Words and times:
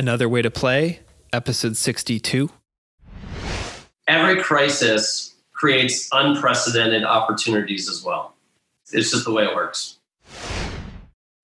Another 0.00 0.30
Way 0.30 0.40
to 0.40 0.50
Play, 0.50 1.00
episode 1.30 1.76
62. 1.76 2.48
Every 4.08 4.42
crisis 4.42 5.34
creates 5.52 6.08
unprecedented 6.10 7.04
opportunities 7.04 7.86
as 7.86 8.02
well. 8.02 8.32
It's 8.92 9.10
just 9.10 9.26
the 9.26 9.30
way 9.30 9.44
it 9.44 9.54
works. 9.54 9.98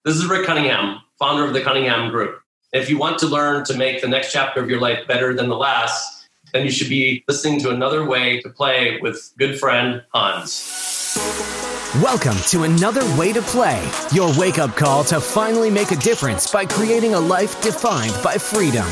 This 0.06 0.16
is 0.16 0.24
Rick 0.24 0.46
Cunningham, 0.46 1.03
founder 1.19 1.45
of 1.45 1.53
the 1.53 1.61
Cunningham 1.61 2.11
Group. 2.11 2.40
If 2.72 2.88
you 2.88 2.96
want 2.96 3.19
to 3.19 3.27
learn 3.27 3.62
to 3.66 3.77
make 3.77 4.00
the 4.00 4.08
next 4.08 4.32
chapter 4.32 4.63
of 4.63 4.71
your 4.71 4.81
life 4.81 5.07
better 5.07 5.35
than 5.35 5.51
the 5.51 5.57
last, 5.57 6.27
then 6.54 6.65
you 6.65 6.71
should 6.71 6.88
be 6.88 7.25
listening 7.29 7.61
to 7.61 7.69
Another 7.69 8.07
Way 8.07 8.41
to 8.41 8.49
Play 8.49 8.99
with 9.03 9.35
good 9.37 9.61
friend 9.61 10.03
Hans. 10.15 11.56
Welcome 12.03 12.37
to 12.49 12.65
Another 12.65 13.01
Way 13.17 13.33
to 13.33 13.40
Play, 13.40 13.90
your 14.13 14.31
wake 14.37 14.58
up 14.58 14.76
call 14.76 15.03
to 15.04 15.19
finally 15.19 15.71
make 15.71 15.92
a 15.92 15.96
difference 15.96 16.51
by 16.51 16.66
creating 16.66 17.15
a 17.15 17.19
life 17.19 17.59
defined 17.62 18.12
by 18.23 18.37
freedom. 18.37 18.84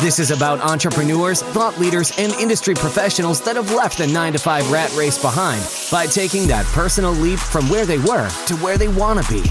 This 0.00 0.18
is 0.18 0.30
about 0.30 0.60
entrepreneurs, 0.60 1.42
thought 1.42 1.78
leaders, 1.78 2.10
and 2.16 2.32
industry 2.34 2.74
professionals 2.74 3.42
that 3.42 3.56
have 3.56 3.70
left 3.72 3.98
the 3.98 4.06
9 4.06 4.32
to 4.32 4.38
5 4.38 4.70
rat 4.70 4.90
race 4.96 5.20
behind 5.20 5.62
by 5.92 6.06
taking 6.06 6.46
that 6.46 6.64
personal 6.66 7.12
leap 7.12 7.38
from 7.38 7.68
where 7.68 7.84
they 7.84 7.98
were 7.98 8.30
to 8.46 8.56
where 8.56 8.78
they 8.78 8.88
want 8.88 9.22
to 9.22 9.30
be. 9.30 9.46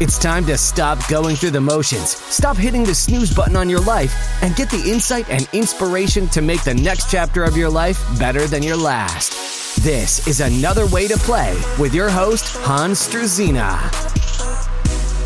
It's 0.00 0.18
time 0.18 0.44
to 0.46 0.58
stop 0.58 0.98
going 1.08 1.36
through 1.36 1.50
the 1.50 1.60
motions, 1.60 2.16
stop 2.16 2.56
hitting 2.56 2.82
the 2.82 2.94
snooze 2.94 3.32
button 3.32 3.54
on 3.54 3.70
your 3.70 3.82
life, 3.82 4.16
and 4.42 4.56
get 4.56 4.68
the 4.68 4.90
insight 4.90 5.30
and 5.30 5.48
inspiration 5.52 6.26
to 6.30 6.42
make 6.42 6.64
the 6.64 6.74
next 6.74 7.08
chapter 7.08 7.44
of 7.44 7.56
your 7.56 7.70
life 7.70 8.02
better 8.18 8.48
than 8.48 8.64
your 8.64 8.76
last. 8.76 9.61
This 9.82 10.28
is 10.28 10.40
Another 10.40 10.86
Way 10.86 11.08
to 11.08 11.16
Play 11.16 11.60
with 11.76 11.92
your 11.92 12.08
host, 12.08 12.56
Hans 12.58 13.00
Struzina. 13.08 13.80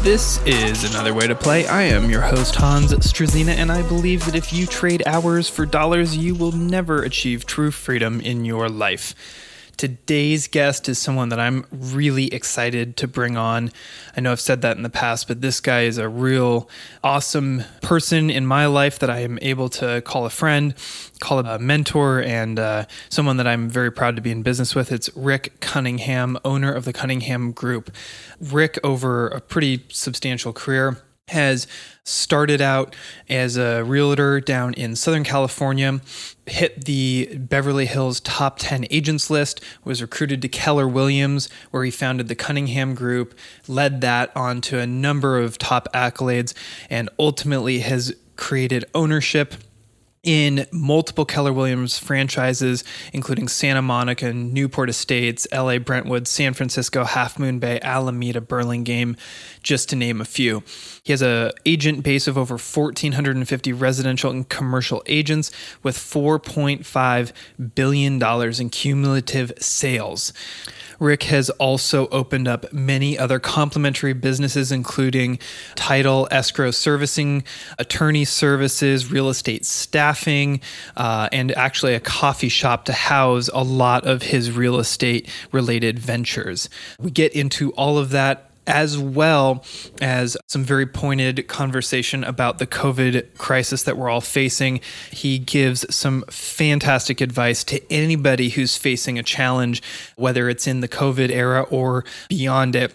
This 0.03 0.43
is 0.47 0.91
Another 0.95 1.13
Way 1.13 1.27
to 1.27 1.35
Play. 1.35 1.67
I 1.67 1.83
am 1.83 2.09
your 2.09 2.23
host, 2.23 2.55
Hans 2.55 2.91
Struzina, 2.95 3.51
and 3.51 3.71
I 3.71 3.83
believe 3.83 4.25
that 4.25 4.35
if 4.35 4.55
you 4.55 4.65
trade 4.65 5.03
hours 5.05 5.51
for 5.51 5.67
dollars, 5.67 6.17
you 6.17 6.35
will 6.35 6.53
never 6.53 7.03
achieve 7.03 7.45
true 7.45 7.71
freedom 7.71 8.19
in 8.23 8.47
your 8.47 8.71
life. 8.71 9.15
Today's 9.77 10.49
guest 10.49 10.89
is 10.89 10.99
someone 10.99 11.29
that 11.29 11.39
I'm 11.39 11.67
really 11.71 12.33
excited 12.33 12.97
to 12.97 13.07
bring 13.07 13.37
on. 13.37 13.71
I 14.17 14.23
know 14.23 14.33
I've 14.33 14.41
said 14.41 14.63
that 14.63 14.79
in 14.79 14.83
the 14.83 14.89
past, 14.89 15.29
but 15.29 15.43
this 15.43 15.61
guy 15.61 15.83
is 15.83 15.99
a 15.99 16.09
real 16.09 16.71
awesome 17.05 17.63
person 17.83 18.31
in 18.31 18.47
my 18.47 18.65
life 18.65 18.99
that 19.01 19.11
I 19.11 19.19
am 19.19 19.39
able 19.43 19.69
to 19.71 20.01
call 20.01 20.25
a 20.25 20.31
friend, 20.31 20.75
call 21.21 21.41
a 21.41 21.59
mentor, 21.59 22.23
and 22.23 22.59
uh, 22.59 22.87
someone 23.11 23.37
that 23.37 23.47
I'm 23.47 23.69
very 23.69 23.93
proud 23.93 24.17
to 24.17 24.23
be 24.23 24.31
in 24.31 24.43
business 24.43 24.75
with. 24.75 24.91
It's 24.91 25.15
Rick 25.15 25.61
Cunningham, 25.61 26.39
owner 26.43 26.73
of 26.73 26.87
the 26.87 26.95
Cunningham 26.95 27.53
Group. 27.53 27.91
Rick, 28.41 28.79
over 28.83 29.29
a 29.29 29.43
pretty 29.43 29.85
substantial 29.91 30.55
career, 30.55 31.03
has 31.29 31.67
started 32.05 32.61
out 32.61 32.95
as 33.29 33.57
a 33.57 33.83
realtor 33.83 34.41
down 34.41 34.73
in 34.75 34.95
Southern 34.95 35.25
California, 35.25 36.01
hit 36.47 36.85
the 36.85 37.37
Beverly 37.37 37.87
Hills 37.87 38.21
top 38.21 38.61
10 38.61 38.87
agents 38.91 39.29
list, 39.29 39.61
was 39.85 40.01
recruited 40.01 40.41
to 40.43 40.49
Keller 40.49 40.87
Williams, 40.87 41.49
where 41.73 41.83
he 41.83 41.91
founded 41.91 42.29
the 42.29 42.37
Cunningham 42.37 42.95
Group, 42.95 43.37
led 43.67 44.01
that 44.03 44.31
on 44.37 44.61
to 44.63 44.79
a 44.79 44.87
number 44.87 45.37
of 45.41 45.59
top 45.59 45.89
accolades, 45.93 46.55
and 46.89 47.11
ultimately 47.19 47.81
has 47.81 48.15
created 48.37 48.85
ownership 48.95 49.55
in 50.27 50.67
multiple 50.73 51.25
Keller 51.25 51.53
Williams 51.53 51.99
franchises, 51.99 52.83
including 53.13 53.47
Santa 53.47 53.81
Monica, 53.81 54.33
Newport 54.33 54.91
Estates, 54.91 55.47
LA 55.53 55.79
Brentwood, 55.79 56.27
San 56.27 56.53
Francisco, 56.53 57.05
Half 57.05 57.39
Moon 57.39 57.61
Bay, 57.61 57.79
Alameda, 57.81 58.41
Burlingame, 58.41 59.17
just 59.63 59.89
to 59.91 59.97
name 59.97 60.21
a 60.21 60.25
few. 60.25 60.65
He 61.05 61.13
has 61.13 61.23
a 61.23 61.53
agent 61.65 62.03
base 62.03 62.27
of 62.27 62.37
over 62.37 62.55
1,450 62.55 63.73
residential 63.73 64.33
and 64.33 64.49
commercial 64.49 65.03
agents 65.07 65.53
with 65.85 65.97
$4.5 65.97 67.33
billion 67.77 68.61
in 68.61 68.71
cumulative 68.71 69.53
sales. 69.59 70.33
Rick 70.99 71.25
has 71.25 71.51
also 71.51 72.09
opened 72.09 72.49
up 72.49 72.73
many 72.73 73.19
other 73.19 73.39
complementary 73.39 74.13
businesses, 74.13 74.73
including 74.73 75.39
title, 75.75 76.29
escrow 76.31 76.71
servicing, 76.71 77.45
attorney 77.79 78.25
services, 78.25 79.11
real 79.11 79.29
estate 79.29 79.67
staffing, 79.67 80.61
uh, 80.97 81.29
and 81.33 81.53
actually 81.53 81.95
a 81.95 82.01
coffee 82.01 82.49
shop 82.49 82.85
to 82.87 82.93
house 82.93 83.49
a 83.53 83.63
lot 83.63 84.07
of 84.07 84.23
his 84.23 84.51
real 84.51 84.79
estate 84.79 85.29
related 85.53 85.99
ventures. 85.99 86.69
We 86.99 87.11
get 87.11 87.33
into 87.33 87.73
all 87.73 87.99
of 87.99 88.11
that 88.11 88.46
as 88.67 88.99
well 88.99 89.65
as 90.01 90.37
some 90.47 90.65
very 90.65 90.87
pointed 90.87 91.47
conversation 91.49 92.25
about 92.25 92.59
the 92.59 92.67
COVID 92.67 93.39
crisis 93.39 93.85
that 93.85 93.97
we're 93.97 94.11
all 94.11 94.21
facing. 94.21 94.81
He 95.11 95.39
gives 95.39 95.87
some 95.95 96.25
fantastic 96.31 97.21
advice 97.21 97.65
to 97.65 97.93
anybody 97.93 98.51
who's 98.51 98.77
facing 98.77 99.19
a 99.19 99.23
challenge, 99.23 99.83
whether 100.17 100.49
it's 100.49 100.67
in 100.67 100.81
the 100.81 100.89
COVID 100.89 101.31
era 101.31 101.63
or 101.63 102.05
beyond 102.29 102.75
it 102.75 102.95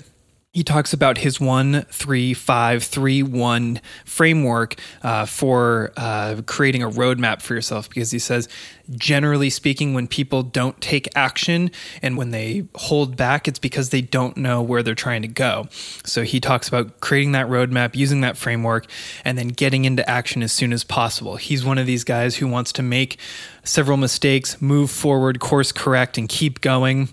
he 0.53 0.63
talks 0.63 0.91
about 0.91 1.19
his 1.19 1.39
one 1.39 1.83
three 1.83 2.33
five 2.33 2.83
three 2.83 3.23
one 3.23 3.79
framework 4.03 4.75
uh, 5.01 5.25
for 5.25 5.93
uh, 5.95 6.41
creating 6.45 6.83
a 6.83 6.89
roadmap 6.89 7.41
for 7.41 7.53
yourself 7.53 7.87
because 7.87 8.11
he 8.11 8.19
says 8.19 8.49
generally 8.91 9.49
speaking 9.49 9.93
when 9.93 10.07
people 10.07 10.43
don't 10.43 10.79
take 10.81 11.07
action 11.15 11.71
and 12.01 12.17
when 12.17 12.31
they 12.31 12.65
hold 12.75 13.15
back 13.15 13.47
it's 13.47 13.59
because 13.59 13.91
they 13.91 14.01
don't 14.01 14.35
know 14.35 14.61
where 14.61 14.83
they're 14.83 14.93
trying 14.93 15.21
to 15.21 15.27
go. 15.29 15.69
So 16.03 16.23
he 16.23 16.41
talks 16.41 16.67
about 16.67 16.99
creating 16.99 17.31
that 17.31 17.47
roadmap 17.47 17.95
using 17.95 18.19
that 18.21 18.35
framework 18.35 18.87
and 19.23 19.37
then 19.37 19.49
getting 19.49 19.85
into 19.85 20.07
action 20.09 20.43
as 20.43 20.51
soon 20.51 20.73
as 20.73 20.83
possible. 20.83 21.37
He's 21.37 21.63
one 21.63 21.77
of 21.77 21.85
these 21.85 22.03
guys 22.03 22.35
who 22.35 22.47
wants 22.47 22.73
to 22.73 22.83
make 22.83 23.17
several 23.63 23.95
mistakes 23.95 24.61
move 24.61 24.91
forward 24.91 25.39
course 25.39 25.71
correct 25.71 26.17
and 26.17 26.27
keep 26.27 26.59
going 26.59 27.07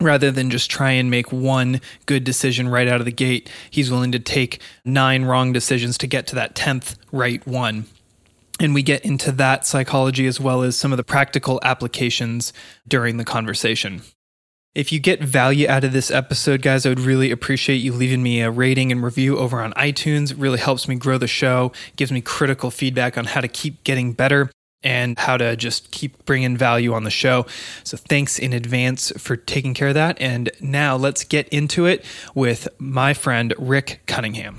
rather 0.00 0.30
than 0.30 0.50
just 0.50 0.70
try 0.70 0.92
and 0.92 1.10
make 1.10 1.32
one 1.32 1.80
good 2.06 2.24
decision 2.24 2.68
right 2.68 2.88
out 2.88 3.00
of 3.00 3.06
the 3.06 3.12
gate, 3.12 3.50
he's 3.70 3.90
willing 3.90 4.12
to 4.12 4.18
take 4.18 4.60
nine 4.84 5.24
wrong 5.24 5.52
decisions 5.52 5.98
to 5.98 6.06
get 6.06 6.26
to 6.28 6.34
that 6.34 6.54
10th 6.54 6.96
right 7.12 7.46
one. 7.46 7.86
And 8.58 8.74
we 8.74 8.82
get 8.82 9.04
into 9.04 9.32
that 9.32 9.66
psychology 9.66 10.26
as 10.26 10.40
well 10.40 10.62
as 10.62 10.76
some 10.76 10.92
of 10.92 10.96
the 10.96 11.04
practical 11.04 11.60
applications 11.62 12.52
during 12.88 13.16
the 13.16 13.24
conversation. 13.24 14.02
If 14.74 14.92
you 14.92 15.00
get 15.00 15.22
value 15.22 15.66
out 15.68 15.84
of 15.84 15.92
this 15.92 16.10
episode, 16.10 16.60
guys, 16.60 16.84
I 16.84 16.90
would 16.90 17.00
really 17.00 17.30
appreciate 17.30 17.76
you 17.76 17.92
leaving 17.92 18.22
me 18.22 18.42
a 18.42 18.50
rating 18.50 18.92
and 18.92 19.02
review 19.02 19.38
over 19.38 19.62
on 19.62 19.72
iTunes. 19.72 20.30
It 20.30 20.36
really 20.36 20.58
helps 20.58 20.86
me 20.86 20.96
grow 20.96 21.16
the 21.16 21.26
show, 21.26 21.72
gives 21.96 22.12
me 22.12 22.20
critical 22.20 22.70
feedback 22.70 23.16
on 23.16 23.24
how 23.24 23.40
to 23.40 23.48
keep 23.48 23.84
getting 23.84 24.12
better 24.12 24.50
and 24.82 25.18
how 25.18 25.36
to 25.36 25.56
just 25.56 25.90
keep 25.90 26.24
bringing 26.24 26.56
value 26.56 26.92
on 26.92 27.04
the 27.04 27.10
show. 27.10 27.46
So 27.84 27.96
thanks 27.96 28.38
in 28.38 28.52
advance 28.52 29.12
for 29.18 29.36
taking 29.36 29.74
care 29.74 29.88
of 29.88 29.94
that. 29.94 30.20
And 30.20 30.50
now 30.60 30.96
let's 30.96 31.24
get 31.24 31.48
into 31.48 31.86
it 31.86 32.04
with 32.34 32.68
my 32.78 33.14
friend 33.14 33.54
Rick 33.58 34.02
Cunningham. 34.06 34.58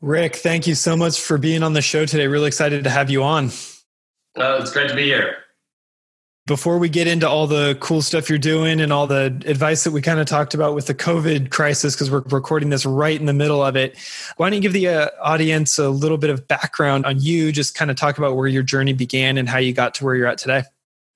Rick, 0.00 0.36
thank 0.36 0.66
you 0.66 0.74
so 0.74 0.96
much 0.96 1.20
for 1.20 1.36
being 1.36 1.62
on 1.62 1.74
the 1.74 1.82
show 1.82 2.06
today. 2.06 2.26
Really 2.26 2.46
excited 2.46 2.84
to 2.84 2.90
have 2.90 3.10
you 3.10 3.22
on. 3.22 3.50
Uh, 4.36 4.58
it's 4.60 4.72
great 4.72 4.88
to 4.88 4.94
be 4.94 5.04
here 5.04 5.36
before 6.50 6.78
we 6.78 6.88
get 6.88 7.06
into 7.06 7.28
all 7.28 7.46
the 7.46 7.76
cool 7.78 8.02
stuff 8.02 8.28
you're 8.28 8.36
doing 8.36 8.80
and 8.80 8.92
all 8.92 9.06
the 9.06 9.26
advice 9.46 9.84
that 9.84 9.92
we 9.92 10.02
kind 10.02 10.18
of 10.18 10.26
talked 10.26 10.52
about 10.52 10.74
with 10.74 10.88
the 10.88 10.94
COVID 10.94 11.52
crisis, 11.52 11.94
because 11.94 12.10
we're 12.10 12.22
recording 12.22 12.70
this 12.70 12.84
right 12.84 13.20
in 13.20 13.26
the 13.26 13.32
middle 13.32 13.62
of 13.62 13.76
it, 13.76 13.96
why 14.36 14.50
don't 14.50 14.56
you 14.56 14.60
give 14.60 14.72
the 14.72 14.88
uh, 14.88 15.08
audience 15.22 15.78
a 15.78 15.88
little 15.90 16.18
bit 16.18 16.28
of 16.28 16.48
background 16.48 17.06
on 17.06 17.20
you? 17.20 17.52
Just 17.52 17.76
kind 17.76 17.88
of 17.88 17.96
talk 17.96 18.18
about 18.18 18.34
where 18.34 18.48
your 18.48 18.64
journey 18.64 18.92
began 18.92 19.38
and 19.38 19.48
how 19.48 19.58
you 19.58 19.72
got 19.72 19.94
to 19.94 20.04
where 20.04 20.16
you're 20.16 20.26
at 20.26 20.38
today. 20.38 20.64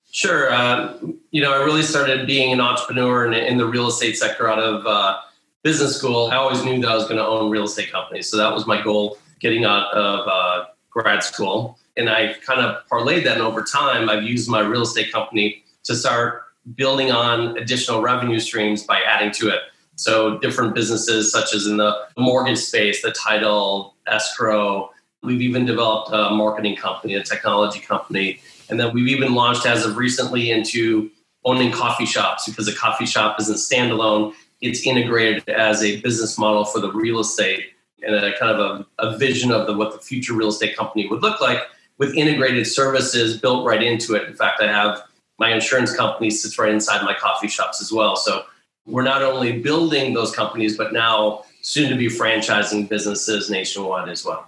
Sure. 0.09 0.49
Uh, 0.53 0.97
you 1.31 1.41
know, 1.41 1.51
I 1.51 1.65
really 1.65 1.83
started 1.83 2.25
being 2.25 2.53
an 2.53 2.61
entrepreneur 2.61 3.25
in, 3.25 3.33
in 3.33 3.57
the 3.57 3.65
real 3.65 3.89
estate 3.89 4.17
sector 4.17 4.49
out 4.49 4.59
of 4.59 4.87
uh, 4.87 5.19
business 5.63 5.97
school. 5.97 6.27
I 6.27 6.37
always 6.37 6.63
knew 6.63 6.79
that 6.79 6.89
I 6.89 6.95
was 6.95 7.03
going 7.03 7.17
to 7.17 7.27
own 7.27 7.51
real 7.51 7.65
estate 7.65 7.91
companies. 7.91 8.31
So 8.31 8.37
that 8.37 8.53
was 8.53 8.65
my 8.65 8.81
goal 8.81 9.17
getting 9.41 9.65
out 9.65 9.93
of 9.93 10.27
uh, 10.29 10.65
grad 10.91 11.23
school 11.23 11.77
and 11.97 12.09
I 12.09 12.33
kind 12.45 12.61
of 12.61 12.85
parlayed 12.87 13.23
that. 13.23 13.33
And 13.33 13.41
over 13.41 13.63
time, 13.63 14.09
I've 14.09 14.23
used 14.23 14.49
my 14.49 14.61
real 14.61 14.81
estate 14.81 15.11
company 15.11 15.63
to 15.83 15.95
start 15.95 16.43
building 16.75 17.11
on 17.11 17.57
additional 17.57 18.01
revenue 18.01 18.39
streams 18.39 18.83
by 18.83 19.01
adding 19.01 19.31
to 19.33 19.49
it. 19.49 19.59
So 19.95 20.37
different 20.39 20.75
businesses, 20.75 21.31
such 21.31 21.53
as 21.53 21.67
in 21.67 21.77
the 21.77 21.95
mortgage 22.17 22.57
space, 22.57 23.01
the 23.01 23.11
title, 23.11 23.95
escrow. 24.07 24.91
We've 25.23 25.41
even 25.41 25.65
developed 25.65 26.11
a 26.11 26.31
marketing 26.31 26.75
company, 26.75 27.15
a 27.15 27.23
technology 27.23 27.79
company, 27.79 28.39
and 28.69 28.79
then 28.79 28.93
we've 28.93 29.07
even 29.07 29.33
launched 29.33 29.65
as 29.65 29.85
of 29.85 29.97
recently 29.97 30.51
into 30.51 31.09
owning 31.45 31.71
coffee 31.71 32.05
shops 32.05 32.47
because 32.47 32.67
a 32.67 32.75
coffee 32.75 33.05
shop 33.05 33.39
isn't 33.39 33.55
standalone; 33.55 34.33
it's 34.61 34.85
integrated 34.85 35.47
as 35.49 35.81
a 35.81 36.01
business 36.01 36.37
model 36.37 36.65
for 36.65 36.79
the 36.79 36.91
real 36.91 37.19
estate 37.19 37.67
and 38.03 38.15
a 38.15 38.37
kind 38.37 38.51
of 38.51 38.85
a, 38.99 39.07
a 39.07 39.17
vision 39.17 39.51
of 39.51 39.65
the, 39.65 39.73
what 39.73 39.93
the 39.93 39.99
future 39.99 40.33
real 40.33 40.49
estate 40.49 40.75
company 40.75 41.07
would 41.07 41.21
look 41.21 41.41
like 41.41 41.59
with 41.97 42.13
integrated 42.15 42.67
services 42.67 43.37
built 43.37 43.65
right 43.65 43.81
into 43.81 44.15
it. 44.15 44.27
In 44.27 44.35
fact, 44.35 44.61
I 44.61 44.67
have 44.67 45.01
my 45.39 45.53
insurance 45.53 45.95
company 45.95 46.29
sits 46.29 46.57
right 46.57 46.71
inside 46.71 47.03
my 47.03 47.13
coffee 47.13 47.47
shops 47.47 47.81
as 47.81 47.91
well. 47.91 48.15
So 48.15 48.43
we're 48.85 49.03
not 49.03 49.21
only 49.21 49.59
building 49.59 50.13
those 50.13 50.33
companies, 50.33 50.77
but 50.77 50.93
now 50.93 51.43
soon 51.61 51.89
to 51.89 51.95
be 51.95 52.07
franchising 52.07 52.87
businesses 52.87 53.49
nationwide 53.49 54.09
as 54.09 54.23
well. 54.23 54.47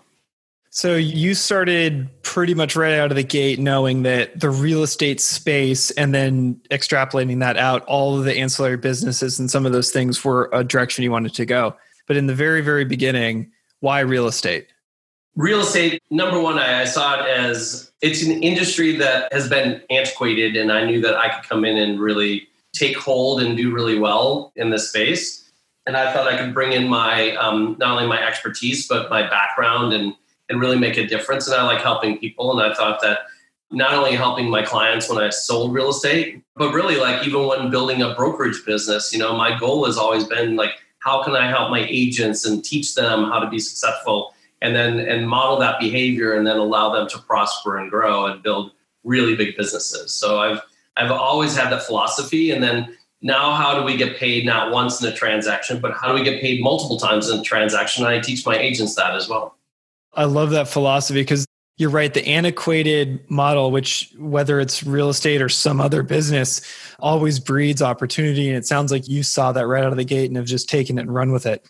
So 0.70 0.96
you 0.96 1.34
started 1.34 2.08
pretty 2.22 2.54
much 2.54 2.76
right 2.76 2.94
out 2.94 3.10
of 3.10 3.16
the 3.16 3.24
gate 3.24 3.58
knowing 3.58 4.04
that 4.04 4.40
the 4.40 4.52
real 4.52 4.84
estate 4.84 5.20
space 5.20 5.90
and 5.92 6.14
then 6.14 6.62
extrapolating 6.70 7.40
that 7.40 7.58
out, 7.58 7.84
all 7.86 8.20
of 8.20 8.26
the 8.26 8.38
ancillary 8.38 8.78
businesses 8.78 9.40
and 9.40 9.50
some 9.50 9.66
of 9.66 9.72
those 9.72 9.90
things 9.90 10.24
were 10.24 10.50
a 10.54 10.64
direction 10.64 11.04
you 11.04 11.12
wanted 11.12 11.34
to 11.34 11.46
go. 11.46 11.76
But 12.06 12.18
in 12.18 12.28
the 12.28 12.36
very, 12.36 12.62
very 12.62 12.86
beginning, 12.86 13.52
why 13.80 14.02
real 14.02 14.28
estate? 14.28 14.68
Real 15.38 15.60
estate, 15.60 16.02
number 16.10 16.42
one, 16.42 16.58
I, 16.58 16.86
saw 16.86 17.20
it 17.20 17.30
as 17.30 17.92
it's 18.02 18.24
an 18.24 18.42
industry 18.42 18.96
that 18.96 19.32
has 19.32 19.48
been 19.48 19.84
antiquated, 19.92 20.56
and 20.56 20.72
I 20.72 20.84
knew 20.84 21.00
that 21.02 21.16
I 21.16 21.30
could 21.30 21.48
come 21.48 21.64
in 21.64 21.78
and 21.78 22.00
really 22.00 22.48
take 22.74 22.98
hold 22.98 23.44
and 23.44 23.56
do 23.56 23.72
really 23.72 24.00
well 24.00 24.52
in 24.56 24.72
this 24.72 24.90
space. 24.90 25.48
And 25.86 25.96
I 25.96 26.12
thought 26.12 26.28
I 26.28 26.38
could 26.38 26.56
bring 26.56 26.72
in 26.72 26.88
my 26.88 27.36
um, 27.36 27.76
not 27.78 27.92
only 27.92 28.08
my 28.08 28.20
expertise 28.20 28.88
but 28.88 29.12
my 29.12 29.30
background 29.30 29.94
and 29.94 30.16
and 30.50 30.60
really 30.60 30.80
make 30.80 30.98
a 30.98 31.06
difference. 31.06 31.46
And 31.48 31.56
I 31.56 31.64
like 31.64 31.82
helping 31.82 32.18
people. 32.18 32.60
And 32.60 32.72
I 32.72 32.74
thought 32.74 33.00
that 33.02 33.20
not 33.70 33.94
only 33.94 34.16
helping 34.16 34.50
my 34.50 34.64
clients 34.64 35.08
when 35.08 35.24
I 35.24 35.30
sold 35.30 35.72
real 35.72 35.90
estate, 35.90 36.42
but 36.56 36.74
really 36.74 36.96
like 36.96 37.28
even 37.28 37.46
when 37.46 37.70
building 37.70 38.02
a 38.02 38.16
brokerage 38.16 38.66
business, 38.66 39.14
you 39.14 39.20
know, 39.20 39.38
my 39.38 39.56
goal 39.60 39.86
has 39.86 39.98
always 39.98 40.24
been 40.24 40.56
like, 40.56 40.72
how 40.98 41.22
can 41.22 41.36
I 41.36 41.48
help 41.48 41.70
my 41.70 41.86
agents 41.88 42.44
and 42.44 42.66
teach 42.66 42.96
them 42.96 43.26
how 43.26 43.40
to 43.40 43.48
be 43.48 43.60
successful 43.60 44.34
and 44.62 44.76
then 44.76 45.00
and 45.00 45.28
model 45.28 45.58
that 45.60 45.80
behavior 45.80 46.34
and 46.34 46.46
then 46.46 46.58
allow 46.58 46.94
them 46.94 47.08
to 47.10 47.20
prosper 47.20 47.78
and 47.78 47.90
grow 47.90 48.26
and 48.26 48.42
build 48.42 48.72
really 49.04 49.36
big 49.36 49.56
businesses. 49.56 50.12
So 50.12 50.40
I've 50.40 50.62
I've 50.98 51.12
always 51.12 51.56
had 51.56 51.72
that 51.72 51.84
philosophy. 51.84 52.52
And 52.52 52.62
then 52.62 52.96
now 53.22 53.54
how 53.54 53.78
do 53.78 53.84
we 53.84 53.96
get 53.96 54.18
paid 54.18 54.46
not 54.46 54.72
once 54.72 55.02
in 55.02 55.12
a 55.12 55.16
transaction, 55.16 55.80
but 55.80 55.94
how 55.94 56.08
do 56.08 56.14
we 56.14 56.24
get 56.24 56.42
paid 56.42 56.62
multiple 56.62 56.98
times 56.98 57.30
in 57.30 57.40
a 57.40 57.44
transaction? 57.44 58.06
And 58.06 58.14
I 58.14 58.20
teach 58.20 58.46
my 58.46 58.58
agents 58.58 58.96
that 58.96 59.16
as 59.16 59.30
well. 59.30 59.56
I 60.14 60.26
love 60.26 60.50
that 60.52 60.68
philosophy 60.68 61.22
because 61.22 61.46
you're 61.78 61.92
right. 61.92 62.12
The 62.12 62.28
antiquated 62.28 63.30
model, 63.30 63.70
which 63.70 64.12
whether 64.18 64.60
it's 64.60 64.84
real 64.84 65.10
estate 65.10 65.44
or 65.44 65.50
some 65.50 65.80
other 65.80 66.02
business, 66.02 66.62
always 67.00 67.40
breeds 67.40 67.84
opportunity. 67.84 68.48
And 68.50 68.58
it 68.58 68.66
sounds 68.66 68.92
like 68.92 69.08
you 69.08 69.22
saw 69.22 69.52
that 69.52 69.68
right 69.68 69.84
out 69.84 69.92
of 69.92 69.98
the 69.98 70.04
gate 70.04 70.26
and 70.26 70.38
have 70.38 70.48
just 70.48 70.68
taken 70.68 70.98
it 70.98 71.02
and 71.02 71.14
run 71.14 71.32
with 71.32 71.46
it. 71.46 71.70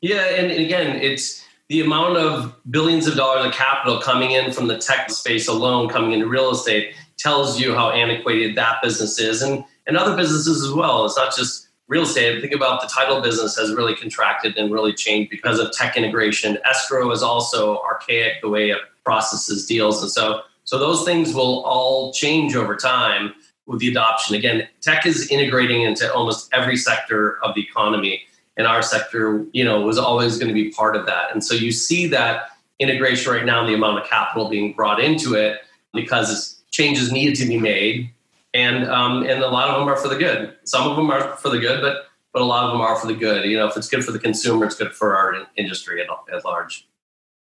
Yeah. 0.00 0.24
And 0.24 0.50
again, 0.50 0.96
it's 0.96 1.45
the 1.68 1.80
amount 1.80 2.16
of 2.16 2.54
billions 2.70 3.06
of 3.06 3.16
dollars 3.16 3.46
of 3.46 3.52
capital 3.52 4.00
coming 4.00 4.32
in 4.32 4.52
from 4.52 4.68
the 4.68 4.78
tech 4.78 5.10
space 5.10 5.48
alone, 5.48 5.88
coming 5.88 6.12
into 6.12 6.26
real 6.26 6.50
estate, 6.50 6.94
tells 7.18 7.60
you 7.60 7.74
how 7.74 7.90
antiquated 7.90 8.56
that 8.56 8.80
business 8.82 9.18
is 9.18 9.42
and, 9.42 9.64
and 9.86 9.96
other 9.96 10.16
businesses 10.16 10.64
as 10.64 10.72
well. 10.72 11.04
It's 11.04 11.16
not 11.16 11.34
just 11.34 11.68
real 11.88 12.02
estate, 12.02 12.40
think 12.40 12.52
about 12.52 12.80
the 12.80 12.88
title 12.88 13.20
business 13.20 13.56
has 13.56 13.72
really 13.74 13.94
contracted 13.94 14.56
and 14.56 14.72
really 14.72 14.92
changed 14.92 15.30
because 15.30 15.58
of 15.58 15.72
tech 15.72 15.96
integration. 15.96 16.58
Escrow 16.64 17.10
is 17.12 17.22
also 17.22 17.78
archaic 17.82 18.40
the 18.42 18.48
way 18.48 18.70
it 18.70 18.78
processes 19.04 19.66
deals. 19.66 20.02
And 20.02 20.10
so, 20.10 20.42
so 20.64 20.78
those 20.78 21.04
things 21.04 21.32
will 21.32 21.64
all 21.64 22.12
change 22.12 22.56
over 22.56 22.74
time 22.74 23.34
with 23.66 23.80
the 23.80 23.88
adoption. 23.88 24.34
Again, 24.34 24.68
tech 24.80 25.06
is 25.06 25.30
integrating 25.30 25.82
into 25.82 26.12
almost 26.12 26.52
every 26.52 26.76
sector 26.76 27.38
of 27.44 27.54
the 27.54 27.62
economy. 27.62 28.22
And 28.56 28.66
our 28.66 28.82
sector, 28.82 29.44
you 29.52 29.64
know, 29.64 29.82
was 29.82 29.98
always 29.98 30.38
going 30.38 30.48
to 30.48 30.54
be 30.54 30.70
part 30.70 30.96
of 30.96 31.06
that. 31.06 31.32
And 31.32 31.44
so 31.44 31.54
you 31.54 31.72
see 31.72 32.06
that 32.08 32.50
integration 32.78 33.32
right 33.32 33.44
now 33.44 33.60
and 33.60 33.68
the 33.68 33.74
amount 33.74 33.98
of 34.02 34.08
capital 34.08 34.48
being 34.48 34.72
brought 34.72 35.00
into 35.00 35.34
it 35.34 35.60
because 35.92 36.60
changes 36.70 37.12
needed 37.12 37.34
to 37.36 37.46
be 37.46 37.58
made 37.58 38.10
and 38.56 38.88
um, 38.88 39.22
and 39.22 39.42
a 39.42 39.48
lot 39.48 39.68
of 39.68 39.78
them 39.78 39.88
are 39.88 39.96
for 39.96 40.08
the 40.08 40.16
good. 40.16 40.54
Some 40.64 40.88
of 40.88 40.96
them 40.96 41.10
are 41.10 41.36
for 41.36 41.50
the 41.50 41.58
good, 41.58 41.82
but 41.82 42.06
but 42.32 42.42
a 42.42 42.44
lot 42.44 42.64
of 42.64 42.72
them 42.72 42.80
are 42.80 42.96
for 42.96 43.06
the 43.06 43.14
good. 43.14 43.44
You 43.44 43.58
know, 43.58 43.68
if 43.68 43.76
it's 43.76 43.88
good 43.88 44.04
for 44.04 44.12
the 44.12 44.18
consumer, 44.18 44.64
it's 44.64 44.74
good 44.74 44.92
for 44.92 45.16
our 45.16 45.46
industry 45.56 46.02
at, 46.02 46.08
at 46.34 46.44
large. 46.44 46.86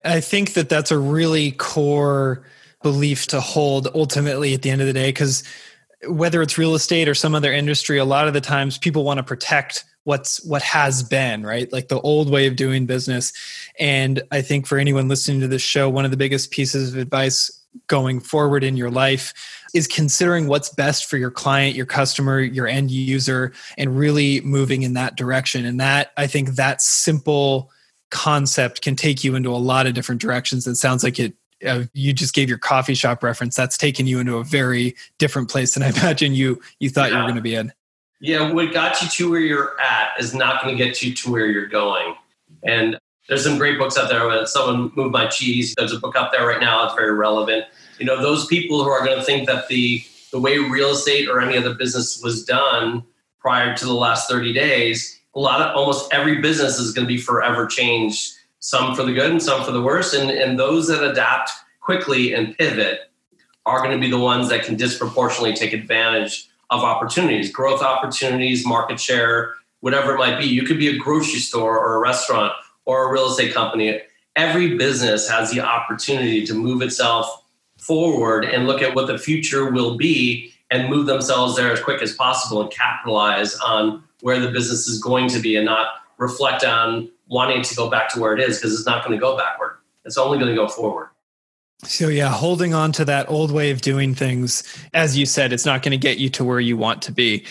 I 0.04 0.20
think 0.20 0.54
that 0.54 0.70
that's 0.70 0.92
a 0.92 0.98
really 0.98 1.52
core 1.52 2.46
belief 2.82 3.28
to 3.28 3.40
hold 3.40 3.88
ultimately 3.94 4.54
at 4.54 4.62
the 4.62 4.70
end 4.70 4.82
of 4.82 4.88
the 4.88 4.94
day 4.94 5.10
because 5.10 5.44
whether 6.08 6.42
it's 6.42 6.58
real 6.58 6.76
estate 6.76 7.08
or 7.08 7.16
some 7.16 7.34
other 7.34 7.54
industry 7.54 7.98
a 7.98 8.04
lot 8.04 8.28
of 8.28 8.34
the 8.34 8.42
times 8.42 8.78
people 8.78 9.06
want 9.06 9.20
to 9.20 9.24
protect 9.24 9.86
what's 10.06 10.44
what 10.46 10.62
has 10.62 11.04
been 11.04 11.44
right 11.44 11.72
like 11.72 11.88
the 11.88 12.02
old 12.02 12.30
way 12.30 12.48
of 12.48 12.56
doing 12.56 12.86
business 12.86 13.32
and 13.80 14.22
i 14.32 14.42
think 14.42 14.68
for 14.68 14.78
anyone 14.78 15.08
listening 15.08 15.40
to 15.40 15.48
this 15.48 15.62
show 15.62 15.90
one 15.90 16.06
of 16.06 16.12
the 16.12 16.18
biggest 16.18 16.52
pieces 16.52 16.94
of 16.94 17.00
advice 17.00 17.64
going 17.88 18.20
forward 18.20 18.64
in 18.64 18.78
your 18.78 18.92
life 18.92 19.34
is 19.74 19.88
considering 19.88 20.48
what's 20.48 20.70
best 20.70 21.06
for 21.06 21.18
your 21.18 21.32
client, 21.32 21.76
your 21.76 21.86
customer, 21.86 22.40
your 22.40 22.68
end 22.68 22.92
user, 22.92 23.54
and 23.78 23.98
really 23.98 24.42
moving 24.42 24.84
in 24.84 24.94
that 24.94 25.16
direction. 25.16 25.66
And 25.66 25.80
that, 25.80 26.12
I 26.16 26.28
think, 26.28 26.50
that 26.50 26.82
simple 26.82 27.72
concept 28.12 28.82
can 28.82 28.96
take 28.96 29.24
you 29.24 29.36
into 29.36 29.50
a 29.50 29.58
lot 29.58 29.88
of 29.88 29.94
different 29.94 30.22
directions. 30.22 30.68
It 30.68 30.76
sounds 30.76 31.04
like 31.04 31.20
it. 31.20 31.34
Uh, 31.66 31.86
you 31.94 32.12
just 32.12 32.36
gave 32.36 32.50
your 32.50 32.58
coffee 32.58 32.94
shop 32.94 33.24
reference. 33.24 33.56
That's 33.56 33.78
taken 33.78 34.06
you 34.06 34.20
into 34.20 34.38
a 34.38 34.44
very 34.44 34.96
different 35.18 35.50
place 35.50 35.74
than 35.74 35.82
I 35.82 35.90
imagine 35.98 36.36
you 36.36 36.62
you 36.80 36.90
thought 36.90 37.10
yeah. 37.10 37.18
you 37.18 37.24
were 37.24 37.28
going 37.28 37.36
to 37.36 37.42
be 37.42 37.56
in. 37.56 37.72
Yeah, 38.24 38.54
what 38.54 38.72
got 38.72 39.02
you 39.02 39.10
to 39.10 39.32
where 39.32 39.42
you're 39.42 39.78
at 39.82 40.12
is 40.18 40.34
not 40.34 40.64
going 40.64 40.78
to 40.78 40.82
get 40.82 41.04
you 41.04 41.14
to 41.14 41.30
where 41.30 41.46
you're 41.46 41.68
going. 41.68 42.16
And 42.64 42.98
there's 43.28 43.44
some 43.44 43.58
great 43.58 43.78
books 43.78 43.98
out 43.98 44.08
there. 44.08 44.30
Uh, 44.30 44.46
Someone 44.46 44.94
moved 44.96 45.12
my 45.12 45.28
cheese. 45.28 45.74
There's 45.76 45.92
a 45.92 46.00
book 46.00 46.16
out 46.16 46.32
there 46.32 46.48
right 46.48 46.62
now 46.62 46.84
that's 46.84 46.96
very 46.96 47.14
relevant. 47.14 47.66
You 48.00 48.06
know, 48.06 48.22
those 48.22 48.46
people 48.46 48.82
who 48.82 48.90
are 48.90 49.06
going 49.06 49.20
to 49.20 49.26
think 49.26 49.46
that 49.48 49.68
the 49.68 50.02
the 50.32 50.40
way 50.40 50.58
real 50.58 50.92
estate 50.92 51.28
or 51.28 51.42
any 51.42 51.58
other 51.58 51.74
business 51.74 52.22
was 52.24 52.46
done 52.46 53.04
prior 53.40 53.76
to 53.76 53.86
the 53.86 53.94
last 53.94 54.30
30 54.30 54.54
days, 54.54 55.20
a 55.36 55.40
lot 55.40 55.62
of 55.62 55.76
almost 55.76 56.12
every 56.14 56.40
business 56.40 56.80
is 56.80 56.94
going 56.94 57.06
to 57.06 57.14
be 57.14 57.20
forever 57.20 57.68
changed, 57.68 58.36
some 58.60 58.96
for 58.96 59.04
the 59.04 59.14
good 59.14 59.32
and 59.32 59.44
some 59.44 59.66
for 59.66 59.72
the 59.72 59.82
worse. 59.82 60.14
And, 60.14 60.32
and 60.32 60.58
those 60.58 60.88
that 60.88 61.04
adapt 61.04 61.52
quickly 61.82 62.34
and 62.34 62.58
pivot 62.58 63.12
are 63.66 63.80
going 63.80 63.92
to 63.92 64.00
be 64.00 64.10
the 64.10 64.18
ones 64.18 64.48
that 64.48 64.64
can 64.64 64.78
disproportionately 64.78 65.54
take 65.54 65.74
advantage 65.74 66.50
of 66.74 66.84
opportunities, 66.84 67.52
growth 67.52 67.82
opportunities, 67.82 68.66
market 68.66 69.00
share, 69.00 69.54
whatever 69.82 70.16
it 70.16 70.18
might 70.18 70.40
be. 70.40 70.46
You 70.46 70.64
could 70.64 70.80
be 70.80 70.88
a 70.88 70.98
grocery 70.98 71.40
store 71.40 71.78
or 71.78 71.96
a 71.96 72.00
restaurant 72.00 72.54
or 72.86 73.08
a 73.08 73.12
real 73.12 73.28
estate 73.28 73.54
company, 73.54 74.02
every 74.36 74.78
business 74.78 75.30
has 75.30 75.52
the 75.52 75.62
opportunity 75.62 76.46
to 76.46 76.54
move 76.54 76.82
itself 76.82 77.44
forward 77.78 78.46
and 78.46 78.68
look 78.68 78.82
at 78.82 78.96
what 78.96 79.08
the 79.08 79.18
future 79.18 79.72
will 79.72 79.98
be 79.98 80.52
and 80.72 80.90
move 80.90 81.06
themselves 81.06 81.56
there 81.56 81.72
as 81.72 81.80
quick 81.80 82.02
as 82.02 82.14
possible 82.14 82.62
and 82.62 82.72
capitalize 82.72 83.56
on 83.58 84.04
where 84.22 84.40
the 84.40 84.50
business 84.50 84.88
is 84.88 85.02
going 85.02 85.30
to 85.30 85.40
be 85.40 85.56
and 85.56 85.66
not 85.66 85.88
reflect 86.18 86.64
on 86.64 87.10
wanting 87.28 87.62
to 87.62 87.76
go 87.76 87.90
back 87.90 88.12
to 88.14 88.20
where 88.20 88.34
it 88.34 88.40
is 88.40 88.58
because 88.58 88.74
it's 88.74 88.86
not 88.86 89.06
going 89.06 89.16
to 89.18 89.22
go 89.22 89.38
backward. 89.38 89.78
It's 90.06 90.18
only 90.18 90.38
going 90.38 90.50
to 90.50 90.56
go 90.56 90.68
forward. 90.68 91.10
So, 91.86 92.08
yeah, 92.08 92.30
holding 92.30 92.74
on 92.74 92.92
to 92.94 93.06
that 93.06 93.30
old 93.30 93.52
way 93.52 93.70
of 93.70 93.82
doing 93.82 94.16
things, 94.16 94.64
as 94.94 95.18
you 95.18 95.26
said, 95.26 95.52
it's 95.52 95.66
not 95.66 95.82
going 95.84 95.92
to 95.92 95.98
get 95.98 96.18
you 96.18 96.30
to 96.30 96.44
where 96.44 96.60
you 96.60 96.78
want 96.78 97.02
to 97.04 97.12
be. 97.12 97.46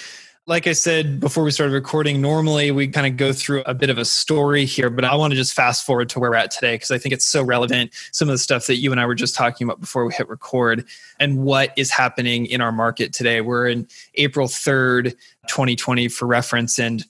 Like 0.47 0.67
I 0.67 0.73
said 0.73 1.21
before 1.21 1.45
we 1.45 1.53
started 1.53 1.73
recording, 1.73 2.21
normally 2.21 2.73
we 2.73 2.89
kind 2.89 3.07
of 3.07 3.17
go 3.17 3.33
through 3.33 3.63
a 3.65 3.75
bit 3.75 3.91
of 3.91 3.99
a 3.99 4.05
story 4.05 4.65
here, 4.65 4.91
but 4.91 5.05
I 5.05 5.15
want 5.15 5.33
to 5.33 5.37
just 5.37 5.53
fast 5.53 5.87
forward 5.87 6.09
to 6.11 6.19
where 6.19 6.31
we're 6.31 6.37
at 6.37 6.51
today 6.51 6.75
because 6.75 6.91
I 6.91 6.99
think 6.99 7.13
it's 7.13 7.25
so 7.25 7.45
relevant. 7.45 7.93
Some 8.11 8.29
of 8.29 8.33
the 8.33 8.39
stuff 8.39 8.67
that 8.67 8.77
you 8.77 8.91
and 8.91 9.01
I 9.01 9.07
were 9.07 9.15
just 9.15 9.37
talking 9.37 9.67
about 9.67 9.81
before 9.81 10.05
we 10.05 10.13
hit 10.13 10.29
record 10.29 10.85
and 11.21 11.45
what 11.45 11.73
is 11.77 11.93
happening 11.93 12.47
in 12.47 12.61
our 12.61 12.73
market 12.73 13.13
today. 13.13 13.41
We're 13.41 13.69
in 13.69 13.87
April 14.17 14.49
3rd, 14.49 15.13
2020 15.47 16.09
for 16.09 16.27
reference. 16.27 16.79
And 16.79 17.05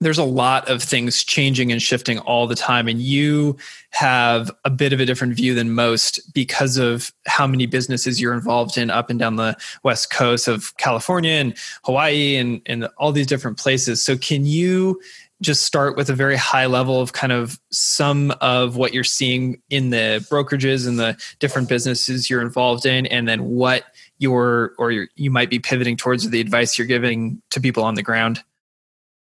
there's 0.00 0.18
a 0.18 0.24
lot 0.24 0.68
of 0.68 0.82
things 0.82 1.22
changing 1.22 1.70
and 1.70 1.82
shifting 1.82 2.18
all 2.20 2.46
the 2.46 2.54
time 2.54 2.88
and 2.88 3.02
you 3.02 3.56
have 3.90 4.50
a 4.64 4.70
bit 4.70 4.92
of 4.92 5.00
a 5.00 5.04
different 5.04 5.34
view 5.34 5.54
than 5.54 5.72
most 5.72 6.32
because 6.32 6.78
of 6.78 7.12
how 7.26 7.46
many 7.46 7.66
businesses 7.66 8.20
you're 8.20 8.32
involved 8.32 8.78
in 8.78 8.90
up 8.90 9.10
and 9.10 9.18
down 9.18 9.36
the 9.36 9.56
west 9.82 10.10
coast 10.10 10.48
of 10.48 10.76
california 10.78 11.32
and 11.32 11.56
hawaii 11.84 12.36
and, 12.36 12.62
and 12.66 12.86
all 12.96 13.12
these 13.12 13.26
different 13.26 13.58
places. 13.58 14.02
So 14.04 14.16
can 14.16 14.46
you 14.46 15.00
just 15.42 15.62
start 15.62 15.96
with 15.96 16.10
a 16.10 16.14
very 16.14 16.36
high 16.36 16.66
level 16.66 17.00
of 17.00 17.12
kind 17.14 17.32
of 17.32 17.58
some 17.70 18.30
of 18.40 18.76
what 18.76 18.92
you're 18.92 19.04
seeing 19.04 19.60
in 19.70 19.90
the 19.90 20.24
brokerages 20.30 20.86
and 20.86 20.98
the 20.98 21.16
different 21.38 21.68
businesses 21.68 22.28
you're 22.28 22.42
involved 22.42 22.84
in 22.84 23.06
and 23.06 23.26
then 23.26 23.44
what 23.44 23.84
your 24.18 24.74
or 24.78 24.90
your, 24.90 25.08
you 25.16 25.30
might 25.30 25.48
be 25.48 25.58
pivoting 25.58 25.96
towards 25.96 26.28
the 26.28 26.40
advice 26.40 26.76
you're 26.76 26.86
giving 26.86 27.40
to 27.50 27.60
people 27.60 27.82
on 27.82 27.94
the 27.94 28.02
ground 28.02 28.42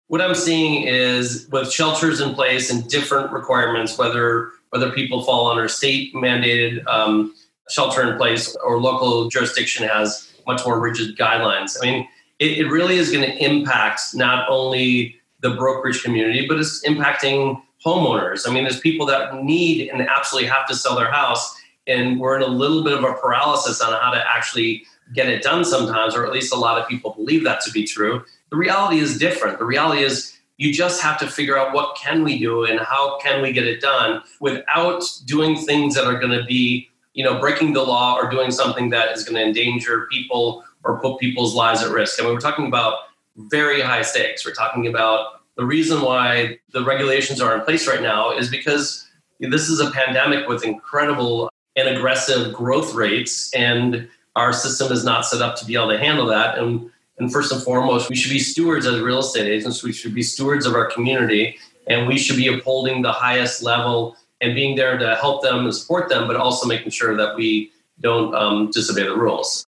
what 0.08 0.20
I'm 0.20 0.34
seeing 0.34 0.82
is 0.86 1.48
with 1.52 1.70
shelters 1.70 2.20
in 2.20 2.34
place 2.34 2.70
and 2.70 2.88
different 2.88 3.30
requirements, 3.32 3.96
whether 3.96 4.50
whether 4.70 4.90
people 4.90 5.22
fall 5.22 5.46
under 5.50 5.66
state 5.68 6.14
mandated 6.14 6.86
um, 6.86 7.34
shelter 7.70 8.02
in 8.02 8.18
place 8.18 8.54
or 8.64 8.78
local 8.78 9.28
jurisdiction 9.30 9.88
has 9.88 10.30
much 10.46 10.64
more 10.66 10.78
rigid 10.78 11.16
guidelines. 11.16 11.76
I 11.80 11.86
mean, 11.86 12.08
it, 12.38 12.58
it 12.58 12.68
really 12.68 12.96
is 12.96 13.10
going 13.10 13.24
to 13.24 13.36
impact 13.42 14.00
not 14.14 14.46
only 14.50 15.16
the 15.40 15.50
brokerage 15.50 16.02
community, 16.02 16.46
but 16.46 16.58
it's 16.58 16.86
impacting 16.86 17.62
homeowners. 17.84 18.46
I 18.46 18.52
mean, 18.52 18.64
there's 18.64 18.80
people 18.80 19.06
that 19.06 19.42
need 19.42 19.88
and 19.88 20.02
absolutely 20.02 20.50
have 20.50 20.66
to 20.68 20.74
sell 20.74 20.96
their 20.96 21.10
house, 21.10 21.54
and 21.86 22.20
we're 22.20 22.36
in 22.36 22.42
a 22.42 22.48
little 22.48 22.84
bit 22.84 22.92
of 22.92 23.04
a 23.04 23.14
paralysis 23.14 23.80
on 23.80 23.92
how 24.00 24.10
to 24.10 24.22
actually 24.28 24.84
get 25.14 25.28
it 25.28 25.42
done 25.42 25.64
sometimes, 25.64 26.14
or 26.14 26.26
at 26.26 26.32
least 26.32 26.52
a 26.52 26.56
lot 26.56 26.78
of 26.78 26.86
people 26.88 27.14
believe 27.14 27.44
that 27.44 27.62
to 27.62 27.70
be 27.70 27.84
true. 27.84 28.22
The 28.50 28.56
reality 28.56 28.98
is 28.98 29.18
different. 29.18 29.58
The 29.58 29.66
reality 29.66 30.02
is 30.02 30.38
You 30.58 30.74
just 30.74 31.00
have 31.00 31.18
to 31.20 31.28
figure 31.28 31.56
out 31.56 31.72
what 31.72 31.96
can 31.96 32.24
we 32.24 32.36
do 32.38 32.64
and 32.64 32.80
how 32.80 33.16
can 33.18 33.40
we 33.40 33.52
get 33.52 33.64
it 33.64 33.80
done 33.80 34.22
without 34.40 35.04
doing 35.24 35.56
things 35.56 35.94
that 35.94 36.04
are 36.04 36.18
going 36.18 36.36
to 36.36 36.44
be, 36.44 36.88
you 37.14 37.24
know, 37.24 37.38
breaking 37.38 37.72
the 37.74 37.82
law 37.82 38.16
or 38.16 38.28
doing 38.28 38.50
something 38.50 38.90
that 38.90 39.16
is 39.16 39.22
going 39.22 39.36
to 39.36 39.42
endanger 39.42 40.08
people 40.10 40.64
or 40.82 41.00
put 41.00 41.20
people's 41.20 41.54
lives 41.54 41.80
at 41.82 41.92
risk. 41.92 42.20
I 42.20 42.24
mean, 42.24 42.34
we're 42.34 42.40
talking 42.40 42.66
about 42.66 42.98
very 43.36 43.80
high 43.80 44.02
stakes. 44.02 44.44
We're 44.44 44.52
talking 44.52 44.88
about 44.88 45.42
the 45.56 45.64
reason 45.64 46.02
why 46.02 46.58
the 46.72 46.84
regulations 46.84 47.40
are 47.40 47.56
in 47.56 47.64
place 47.64 47.86
right 47.86 48.02
now 48.02 48.36
is 48.36 48.50
because 48.50 49.06
this 49.38 49.68
is 49.68 49.78
a 49.78 49.92
pandemic 49.92 50.48
with 50.48 50.64
incredible 50.64 51.50
and 51.76 51.88
aggressive 51.96 52.52
growth 52.52 52.94
rates, 52.94 53.54
and 53.54 54.08
our 54.34 54.52
system 54.52 54.90
is 54.90 55.04
not 55.04 55.24
set 55.24 55.40
up 55.40 55.54
to 55.56 55.64
be 55.64 55.76
able 55.76 55.90
to 55.90 55.98
handle 55.98 56.26
that. 56.26 56.58
And 56.58 56.90
and 57.18 57.32
first 57.32 57.52
and 57.52 57.62
foremost, 57.62 58.08
we 58.08 58.16
should 58.16 58.30
be 58.30 58.38
stewards 58.38 58.86
as 58.86 59.00
real 59.00 59.18
estate 59.18 59.46
agents. 59.46 59.82
We 59.82 59.92
should 59.92 60.14
be 60.14 60.22
stewards 60.22 60.66
of 60.66 60.74
our 60.74 60.86
community, 60.86 61.58
and 61.86 62.06
we 62.06 62.18
should 62.18 62.36
be 62.36 62.48
upholding 62.48 63.02
the 63.02 63.12
highest 63.12 63.62
level 63.62 64.16
and 64.40 64.54
being 64.54 64.76
there 64.76 64.98
to 64.98 65.16
help 65.16 65.42
them 65.42 65.64
and 65.64 65.74
support 65.74 66.08
them, 66.08 66.26
but 66.28 66.36
also 66.36 66.66
making 66.66 66.90
sure 66.90 67.16
that 67.16 67.34
we 67.34 67.72
don't 68.00 68.34
um, 68.34 68.70
disobey 68.70 69.02
the 69.02 69.16
rules. 69.16 69.66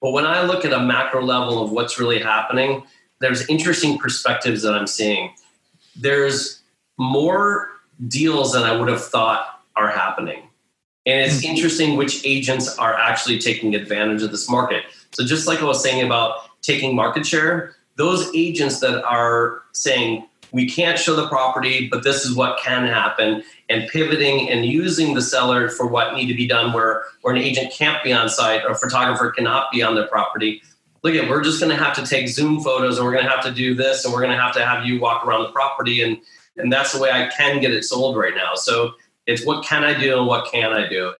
But 0.00 0.12
when 0.12 0.26
I 0.26 0.42
look 0.42 0.64
at 0.64 0.72
a 0.72 0.80
macro 0.80 1.22
level 1.22 1.62
of 1.62 1.72
what's 1.72 1.98
really 1.98 2.20
happening, 2.20 2.84
there's 3.20 3.48
interesting 3.48 3.98
perspectives 3.98 4.62
that 4.62 4.74
I'm 4.74 4.86
seeing. 4.86 5.32
There's 5.96 6.62
more 6.98 7.68
deals 8.08 8.52
than 8.52 8.62
I 8.62 8.76
would 8.76 8.88
have 8.88 9.04
thought 9.04 9.60
are 9.76 9.88
happening. 9.88 10.42
And 11.06 11.20
it's 11.20 11.42
mm-hmm. 11.42 11.54
interesting 11.54 11.96
which 11.96 12.24
agents 12.24 12.78
are 12.78 12.94
actually 12.94 13.38
taking 13.38 13.74
advantage 13.74 14.22
of 14.22 14.30
this 14.30 14.48
market. 14.48 14.84
So, 15.12 15.24
just 15.24 15.46
like 15.48 15.60
I 15.60 15.64
was 15.64 15.82
saying 15.82 16.04
about 16.04 16.48
taking 16.62 16.94
market 16.96 17.26
share, 17.26 17.74
those 17.96 18.34
agents 18.34 18.80
that 18.80 19.04
are 19.04 19.62
saying, 19.72 20.26
we 20.52 20.68
can't 20.68 20.98
show 20.98 21.16
the 21.16 21.28
property, 21.28 21.88
but 21.88 22.04
this 22.04 22.24
is 22.24 22.36
what 22.36 22.58
can 22.60 22.86
happen, 22.86 23.42
and 23.68 23.88
pivoting 23.88 24.50
and 24.50 24.66
using 24.66 25.14
the 25.14 25.22
seller 25.22 25.68
for 25.68 25.86
what 25.86 26.14
need 26.14 26.26
to 26.26 26.34
be 26.34 26.46
done 26.46 26.72
where, 26.72 27.04
where 27.22 27.34
an 27.34 27.40
agent 27.40 27.72
can't 27.72 28.02
be 28.04 28.12
on 28.12 28.28
site 28.28 28.64
or 28.64 28.72
a 28.72 28.74
photographer 28.74 29.30
cannot 29.30 29.72
be 29.72 29.82
on 29.82 29.94
their 29.94 30.06
property. 30.06 30.62
Look 31.02 31.14
at, 31.14 31.28
we're 31.28 31.42
just 31.42 31.60
to 31.60 31.74
have 31.74 31.96
to 31.96 32.06
take 32.06 32.28
Zoom 32.28 32.60
photos 32.60 32.98
and 32.98 33.06
we're 33.06 33.20
to 33.20 33.28
have 33.28 33.42
to 33.44 33.50
do 33.50 33.74
this 33.74 34.04
and 34.04 34.12
we're 34.12 34.26
to 34.26 34.36
have 34.36 34.54
to 34.54 34.64
have 34.64 34.84
you 34.84 35.00
walk 35.00 35.26
around 35.26 35.42
the 35.42 35.50
property. 35.50 36.02
And, 36.02 36.18
and 36.56 36.72
that's 36.72 36.92
the 36.92 37.00
way 37.00 37.10
I 37.10 37.28
can 37.36 37.60
get 37.60 37.72
it 37.72 37.82
sold 37.82 38.16
right 38.16 38.34
now. 38.36 38.54
So 38.54 38.92
it's 39.26 39.44
what 39.44 39.64
can 39.64 39.84
I 39.84 39.98
do 39.98 40.18
and 40.18 40.26
what 40.26 40.52
can 40.52 40.72
I 40.72 40.88
do? 40.88 41.14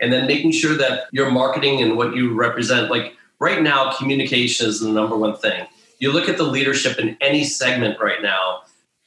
And 0.00 0.12
then 0.12 0.26
making 0.26 0.50
sure 0.50 0.76
that 0.76 1.06
your 1.12 1.30
marketing 1.30 1.80
and 1.80 1.96
what 1.96 2.16
you 2.16 2.34
represent, 2.34 2.90
like 2.90 3.14
right 3.42 3.60
now, 3.60 3.92
communication 3.92 4.68
is 4.68 4.78
the 4.78 4.88
number 4.88 5.16
one 5.16 5.36
thing. 5.36 5.66
You 5.98 6.12
look 6.12 6.28
at 6.28 6.36
the 6.36 6.44
leadership 6.44 6.98
in 7.00 7.16
any 7.20 7.42
segment 7.42 8.00
right 8.00 8.22
now, 8.22 8.62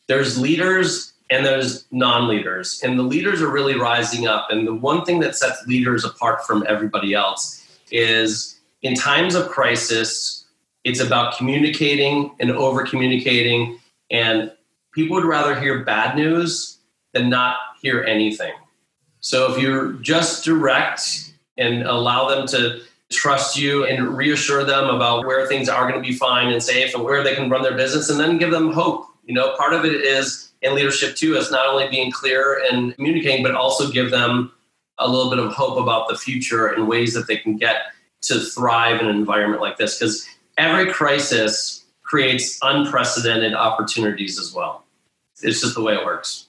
there's 0.08 0.38
leaders 0.38 1.14
and 1.32 1.46
there's 1.46 1.86
non 1.90 2.28
leaders. 2.28 2.82
And 2.84 3.00
the 3.00 3.04
leaders 3.04 3.42
are 3.42 3.50
really 3.50 3.80
rising 3.80 4.28
up. 4.28 4.48
And 4.52 4.68
the 4.68 4.76
one 4.76 5.06
thing 5.06 5.22
that 5.22 5.38
sets 5.38 5.66
leaders 5.68 6.04
apart 6.04 6.46
from 6.46 6.66
everybody 6.68 7.14
else 7.14 7.66
is 7.92 8.60
in 8.82 8.94
times 8.94 9.36
of 9.36 9.48
crisis, 9.48 10.46
it's 10.84 11.00
about 11.00 11.38
communicating 11.38 12.36
and 12.42 12.52
over 12.52 12.86
communicating. 12.86 13.80
And 14.12 14.52
people 14.92 15.16
would 15.16 15.26
rather 15.26 15.58
hear 15.58 15.86
bad 15.86 16.18
news 16.18 16.78
than 17.14 17.30
not 17.30 17.56
hear 17.82 18.04
anything. 18.04 18.54
So 19.22 19.52
if 19.52 19.62
you're 19.62 19.94
just 19.94 20.44
direct 20.44 21.32
and 21.58 21.84
allow 21.84 22.28
them 22.28 22.46
to 22.48 22.82
trust 23.12 23.58
you 23.58 23.86
and 23.86 24.18
reassure 24.18 24.64
them 24.64 24.86
about 24.86 25.26
where 25.26 25.48
things 25.48 25.70
are 25.70 25.90
going 25.90 26.02
to 26.02 26.08
be 26.08 26.16
fine 26.16 26.52
and 26.52 26.62
safe 26.62 26.94
and 26.94 27.04
where 27.04 27.24
they 27.24 27.36
can 27.36 27.50
run 27.50 27.62
their 27.62 27.76
business 27.76 28.10
and 28.10 28.20
then 28.20 28.38
give 28.38 28.52
them 28.52 28.72
hope. 28.72 29.06
You 29.24 29.34
know, 29.34 29.56
part 29.58 29.74
of 29.74 29.86
it 29.86 29.94
is 29.94 30.52
in 30.62 30.76
leadership 30.76 31.16
too, 31.16 31.36
is 31.36 31.52
not 31.52 31.68
only 31.68 31.88
being 31.88 32.12
clear 32.12 32.62
and 32.72 32.96
communicating, 32.96 33.44
but 33.44 33.56
also 33.56 33.92
give 33.92 34.12
them 34.12 34.52
a 34.98 35.08
little 35.08 35.30
bit 35.30 35.40
of 35.40 35.52
hope 35.52 35.78
about 35.78 36.08
the 36.08 36.18
future 36.18 36.68
and 36.68 36.88
ways 36.88 37.14
that 37.14 37.28
they 37.28 37.38
can 37.38 37.58
get 37.58 37.88
to 38.22 38.40
thrive 38.40 39.00
in 39.02 39.08
an 39.08 39.16
environment 39.16 39.62
like 39.62 39.78
this. 39.78 40.00
Because 40.00 40.28
every 40.58 40.92
crisis 40.92 41.86
creates 42.04 42.58
unprecedented 42.62 43.54
opportunities 43.54 44.40
as 44.40 44.54
well. 44.54 44.84
It's 45.42 45.62
just 45.62 45.76
the 45.76 45.82
way 45.82 45.94
it 45.94 46.06
works 46.06 46.48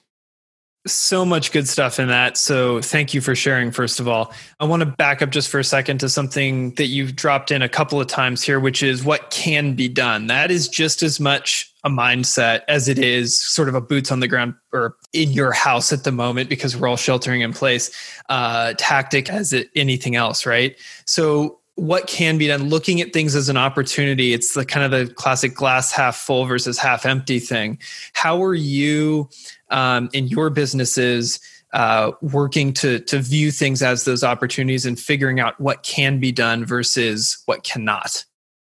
so 0.91 1.25
much 1.25 1.51
good 1.51 1.67
stuff 1.67 1.99
in 1.99 2.07
that. 2.07 2.37
So 2.37 2.81
thank 2.81 3.13
you 3.13 3.21
for 3.21 3.35
sharing, 3.35 3.71
first 3.71 3.99
of 3.99 4.07
all. 4.07 4.33
I 4.59 4.65
want 4.65 4.81
to 4.81 4.85
back 4.85 5.21
up 5.21 5.29
just 5.29 5.49
for 5.49 5.59
a 5.59 5.63
second 5.63 5.99
to 5.99 6.09
something 6.09 6.73
that 6.75 6.87
you've 6.87 7.15
dropped 7.15 7.51
in 7.51 7.61
a 7.61 7.69
couple 7.69 7.99
of 8.01 8.07
times 8.07 8.43
here, 8.43 8.59
which 8.59 8.83
is 8.83 9.03
what 9.03 9.29
can 9.29 9.73
be 9.73 9.87
done. 9.87 10.27
That 10.27 10.51
is 10.51 10.67
just 10.67 11.03
as 11.03 11.19
much 11.19 11.73
a 11.83 11.89
mindset 11.89 12.61
as 12.67 12.87
it 12.87 12.99
is 12.99 13.39
sort 13.39 13.69
of 13.69 13.75
a 13.75 13.81
boots 13.81 14.11
on 14.11 14.19
the 14.19 14.27
ground 14.27 14.55
or 14.73 14.95
in 15.13 15.31
your 15.31 15.51
house 15.51 15.93
at 15.93 16.03
the 16.03 16.11
moment 16.11 16.49
because 16.49 16.75
we're 16.75 16.87
all 16.87 16.97
sheltering 16.97 17.41
in 17.41 17.53
place 17.53 17.91
uh, 18.29 18.73
tactic 18.77 19.29
as 19.29 19.53
it, 19.53 19.69
anything 19.75 20.15
else, 20.15 20.45
right? 20.45 20.75
So 21.05 21.59
what 21.77 22.07
can 22.07 22.39
be 22.39 22.47
done 22.47 22.69
looking 22.69 23.01
at 23.01 23.13
things 23.13 23.35
as 23.35 23.49
an 23.49 23.57
opportunity 23.57 24.33
it's 24.33 24.55
the 24.55 24.65
kind 24.65 24.83
of 24.83 24.89
the 25.07 25.13
classic 25.13 25.53
glass 25.53 25.91
half 25.91 26.15
full 26.15 26.45
versus 26.45 26.79
half 26.79 27.05
empty 27.05 27.37
thing 27.39 27.77
how 28.13 28.43
are 28.43 28.55
you 28.55 29.29
um, 29.69 30.09
in 30.13 30.27
your 30.27 30.49
businesses 30.49 31.39
uh, 31.73 32.11
working 32.21 32.73
to 32.73 32.99
to 32.99 33.19
view 33.19 33.51
things 33.51 33.81
as 33.81 34.05
those 34.05 34.23
opportunities 34.23 34.85
and 34.85 34.99
figuring 34.99 35.39
out 35.39 35.59
what 35.59 35.83
can 35.83 36.19
be 36.19 36.31
done 36.31 36.65
versus 36.65 37.41
what 37.45 37.63
cannot. 37.63 38.23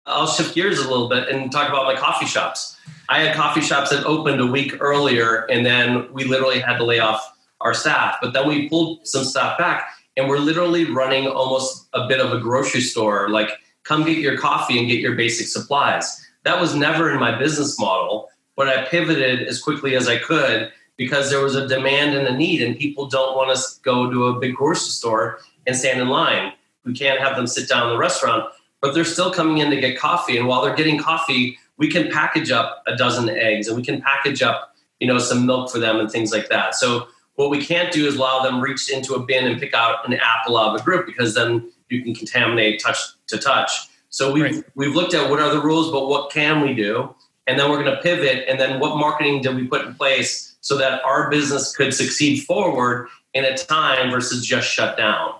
I'll 0.07 0.27
shift 0.27 0.55
gears 0.55 0.79
a 0.79 0.89
little 0.89 1.09
bit 1.09 1.29
and 1.29 1.53
talk 1.53 1.69
about 1.69 1.85
my 1.85 1.95
coffee 1.95 2.27
shops. 2.27 2.77
I 3.09 3.21
had 3.21 3.37
coffee 3.37 3.61
shops 3.61 3.91
that 3.91 4.05
opened 4.05 4.41
a 4.41 4.47
week 4.47 4.75
earlier 4.81 5.45
and 5.51 5.65
then 5.65 6.13
we 6.13 6.25
literally 6.25 6.61
had 6.61 6.79
to 6.79 6.85
lay 6.85 6.99
off 6.99 7.33
our 7.61 7.75
staff. 7.75 8.17
But 8.21 8.33
then 8.33 8.49
we 8.49 8.69
pulled 8.69 9.07
some 9.07 9.25
staff 9.25 9.59
back 9.59 9.91
and 10.17 10.29
we're 10.29 10.39
literally 10.39 10.91
running 10.91 11.29
almost 11.29 11.89
a 11.93 12.09
bit 12.09 12.21
of 12.21 12.33
a 12.33 12.41
grocery 12.41 12.81
store 12.81 13.29
like 13.29 13.51
come 13.85 14.05
get 14.05 14.19
your 14.19 14.37
coffee 14.37 14.79
and 14.79 14.89
get 14.89 15.01
your 15.01 15.15
basic 15.15 15.47
supplies. 15.47 16.27
That 16.45 16.61
was 16.61 16.75
never 16.75 17.13
in 17.13 17.21
my 17.21 17.39
business 17.39 17.79
model 17.79 18.29
but 18.59 18.69
i 18.69 18.85
pivoted 18.85 19.47
as 19.49 19.63
quickly 19.63 19.95
as 19.95 20.09
i 20.09 20.19
could 20.19 20.71
because 20.99 21.31
there 21.31 21.41
was 21.41 21.55
a 21.55 21.67
demand 21.67 22.15
and 22.15 22.27
a 22.27 22.37
need, 22.37 22.61
and 22.61 22.77
people 22.77 23.07
don't 23.07 23.35
want 23.35 23.57
to 23.57 23.63
go 23.83 24.11
to 24.11 24.27
a 24.27 24.39
big 24.39 24.57
grocery 24.57 24.91
store 24.91 25.39
and 25.67 25.75
stand 25.75 26.01
in 26.01 26.09
line. 26.09 26.53
We 26.85 26.93
can't 26.93 27.21
have 27.21 27.37
them 27.37 27.47
sit 27.47 27.69
down 27.69 27.87
in 27.87 27.95
the 27.95 27.99
restaurant, 27.99 28.53
but 28.83 28.93
they're 28.93 29.05
still 29.05 29.33
coming 29.33 29.59
in 29.59 29.71
to 29.71 29.81
get 29.81 29.99
coffee. 29.99 30.37
And 30.37 30.47
while 30.47 30.63
they're 30.63 30.75
getting 30.75 30.99
coffee, 30.99 31.57
we 31.77 31.89
can 31.89 32.11
package 32.11 32.51
up 32.51 32.83
a 32.87 32.97
dozen 32.97 33.31
eggs 33.31 33.69
and 33.69 33.77
we 33.77 33.83
can 33.83 34.03
package 34.03 34.43
up, 34.43 34.75
you 34.99 35.07
know, 35.07 35.19
some 35.19 35.47
milk 35.47 35.71
for 35.71 35.79
them 35.79 36.01
and 36.01 36.11
things 36.11 36.33
like 36.33 36.49
that. 36.49 36.75
So 36.75 37.07
what 37.37 37.51
we 37.51 37.65
can't 37.65 37.93
do 37.93 38.07
is 38.07 38.17
allow 38.17 38.43
them 38.43 38.61
reach 38.61 38.91
into 38.91 39.15
a 39.15 39.25
bin 39.25 39.47
and 39.47 39.61
pick 39.61 39.73
out 39.73 40.07
an 40.09 40.15
apple 40.15 40.59
out 40.59 40.75
of 40.75 40.81
a 40.81 40.85
group 40.85 41.07
because 41.07 41.35
then 41.35 41.71
you 41.89 42.03
can 42.03 42.15
contaminate 42.15 42.83
touch 42.83 42.99
to 43.29 43.39
touch. 43.39 43.71
So 44.11 44.33
we've 44.33 44.57
right. 44.57 44.65
we've 44.75 44.95
looked 44.95 45.15
at 45.15 45.31
what 45.31 45.39
are 45.39 45.51
the 45.51 45.61
rules, 45.61 45.93
but 45.93 46.09
what 46.09 46.33
can 46.33 46.61
we 46.63 46.75
do? 46.75 47.15
And 47.47 47.59
then 47.59 47.71
we're 47.71 47.83
going 47.83 47.95
to 47.95 48.03
pivot. 48.03 48.47
And 48.49 48.59
then 48.59 48.81
what 48.81 48.97
marketing 48.97 49.43
did 49.43 49.55
we 49.55 49.67
put 49.67 49.87
in 49.87 49.95
place 49.95 50.48
so 50.61 50.77
that 50.79 51.03
our 51.05 51.31
business 51.31 51.75
could 51.75 51.95
succeed 51.95 52.45
forward 52.45 53.09
in 53.35 53.45
a 53.45 53.57
time 53.57 54.11
versus 54.11 54.45
just 54.45 54.69
shut 54.69 54.97
down. 54.97 55.35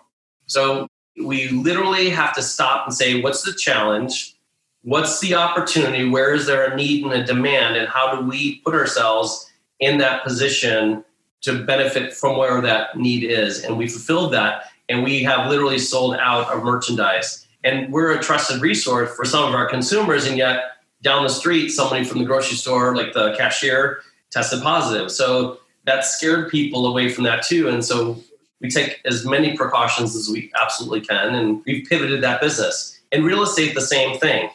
So 0.47 0.87
we 1.23 1.49
literally 1.49 2.11
have 2.11 2.35
to 2.35 2.43
stop 2.43 2.87
and 2.87 2.95
say, 2.95 3.21
what's 3.21 3.43
the 3.43 3.53
challenge? 3.53 4.35
What's 4.83 5.21
the 5.21 5.35
opportunity? 5.35 6.09
Where 6.09 6.35
is 6.35 6.47
there 6.47 6.65
a 6.65 6.77
need 6.77 7.05
and 7.05 7.13
a 7.13 7.25
demand? 7.25 7.77
And 7.77 7.89
how 7.89 8.15
do 8.15 8.27
we 8.27 8.61
put 8.61 8.75
ourselves 8.75 9.51
in 9.81 9.99
that 9.99 10.25
position 10.25 11.05
to 11.43 11.65
benefit 11.65 12.15
from 12.15 12.39
where 12.39 12.61
that 12.61 12.97
need 12.97 13.25
is? 13.25 13.65
And 13.65 13.77
we 13.77 13.89
fulfilled 13.89 14.33
that. 14.33 14.71
And 14.89 15.03
we 15.03 15.23
have 15.25 15.51
literally 15.51 15.79
sold 15.79 16.17
out 16.17 16.51
of 16.51 16.65
merchandise. 16.65 17.47
And 17.65 17.93
we're 17.93 18.13
a 18.13 18.23
trusted 18.23 18.63
resource 18.63 19.15
for 19.15 19.25
some 19.25 19.45
of 19.47 19.55
our 19.55 19.69
consumers. 19.69 20.27
And 20.27 20.39
yet, 20.39 20.63
down 21.03 21.23
the 21.23 21.29
street, 21.29 21.69
somebody 21.71 22.05
from 22.05 22.21
the 22.21 22.25
grocery 22.25 22.57
store, 22.57 22.97
like 22.97 23.13
the 23.13 23.35
cashier, 23.37 24.01
tested 24.31 24.63
positive. 24.63 25.11
So 25.11 25.59
that 25.85 26.05
scared 26.05 26.51
people 26.51 26.87
away 26.87 27.09
from 27.09 27.25
that 27.25 27.43
too. 27.43 27.69
And 27.69 27.85
so 27.85 28.23
we 28.61 28.69
take 28.69 29.01
as 29.05 29.25
many 29.25 29.57
precautions 29.57 30.17
as 30.17 30.29
we 30.29 30.53
absolutely 30.61 31.01
can, 31.01 31.35
and 31.35 31.63
we've 31.65 31.87
pivoted 31.89 32.23
that 32.23 32.41
business. 32.41 33.01
In 33.13 33.25
real 33.25 33.43
estate, 33.43 33.75
the 33.75 33.81
same 33.81 34.19
thing. 34.19 34.51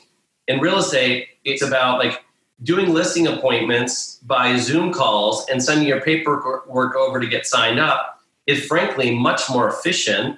In 0.47 0.59
real 0.59 0.77
estate, 0.77 1.29
it's 1.45 1.63
about 1.63 1.99
like 1.99 2.23
doing 2.63 2.93
listing 2.93 3.27
appointments 3.27 4.19
by 4.23 4.57
Zoom 4.57 4.93
calls 4.93 5.47
and 5.49 5.63
sending 5.63 5.87
your 5.87 6.01
paperwork 6.01 6.95
over 6.95 7.19
to 7.19 7.27
get 7.27 7.45
signed 7.45 7.79
up 7.79 8.19
is 8.45 8.65
frankly 8.65 9.17
much 9.17 9.49
more 9.49 9.69
efficient. 9.69 10.37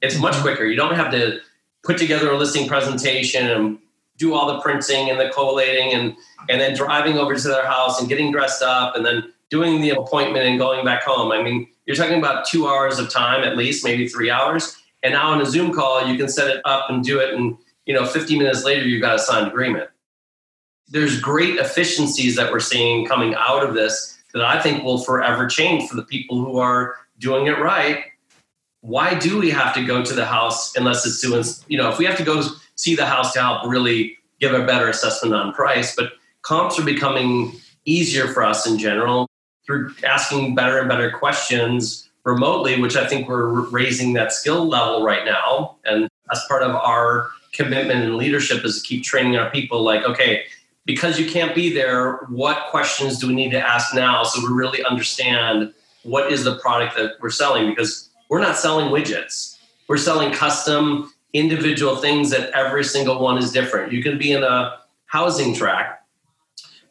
It's 0.00 0.18
much 0.18 0.34
mm-hmm. 0.34 0.42
quicker. 0.42 0.64
You 0.64 0.76
don't 0.76 0.94
have 0.94 1.10
to 1.12 1.40
put 1.84 1.98
together 1.98 2.30
a 2.30 2.36
listing 2.36 2.68
presentation 2.68 3.50
and 3.50 3.78
do 4.22 4.34
all 4.34 4.46
the 4.46 4.60
printing 4.60 5.10
and 5.10 5.18
the 5.18 5.28
collating 5.30 5.92
and 5.92 6.16
and 6.48 6.60
then 6.60 6.74
driving 6.74 7.18
over 7.18 7.34
to 7.34 7.48
their 7.48 7.66
house 7.66 8.00
and 8.00 8.08
getting 8.08 8.32
dressed 8.32 8.62
up 8.62 8.96
and 8.96 9.04
then 9.04 9.32
doing 9.50 9.80
the 9.80 9.90
appointment 9.90 10.44
and 10.46 10.58
going 10.58 10.84
back 10.84 11.02
home. 11.02 11.30
I 11.30 11.42
mean, 11.42 11.68
you're 11.86 11.96
talking 11.96 12.18
about 12.18 12.46
two 12.46 12.66
hours 12.66 12.98
of 12.98 13.10
time 13.10 13.44
at 13.44 13.56
least, 13.56 13.84
maybe 13.84 14.08
three 14.08 14.30
hours. 14.30 14.76
And 15.02 15.12
now 15.12 15.30
on 15.30 15.40
a 15.40 15.46
Zoom 15.46 15.72
call, 15.72 16.06
you 16.06 16.16
can 16.16 16.28
set 16.28 16.48
it 16.48 16.62
up 16.64 16.88
and 16.88 17.04
do 17.04 17.18
it, 17.18 17.34
and 17.34 17.56
you 17.86 17.94
know, 17.94 18.06
50 18.06 18.38
minutes 18.38 18.64
later, 18.64 18.86
you've 18.86 19.02
got 19.02 19.16
a 19.16 19.18
signed 19.18 19.48
agreement. 19.48 19.88
there's 20.88 21.20
great 21.20 21.56
efficiencies 21.56 22.36
that 22.36 22.52
we're 22.52 22.60
seeing 22.60 23.06
coming 23.06 23.34
out 23.34 23.66
of 23.66 23.74
this 23.74 24.18
that 24.32 24.42
I 24.44 24.60
think 24.60 24.84
will 24.84 24.98
forever 24.98 25.46
change 25.46 25.88
for 25.88 25.96
the 25.96 26.04
people 26.04 26.44
who 26.44 26.58
are 26.58 26.96
doing 27.18 27.46
it 27.46 27.58
right. 27.58 28.04
Why 28.82 29.14
do 29.14 29.38
we 29.38 29.50
have 29.50 29.74
to 29.74 29.84
go 29.84 30.04
to 30.04 30.14
the 30.14 30.26
house 30.26 30.76
unless 30.76 31.06
it's 31.06 31.20
doing, 31.20 31.44
you 31.68 31.78
know, 31.78 31.88
if 31.90 31.98
we 31.98 32.04
have 32.04 32.18
to 32.18 32.24
go 32.24 32.42
see 32.76 32.94
the 32.94 33.06
house 33.06 33.32
to 33.34 33.40
help 33.40 33.66
really 33.66 34.16
give 34.40 34.52
a 34.52 34.64
better 34.64 34.88
assessment 34.88 35.34
on 35.34 35.52
price, 35.52 35.94
but 35.94 36.12
comps 36.42 36.78
are 36.78 36.84
becoming 36.84 37.52
easier 37.84 38.28
for 38.28 38.42
us 38.42 38.66
in 38.66 38.78
general 38.78 39.28
through 39.66 39.94
asking 40.04 40.54
better 40.54 40.78
and 40.78 40.88
better 40.88 41.10
questions 41.10 42.10
remotely, 42.24 42.80
which 42.80 42.96
I 42.96 43.06
think 43.06 43.28
we're 43.28 43.68
raising 43.68 44.12
that 44.14 44.32
skill 44.32 44.66
level 44.66 45.04
right 45.04 45.24
now. 45.24 45.76
And 45.84 46.08
as 46.32 46.44
part 46.48 46.62
of 46.62 46.74
our 46.74 47.30
commitment 47.52 48.04
and 48.04 48.16
leadership 48.16 48.64
is 48.64 48.82
to 48.82 48.88
keep 48.88 49.04
training 49.04 49.36
our 49.36 49.50
people 49.50 49.82
like, 49.82 50.04
okay, 50.04 50.44
because 50.84 51.18
you 51.18 51.30
can't 51.30 51.54
be 51.54 51.72
there, 51.72 52.16
what 52.28 52.70
questions 52.70 53.18
do 53.18 53.28
we 53.28 53.34
need 53.34 53.50
to 53.50 53.60
ask 53.60 53.94
now 53.94 54.24
so 54.24 54.40
we 54.40 54.52
really 54.52 54.84
understand 54.84 55.72
what 56.02 56.32
is 56.32 56.44
the 56.44 56.58
product 56.58 56.96
that 56.96 57.12
we're 57.20 57.30
selling? 57.30 57.70
Because 57.70 58.10
we're 58.28 58.40
not 58.40 58.56
selling 58.56 58.88
widgets. 58.88 59.58
We're 59.88 59.98
selling 59.98 60.32
custom 60.32 61.12
individual 61.32 61.96
things 61.96 62.30
that 62.30 62.50
every 62.50 62.84
single 62.84 63.20
one 63.20 63.38
is 63.38 63.52
different. 63.52 63.92
You 63.92 64.02
can 64.02 64.18
be 64.18 64.32
in 64.32 64.42
a 64.42 64.78
housing 65.06 65.54
track, 65.54 66.04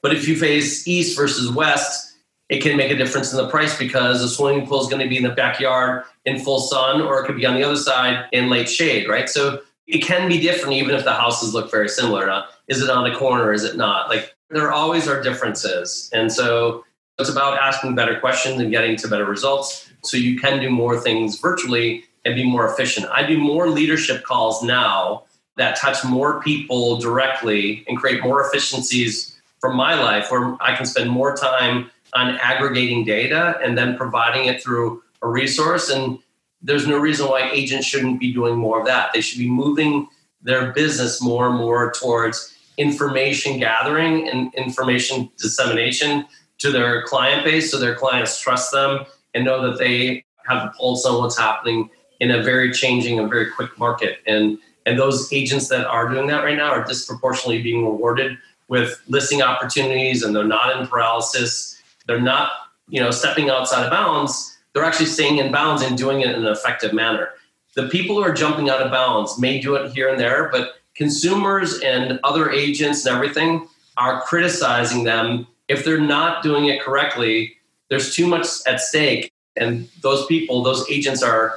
but 0.02 0.14
if 0.14 0.28
you 0.28 0.36
face 0.36 0.88
east 0.88 1.18
versus 1.18 1.52
west, 1.52 2.16
it 2.50 2.62
can 2.62 2.76
make 2.76 2.92
a 2.92 2.98
difference 2.98 3.32
in 3.32 3.38
the 3.38 3.48
price 3.48 3.78
because 3.78 4.22
the 4.22 4.28
swimming 4.28 4.68
pool 4.68 4.82
is 4.82 4.88
going 4.88 5.02
to 5.02 5.08
be 5.08 5.16
in 5.16 5.24
the 5.24 5.30
backyard 5.30 6.04
in 6.26 6.38
full 6.38 6.60
sun 6.60 7.02
or 7.02 7.22
it 7.22 7.26
could 7.26 7.38
be 7.38 7.46
on 7.46 7.56
the 7.56 7.64
other 7.64 7.78
side 7.78 8.26
in 8.34 8.50
late 8.50 8.70
shade, 8.70 9.08
right? 9.08 9.30
So 9.30 9.62
it 9.88 10.00
can 10.00 10.28
be 10.28 10.40
different 10.40 10.74
even 10.74 10.94
if 10.94 11.06
the 11.06 11.14
houses 11.14 11.54
look 11.54 11.72
very 11.72 11.88
similar. 11.88 12.26
Now, 12.26 12.46
is 12.68 12.82
it 12.82 12.90
on 12.90 13.10
the 13.10 13.18
corner? 13.18 13.54
Is 13.54 13.64
it 13.64 13.78
not? 13.78 14.10
Like 14.10 14.36
there 14.50 14.72
always 14.72 15.08
are 15.08 15.24
differences. 15.24 16.10
And 16.14 16.32
so 16.32 16.84
it's 17.20 17.30
about 17.30 17.58
asking 17.58 17.96
better 17.96 18.20
questions 18.20 18.60
and 18.60 18.70
getting 18.70 18.98
to 18.98 19.08
better 19.08 19.26
results 19.26 19.90
so 20.04 20.18
you 20.18 20.40
can 20.40 20.60
do 20.60 20.70
more 20.70 21.00
things 21.00 21.40
virtually 21.40 22.04
and 22.26 22.36
be 22.36 22.44
more 22.44 22.72
efficient. 22.72 23.08
I 23.12 23.26
do 23.26 23.38
more 23.38 23.68
leadership 23.68 24.24
calls 24.24 24.64
now 24.64 25.24
that 25.58 25.76
touch 25.76 26.04
more 26.04 26.42
people 26.42 26.98
directly 26.98 27.84
and 27.88 27.98
create 27.98 28.24
more 28.24 28.46
efficiencies 28.46 29.40
from 29.60 29.76
my 29.76 29.96
life 29.96 30.32
where 30.32 30.56
I 30.62 30.76
can 30.76 30.86
spend 30.86 31.10
more 31.10 31.36
time 31.36 31.92
on 32.14 32.38
aggregating 32.42 33.06
data 33.06 33.60
and 33.64 33.78
then 33.78 33.98
providing 33.98 34.46
it 34.46 34.62
through 34.62 35.04
a 35.22 35.28
resource. 35.28 35.90
And 35.90 36.20
there's 36.62 36.88
no 36.88 36.98
reason 36.98 37.28
why 37.28 37.50
agents 37.52 37.86
shouldn't 37.86 38.20
be 38.20 38.34
doing 38.34 38.56
more 38.56 38.80
of 38.80 38.86
that. 38.88 39.12
They 39.14 39.22
should 39.22 39.40
be 39.40 39.50
moving 39.50 40.08
their 40.42 40.72
business 40.74 41.22
more 41.22 41.48
and 41.48 41.58
more 41.58 41.92
towards 41.92 42.56
information 42.78 43.60
gathering 43.60 44.28
and 44.28 44.54
information 44.56 45.30
dissemination 45.38 46.26
to 46.58 46.72
their 46.72 47.04
client 47.04 47.44
base 47.44 47.72
so 47.72 47.80
their 47.80 47.96
clients 47.96 48.40
trust 48.40 48.72
them 48.72 49.06
and 49.34 49.46
know 49.46 49.70
that 49.70 49.78
they 49.78 50.24
have 50.48 50.64
the 50.64 50.78
pulse 50.78 51.06
on 51.06 51.22
what's 51.22 51.38
happening 51.38 51.90
in 52.22 52.32
a 52.32 52.42
very 52.42 52.72
changing 52.72 53.20
and 53.20 53.30
very 53.30 53.52
quick 53.52 53.78
market. 53.78 54.20
And 54.26 54.58
and 54.86 54.98
those 54.98 55.32
agents 55.34 55.68
that 55.68 55.86
are 55.86 56.08
doing 56.08 56.28
that 56.28 56.44
right 56.44 56.58
now 56.58 56.72
are 56.72 56.84
disproportionately 56.84 57.62
being 57.62 57.86
rewarded 57.86 58.38
with 58.68 59.02
listing 59.08 59.42
opportunities 59.42 60.24
and 60.24 60.36
they're 60.36 60.44
not 60.44 60.80
in 60.80 60.88
paralysis. 60.88 61.80
They're 62.08 62.22
not, 62.22 62.52
you 62.88 63.00
know, 63.00 63.12
stepping 63.12 63.50
outside 63.50 63.84
of 63.84 63.92
bounds. 63.92 64.58
They're 64.74 64.86
actually 64.86 65.08
staying 65.08 65.38
in 65.38 65.52
bounds 65.52 65.84
and 65.84 65.98
doing 65.98 66.22
it 66.22 66.30
in 66.30 66.46
an 66.46 66.52
effective 66.52 66.94
manner. 66.94 67.30
The 67.76 67.90
people 67.90 68.16
who 68.16 68.24
are 68.24 68.34
jumping 68.34 68.70
out 68.70 68.82
of 68.82 68.92
bounds 68.92 69.38
may 69.40 69.60
do 69.60 69.76
it 69.76 69.92
here 69.92 70.10
and 70.10 70.20
there, 70.20 70.50
but 70.52 70.76
consumers 70.96 71.80
and 71.82 72.20
other 72.24 72.50
agents 72.50 73.06
and 73.06 73.16
everything 73.16 73.68
are 73.98 74.22
criticizing 74.22 75.04
them 75.04 75.46
if 75.68 75.86
they're 75.86 76.00
not 76.00 76.42
doing 76.42 76.66
it 76.66 76.82
correctly. 76.82 77.58
There's 77.90 78.16
too 78.16 78.26
much 78.26 78.48
at 78.66 78.80
stake, 78.80 79.32
and 79.56 79.90
those 80.02 80.26
people, 80.26 80.64
those 80.64 80.90
agents, 80.90 81.22
are 81.22 81.56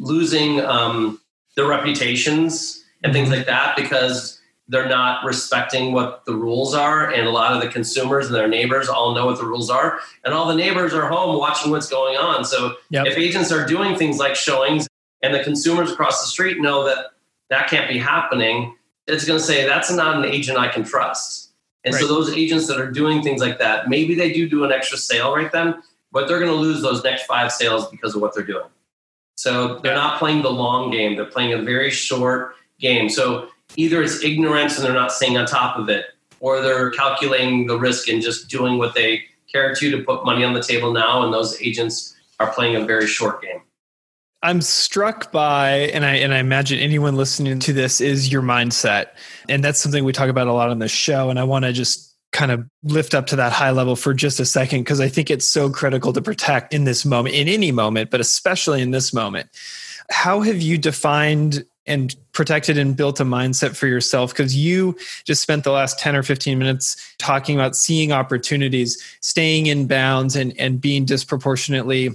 losing 0.00 0.60
um, 0.60 1.20
their 1.56 1.66
reputations 1.66 2.82
and 3.04 3.12
things 3.12 3.30
like 3.30 3.46
that 3.46 3.76
because 3.76 4.40
they're 4.68 4.88
not 4.88 5.24
respecting 5.24 5.92
what 5.92 6.24
the 6.26 6.34
rules 6.34 6.74
are. 6.74 7.10
And 7.10 7.26
a 7.26 7.30
lot 7.30 7.52
of 7.52 7.62
the 7.62 7.68
consumers 7.68 8.26
and 8.26 8.34
their 8.34 8.48
neighbors 8.48 8.88
all 8.88 9.14
know 9.14 9.26
what 9.26 9.38
the 9.38 9.44
rules 9.44 9.70
are. 9.70 10.00
And 10.24 10.34
all 10.34 10.46
the 10.46 10.54
neighbors 10.54 10.94
are 10.94 11.08
home 11.08 11.38
watching 11.38 11.70
what's 11.70 11.88
going 11.88 12.16
on. 12.16 12.44
So 12.44 12.76
yep. 12.90 13.06
if 13.06 13.18
agents 13.18 13.52
are 13.52 13.66
doing 13.66 13.96
things 13.96 14.18
like 14.18 14.36
showings 14.36 14.88
and 15.22 15.34
the 15.34 15.42
consumers 15.42 15.92
across 15.92 16.20
the 16.20 16.26
street 16.26 16.60
know 16.60 16.84
that 16.84 17.06
that 17.50 17.68
can't 17.68 17.88
be 17.88 17.98
happening 17.98 18.74
it's 19.06 19.24
going 19.24 19.38
to 19.38 19.44
say 19.44 19.66
that's 19.66 19.90
not 19.90 20.16
an 20.16 20.24
agent 20.24 20.58
i 20.58 20.68
can 20.68 20.84
trust. 20.84 21.52
And 21.84 21.94
right. 21.94 22.00
so 22.00 22.08
those 22.08 22.30
agents 22.30 22.66
that 22.66 22.78
are 22.78 22.90
doing 22.90 23.22
things 23.22 23.40
like 23.40 23.58
that 23.58 23.88
maybe 23.88 24.14
they 24.14 24.32
do 24.32 24.48
do 24.48 24.64
an 24.64 24.72
extra 24.72 24.98
sale 24.98 25.34
right 25.34 25.50
then 25.50 25.82
but 26.12 26.26
they're 26.26 26.40
going 26.40 26.50
to 26.50 26.56
lose 26.56 26.82
those 26.82 27.02
next 27.04 27.24
five 27.24 27.52
sales 27.52 27.88
because 27.88 28.14
of 28.14 28.20
what 28.20 28.34
they're 28.34 28.44
doing 28.44 28.66
so 29.40 29.78
they're 29.78 29.94
not 29.94 30.18
playing 30.18 30.42
the 30.42 30.50
long 30.50 30.90
game. 30.90 31.16
They're 31.16 31.24
playing 31.24 31.54
a 31.54 31.62
very 31.62 31.90
short 31.90 32.56
game. 32.78 33.08
So 33.08 33.48
either 33.74 34.02
it's 34.02 34.22
ignorance 34.22 34.76
and 34.76 34.84
they're 34.84 34.92
not 34.92 35.12
staying 35.12 35.38
on 35.38 35.46
top 35.46 35.78
of 35.78 35.88
it, 35.88 36.04
or 36.40 36.60
they're 36.60 36.90
calculating 36.90 37.66
the 37.66 37.78
risk 37.78 38.06
and 38.10 38.20
just 38.20 38.50
doing 38.50 38.76
what 38.76 38.94
they 38.94 39.22
care 39.50 39.74
to 39.74 39.90
to 39.92 40.04
put 40.04 40.26
money 40.26 40.44
on 40.44 40.52
the 40.52 40.62
table 40.62 40.92
now. 40.92 41.24
And 41.24 41.32
those 41.32 41.58
agents 41.62 42.14
are 42.38 42.52
playing 42.52 42.76
a 42.76 42.84
very 42.84 43.06
short 43.06 43.40
game. 43.40 43.62
I'm 44.42 44.60
struck 44.60 45.32
by, 45.32 45.70
and 45.94 46.04
I 46.04 46.16
and 46.16 46.34
I 46.34 46.38
imagine 46.38 46.78
anyone 46.78 47.16
listening 47.16 47.60
to 47.60 47.72
this 47.72 48.02
is 48.02 48.30
your 48.30 48.42
mindset, 48.42 49.06
and 49.48 49.64
that's 49.64 49.80
something 49.80 50.04
we 50.04 50.12
talk 50.12 50.28
about 50.28 50.48
a 50.48 50.52
lot 50.52 50.68
on 50.68 50.80
the 50.80 50.88
show. 50.88 51.30
And 51.30 51.38
I 51.38 51.44
want 51.44 51.64
to 51.64 51.72
just 51.72 52.09
kind 52.32 52.52
of 52.52 52.68
lift 52.82 53.14
up 53.14 53.26
to 53.26 53.36
that 53.36 53.52
high 53.52 53.70
level 53.70 53.96
for 53.96 54.14
just 54.14 54.38
a 54.40 54.44
second 54.44 54.80
because 54.80 55.00
I 55.00 55.08
think 55.08 55.30
it's 55.30 55.46
so 55.46 55.68
critical 55.70 56.12
to 56.12 56.22
protect 56.22 56.72
in 56.72 56.84
this 56.84 57.04
moment, 57.04 57.34
in 57.34 57.48
any 57.48 57.72
moment, 57.72 58.10
but 58.10 58.20
especially 58.20 58.82
in 58.82 58.92
this 58.92 59.12
moment. 59.12 59.48
How 60.10 60.40
have 60.40 60.60
you 60.60 60.78
defined 60.78 61.64
and 61.86 62.14
protected 62.32 62.78
and 62.78 62.96
built 62.96 63.20
a 63.20 63.24
mindset 63.24 63.76
for 63.76 63.86
yourself? 63.86 64.32
Because 64.32 64.54
you 64.54 64.96
just 65.24 65.42
spent 65.42 65.64
the 65.64 65.72
last 65.72 65.98
10 65.98 66.14
or 66.14 66.22
15 66.22 66.58
minutes 66.58 67.14
talking 67.18 67.56
about 67.56 67.74
seeing 67.74 68.12
opportunities, 68.12 69.02
staying 69.20 69.66
in 69.66 69.86
bounds, 69.86 70.36
and, 70.36 70.58
and 70.58 70.80
being 70.80 71.04
disproportionately 71.04 72.10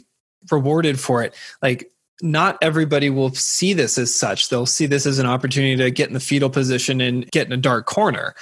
rewarded 0.52 1.00
for 1.00 1.24
it. 1.24 1.34
Like, 1.62 1.92
not 2.22 2.58
everybody 2.62 3.10
will 3.10 3.34
see 3.34 3.74
this 3.74 3.98
as 3.98 4.16
such. 4.16 4.50
They'll 4.50 4.66
see 4.66 4.86
this 4.86 5.06
as 5.06 5.20
an 5.20 5.26
opportunity 5.26 5.76
to 5.76 5.92
get 5.92 6.08
in 6.08 6.14
the 6.14 6.20
fetal 6.20 6.50
position 6.50 7.02
and 7.02 7.30
get 7.32 7.48
in 7.48 7.54
a 7.54 7.58
dark 7.58 7.86
corner. 7.86 8.36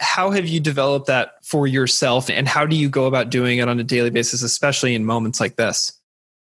How 0.00 0.30
have 0.30 0.46
you 0.46 0.60
developed 0.60 1.06
that 1.06 1.44
for 1.44 1.66
yourself 1.66 2.30
and 2.30 2.46
how 2.46 2.66
do 2.66 2.76
you 2.76 2.88
go 2.88 3.06
about 3.06 3.30
doing 3.30 3.58
it 3.58 3.68
on 3.68 3.80
a 3.80 3.84
daily 3.84 4.10
basis, 4.10 4.42
especially 4.42 4.94
in 4.94 5.04
moments 5.04 5.40
like 5.40 5.56
this? 5.56 5.92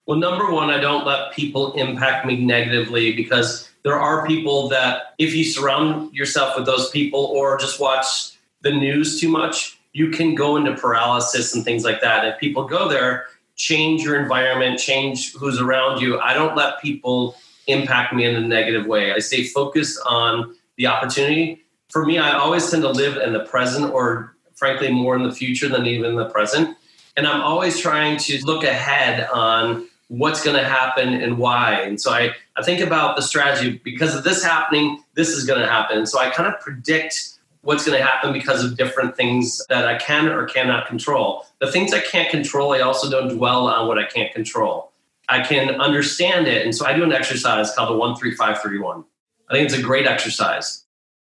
Well, 0.06 0.18
number 0.18 0.50
one, 0.50 0.70
I 0.70 0.80
don't 0.80 1.06
let 1.06 1.32
people 1.32 1.72
impact 1.74 2.26
me 2.26 2.44
negatively 2.44 3.14
because 3.14 3.68
there 3.84 3.98
are 3.98 4.26
people 4.26 4.68
that, 4.68 5.14
if 5.18 5.34
you 5.34 5.44
surround 5.44 6.14
yourself 6.14 6.56
with 6.56 6.66
those 6.66 6.90
people 6.90 7.20
or 7.20 7.56
just 7.58 7.80
watch 7.80 8.32
the 8.62 8.70
news 8.70 9.20
too 9.20 9.28
much, 9.28 9.78
you 9.92 10.10
can 10.10 10.34
go 10.34 10.56
into 10.56 10.74
paralysis 10.74 11.54
and 11.54 11.64
things 11.64 11.84
like 11.84 12.00
that. 12.00 12.24
If 12.24 12.38
people 12.38 12.64
go 12.66 12.88
there, 12.88 13.26
change 13.56 14.02
your 14.02 14.20
environment, 14.20 14.78
change 14.78 15.34
who's 15.34 15.60
around 15.60 16.00
you. 16.00 16.18
I 16.18 16.34
don't 16.34 16.56
let 16.56 16.80
people 16.80 17.36
impact 17.66 18.12
me 18.12 18.24
in 18.24 18.34
a 18.34 18.40
negative 18.40 18.86
way. 18.86 19.12
I 19.12 19.18
stay 19.18 19.44
focused 19.44 20.00
on 20.06 20.56
the 20.76 20.86
opportunity 20.86 21.61
for 21.92 22.06
me, 22.06 22.18
I 22.18 22.32
always 22.38 22.70
tend 22.70 22.82
to 22.84 22.90
live 22.90 23.18
in 23.18 23.34
the 23.34 23.40
present 23.44 23.92
or 23.92 24.34
frankly 24.54 24.90
more 24.90 25.14
in 25.14 25.24
the 25.24 25.32
future 25.32 25.68
than 25.68 25.86
even 25.86 26.16
the 26.16 26.24
present. 26.24 26.76
And 27.18 27.26
I'm 27.26 27.42
always 27.42 27.78
trying 27.78 28.16
to 28.16 28.44
look 28.46 28.64
ahead 28.64 29.28
on 29.28 29.86
what's 30.08 30.42
going 30.42 30.56
to 30.56 30.66
happen 30.66 31.12
and 31.12 31.36
why. 31.36 31.74
And 31.82 32.00
so 32.00 32.10
I, 32.10 32.34
I 32.56 32.62
think 32.62 32.80
about 32.80 33.16
the 33.16 33.22
strategy 33.22 33.78
because 33.84 34.14
of 34.14 34.24
this 34.24 34.42
happening, 34.42 35.04
this 35.14 35.28
is 35.28 35.44
going 35.44 35.60
to 35.60 35.66
happen. 35.66 36.06
So 36.06 36.18
I 36.18 36.30
kind 36.30 36.52
of 36.52 36.58
predict 36.60 37.38
what's 37.60 37.84
going 37.84 37.98
to 37.98 38.04
happen 38.04 38.32
because 38.32 38.64
of 38.64 38.76
different 38.78 39.14
things 39.14 39.64
that 39.68 39.86
I 39.86 39.98
can 39.98 40.28
or 40.28 40.46
cannot 40.46 40.86
control. 40.86 41.44
The 41.60 41.70
things 41.70 41.92
I 41.92 42.00
can't 42.00 42.30
control, 42.30 42.72
I 42.72 42.80
also 42.80 43.10
don't 43.10 43.36
dwell 43.36 43.68
on 43.68 43.86
what 43.86 43.98
I 43.98 44.04
can't 44.04 44.32
control. 44.32 44.92
I 45.28 45.40
can 45.40 45.78
understand 45.78 46.46
it. 46.48 46.64
And 46.64 46.74
so 46.74 46.86
I 46.86 46.94
do 46.94 47.04
an 47.04 47.12
exercise 47.12 47.74
called 47.74 47.90
the 47.90 47.98
13531. 47.98 49.04
I 49.50 49.52
think 49.52 49.66
it's 49.66 49.78
a 49.78 49.82
great 49.82 50.06
exercise 50.06 50.81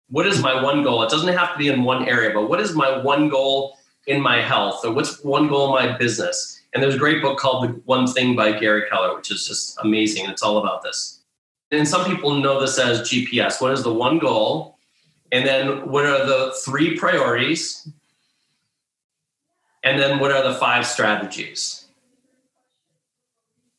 what 0.08 0.26
is 0.26 0.40
my 0.42 0.62
one 0.62 0.82
goal? 0.82 1.02
It 1.02 1.10
doesn't 1.10 1.34
have 1.34 1.52
to 1.52 1.58
be 1.58 1.68
in 1.68 1.84
one 1.84 2.08
area, 2.08 2.32
but 2.32 2.48
what 2.48 2.60
is 2.60 2.74
my 2.74 2.98
one 2.98 3.28
goal 3.28 3.78
in 4.06 4.20
my 4.20 4.40
health 4.40 4.84
or 4.84 4.92
what's 4.92 5.22
one 5.24 5.48
goal 5.48 5.76
in 5.76 5.86
my 5.86 5.96
business? 5.96 6.60
And 6.72 6.82
there's 6.82 6.96
a 6.96 6.98
great 6.98 7.22
book 7.22 7.38
called 7.38 7.64
The 7.64 7.72
One 7.84 8.06
Thing 8.06 8.34
by 8.34 8.58
Gary 8.58 8.88
Keller, 8.90 9.14
which 9.14 9.30
is 9.30 9.46
just 9.46 9.78
amazing. 9.82 10.28
It's 10.28 10.42
all 10.42 10.58
about 10.58 10.82
this. 10.82 11.20
And 11.70 11.88
some 11.88 12.04
people 12.04 12.40
know 12.40 12.60
this 12.60 12.78
as 12.78 13.00
GPS. 13.00 13.60
What 13.60 13.72
is 13.72 13.82
the 13.82 13.92
one 13.92 14.18
goal? 14.18 14.78
And 15.32 15.46
then 15.46 15.88
what 15.88 16.04
are 16.04 16.26
the 16.26 16.54
three 16.64 16.96
priorities? 16.96 17.88
And 19.82 19.98
then 19.98 20.18
what 20.18 20.32
are 20.32 20.42
the 20.42 20.54
five 20.54 20.86
strategies? 20.86 21.86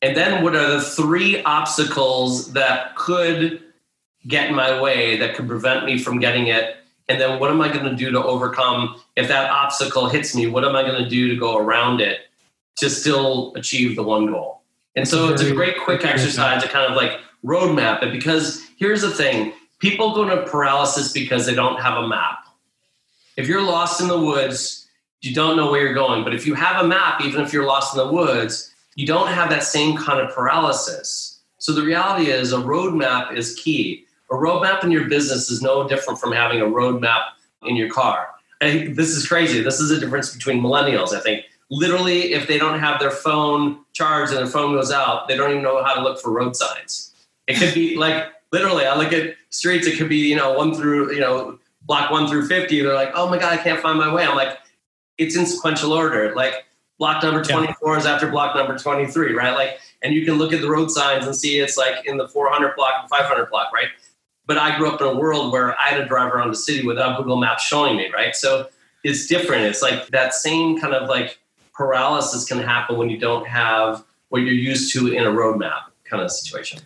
And 0.02 0.16
then 0.16 0.44
what 0.44 0.56
are 0.56 0.78
the 0.78 0.82
three 0.82 1.42
obstacles 1.44 2.54
that 2.54 2.96
could 2.96 3.64
get 4.28 4.50
in 4.50 4.56
my 4.56 4.80
way 4.82 5.18
that 5.18 5.36
could 5.36 5.48
prevent 5.48 5.86
me 5.86 5.98
from 5.98 6.20
getting 6.20 6.48
it 6.48 6.78
And 7.08 7.22
then 7.22 7.40
what 7.40 7.52
am 7.52 7.62
I 7.62 7.72
going 7.72 7.86
to 7.86 7.96
do 7.96 8.12
to 8.12 8.24
overcome 8.24 9.00
if 9.16 9.28
that 9.28 9.52
obstacle 9.52 10.10
hits 10.10 10.36
me? 10.36 10.48
What 10.48 10.66
am 10.66 10.76
I 10.76 10.82
going 10.82 11.04
to 11.04 11.10
do 11.10 11.30
to 11.30 11.36
go 11.36 11.58
around 11.58 12.02
it 12.02 12.22
to 12.78 12.90
still 12.90 13.54
achieve 13.56 13.96
the 13.96 14.04
one 14.04 14.26
goal? 14.26 14.62
And 14.96 15.08
so 15.08 15.32
it's 15.32 15.42
a 15.42 15.54
great 15.54 15.78
quick 15.80 16.04
exercise 16.04 16.64
to 16.64 16.70
kind 16.70 16.90
of 16.90 16.98
like 16.98 17.20
roadmap 17.44 18.02
it 18.02 18.12
because 18.12 18.64
here's 18.78 19.02
the 19.02 19.12
thing 19.12 19.54
people 19.80 20.16
go 20.16 20.24
into 20.24 20.42
paralysis 20.50 21.12
because 21.12 21.46
they 21.46 21.54
don't 21.54 21.80
have 21.80 22.04
a 22.04 22.08
map. 22.08 22.40
If 23.38 23.48
you're 23.48 23.62
lost 23.62 24.02
in 24.02 24.08
the 24.08 24.20
woods, 24.20 24.88
you 25.22 25.36
don't 25.36 25.58
know 25.58 25.70
where 25.70 25.82
you're 25.82 25.94
going. 25.94 26.24
But 26.24 26.34
if 26.34 26.48
you 26.48 26.54
have 26.56 26.84
a 26.84 26.88
map, 26.88 27.22
even 27.22 27.42
if 27.42 27.52
you're 27.52 27.66
lost 27.66 27.96
in 27.96 28.06
the 28.06 28.12
woods, 28.12 28.74
you 28.96 29.06
don't 29.06 29.28
have 29.28 29.50
that 29.50 29.64
same 29.64 29.98
kind 29.98 30.20
of 30.20 30.34
paralysis. 30.34 31.42
So 31.58 31.74
the 31.74 31.84
reality 31.84 32.32
is 32.32 32.54
a 32.54 32.58
roadmap 32.58 33.36
is 33.36 33.56
key. 33.56 34.05
A 34.32 34.34
roadmap 34.34 34.84
in 34.84 34.92
your 34.92 35.08
business 35.08 35.50
is 35.50 35.62
no 35.62 35.88
different 35.88 36.20
from 36.20 36.32
having 36.32 36.62
a 36.62 36.66
roadmap 36.66 37.24
in 37.64 37.76
your 37.76 37.90
car. 37.90 38.30
And 38.62 38.96
this 38.96 39.10
is 39.10 39.28
crazy. 39.28 39.62
This 39.62 39.80
is 39.80 39.92
a 39.92 40.00
difference 40.00 40.34
between 40.34 40.62
millennials, 40.62 41.14
I 41.14 41.20
think. 41.20 41.46
Literally, 41.70 42.34
if 42.34 42.48
they 42.48 42.58
don't 42.58 42.80
have 42.80 43.00
their 43.00 43.12
phone 43.12 43.80
charged 43.94 44.32
and 44.32 44.40
their 44.40 44.48
phone 44.48 44.74
goes 44.74 44.92
out, 44.92 45.28
they 45.28 45.36
don't 45.36 45.52
even 45.52 45.64
know 45.64 45.84
how 45.84 45.94
to 45.94 46.02
look 46.02 46.20
for 46.20 46.32
road 46.32 46.56
signs. 46.56 47.14
It 47.48 47.58
could 47.58 47.74
be 47.74 47.96
like 47.98 48.32
literally, 48.52 48.86
I 48.86 48.96
look 48.98 49.14
at 49.14 49.36
streets, 49.50 49.88
it 49.88 49.98
could 49.98 50.10
be, 50.10 50.18
you 50.30 50.36
know, 50.36 50.54
one 50.54 50.74
through, 50.74 51.14
you 51.14 51.20
know, 51.20 51.60
block 51.82 52.12
one 52.12 52.28
through 52.28 52.48
50. 52.48 52.82
They're 52.82 52.94
like, 52.94 53.12
oh 53.14 53.30
my 53.30 53.38
God, 53.38 53.54
I 53.54 53.58
can't 53.62 53.80
find 53.82 53.98
my 53.98 54.14
way. 54.14 54.26
I'm 54.26 54.36
like, 54.36 54.58
it's 55.18 55.36
in 55.36 55.46
sequential 55.46 55.94
order. 55.94 56.34
Like 56.36 56.66
block 56.98 57.24
number 57.24 57.44
24 57.44 57.94
yeah. 57.94 58.00
is 58.00 58.06
after 58.06 58.30
block 58.30 58.56
number 58.56 58.78
23, 58.78 59.34
right? 59.34 59.54
Like, 59.54 59.80
and 60.02 60.14
you 60.14 60.26
can 60.26 60.36
look 60.36 60.54
at 60.54 60.62
the 60.62 60.70
road 60.70 60.92
signs 60.92 61.26
and 61.26 61.36
see 61.36 61.60
it's 61.60 61.78
like 61.78 62.06
in 62.06 62.18
the 62.18 62.28
400 62.28 62.76
block 62.76 62.94
and 63.02 63.10
500 63.10 63.50
block, 63.50 63.74
right? 63.74 63.88
But 64.47 64.58
I 64.58 64.77
grew 64.77 64.89
up 64.89 65.01
in 65.01 65.08
a 65.08 65.15
world 65.15 65.51
where 65.51 65.77
I 65.79 65.89
had 65.89 65.97
to 65.97 66.05
drive 66.05 66.34
around 66.34 66.49
the 66.49 66.55
city 66.55 66.86
without 66.86 67.17
Google 67.17 67.38
Maps 67.38 67.63
showing 67.63 67.97
me, 67.97 68.12
right? 68.13 68.36
So 68.36 68.67
it's 69.03 69.27
different. 69.27 69.63
It's 69.63 69.81
like 69.81 70.08
that 70.10 70.34
same 70.34 70.79
kind 70.79 70.93
of 70.93 71.10
like 71.10 71.39
paralysis 71.73 72.45
can 72.45 72.60
happen 72.60 72.97
when 72.97 73.10
you 73.10 73.17
don't 73.17 73.47
have 73.47 74.03
what 74.29 74.39
you're 74.39 74.53
used 74.53 74.93
to 74.93 75.08
in 75.08 75.23
a 75.23 75.31
roadmap 75.31 75.81
kind 76.05 76.21
of 76.21 76.31
situation. 76.31 76.79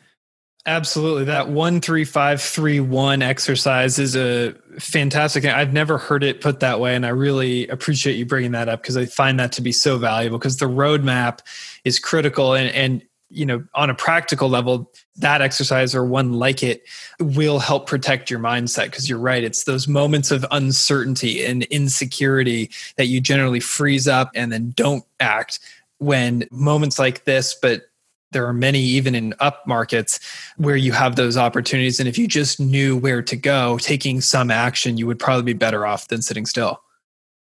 Absolutely. 0.65 1.23
That 1.23 1.49
one 1.49 1.79
three 1.79 2.03
five 2.03 2.41
three 2.41 2.79
one 2.79 3.21
exercise 3.21 3.97
is 3.97 4.15
a 4.15 4.53
fantastic. 4.77 5.45
I've 5.45 5.73
never 5.73 5.97
heard 5.97 6.23
it 6.23 6.41
put 6.41 6.59
that 6.59 6.79
way, 6.79 6.95
and 6.95 7.05
I 7.05 7.09
really 7.09 7.67
appreciate 7.69 8.17
you 8.17 8.25
bringing 8.25 8.51
that 8.51 8.67
up 8.67 8.81
because 8.81 8.97
I 8.97 9.05
find 9.05 9.39
that 9.39 9.53
to 9.53 9.61
be 9.61 9.71
so 9.71 9.97
valuable. 9.97 10.37
Because 10.37 10.57
the 10.57 10.67
roadmap 10.67 11.39
is 11.85 11.97
critical, 11.97 12.53
and 12.53 12.69
and 12.75 13.01
you 13.29 13.45
know 13.45 13.63
on 13.75 13.89
a 13.89 13.95
practical 13.95 14.49
level, 14.49 14.91
that 15.17 15.41
exercise 15.41 15.93
or 15.93 16.03
one 16.03 16.33
like 16.33 16.63
it 16.63 16.83
will 17.19 17.59
help 17.59 17.87
protect 17.87 18.29
your 18.29 18.39
mindset. 18.39 18.85
Because 18.85 19.09
you're 19.09 19.19
right, 19.19 19.43
it's 19.43 19.63
those 19.63 19.87
moments 19.87 20.31
of 20.31 20.45
uncertainty 20.51 21.45
and 21.45 21.63
insecurity 21.63 22.69
that 22.97 23.05
you 23.05 23.21
generally 23.21 23.59
freeze 23.59 24.07
up 24.07 24.31
and 24.35 24.51
then 24.51 24.71
don't 24.75 25.03
act. 25.19 25.59
When 25.99 26.47
moments 26.49 26.97
like 26.97 27.25
this, 27.25 27.53
but 27.61 27.89
there 28.31 28.45
are 28.45 28.53
many 28.53 28.79
even 28.79 29.15
in 29.15 29.33
up 29.39 29.65
markets 29.65 30.19
where 30.57 30.75
you 30.75 30.91
have 30.91 31.15
those 31.15 31.37
opportunities 31.37 31.99
and 31.99 32.07
if 32.07 32.17
you 32.17 32.27
just 32.27 32.59
knew 32.59 32.95
where 32.95 33.21
to 33.21 33.35
go 33.35 33.77
taking 33.79 34.21
some 34.21 34.51
action 34.51 34.97
you 34.97 35.07
would 35.07 35.19
probably 35.19 35.43
be 35.43 35.57
better 35.57 35.85
off 35.85 36.07
than 36.09 36.21
sitting 36.21 36.45
still 36.45 36.81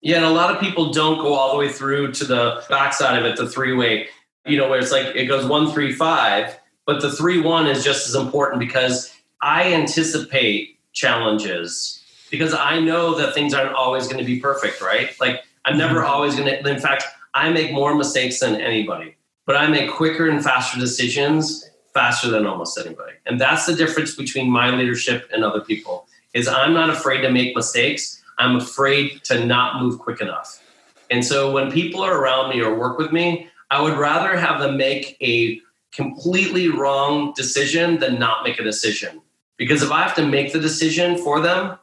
yeah 0.01 0.17
and 0.17 0.25
a 0.25 0.31
lot 0.31 0.55
of 0.55 0.61
people 0.61 0.93
don't 0.93 1.19
go 1.19 1.35
all 1.35 1.53
the 1.53 1.59
way 1.59 1.69
through 1.69 2.13
to 2.13 2.25
the 2.25 2.63
backside 2.69 3.19
of 3.19 3.25
it 3.25 3.37
the 3.37 3.49
three 3.49 3.75
way 3.75 4.09
you 4.47 4.57
know 4.57 4.69
where 4.69 4.79
it's 4.79 4.93
like 4.93 5.15
it 5.15 5.27
goes 5.27 5.47
one 5.47 5.71
three 5.73 5.93
five 5.93 6.59
but 6.87 7.01
the 7.03 7.11
three 7.13 7.41
one 7.41 7.67
is 7.67 7.85
just 7.85 8.09
as 8.09 8.15
important 8.15 8.61
because 8.61 9.13
i 9.43 9.73
anticipate 9.73 10.79
challenges 10.93 12.03
because 12.31 12.55
i 12.55 12.79
know 12.79 13.15
that 13.15 13.35
things 13.35 13.53
aren't 13.53 13.75
always 13.75 14.07
going 14.07 14.19
to 14.19 14.25
be 14.25 14.41
perfect 14.41 14.81
right 14.81 15.15
like 15.21 15.43
i'm 15.65 15.77
never 15.77 16.01
mm-hmm. 16.01 16.11
always 16.11 16.37
going 16.37 16.47
to 16.47 16.71
in 16.71 16.81
fact 16.81 17.05
i 17.35 17.51
make 17.51 17.73
more 17.73 17.95
mistakes 17.95 18.41
than 18.41 18.61
anybody 18.61 19.17
but 19.47 19.57
I 19.57 19.69
make 19.69 19.91
quicker 19.91 20.29
and 20.29 20.43
faster 20.43 20.79
decisions 20.79 21.71
faster 21.95 22.29
than 22.29 22.45
almost 22.45 22.77
anybody. 22.77 23.13
And 23.25 23.41
that's 23.41 23.65
the 23.65 23.75
difference 23.75 24.15
between 24.15 24.51
my 24.51 24.71
leadership 24.71 25.31
and 25.33 25.43
other 25.43 25.61
people 25.61 26.07
is 26.35 26.47
I'm 26.47 26.75
not 26.75 26.91
afraid 26.91 27.23
to 27.23 27.31
make 27.31 27.57
mistakes. 27.57 28.23
I'm 28.37 28.57
afraid 28.57 29.25
to 29.25 29.47
not 29.47 29.81
move 29.81 29.99
quick 29.99 30.21
enough. 30.21 30.63
And 31.11 31.25
so 31.25 31.53
when 31.53 31.71
people 31.71 32.03
are 32.03 32.19
around 32.19 32.51
me 32.51 32.61
or 32.61 32.75
work 32.75 32.99
with 32.99 33.13
me, 33.13 33.49
I 33.71 33.83
would 33.83 33.97
rather 33.99 34.37
have 34.37 34.61
them 34.61 34.77
make 34.77 35.17
a 35.21 35.61
completely 35.93 36.69
wrong 36.69 37.33
decision 37.35 37.99
than 37.99 38.19
not 38.19 38.45
make 38.45 38.59
a 38.59 38.65
decision. 38.65 39.21
Because 39.57 39.83
if 39.83 39.91
I 39.91 40.03
have 40.03 40.15
to 40.17 40.27
make 40.27 40.53
the 40.53 40.61
decision 40.61 41.17
for 41.17 41.41
them 41.41 41.79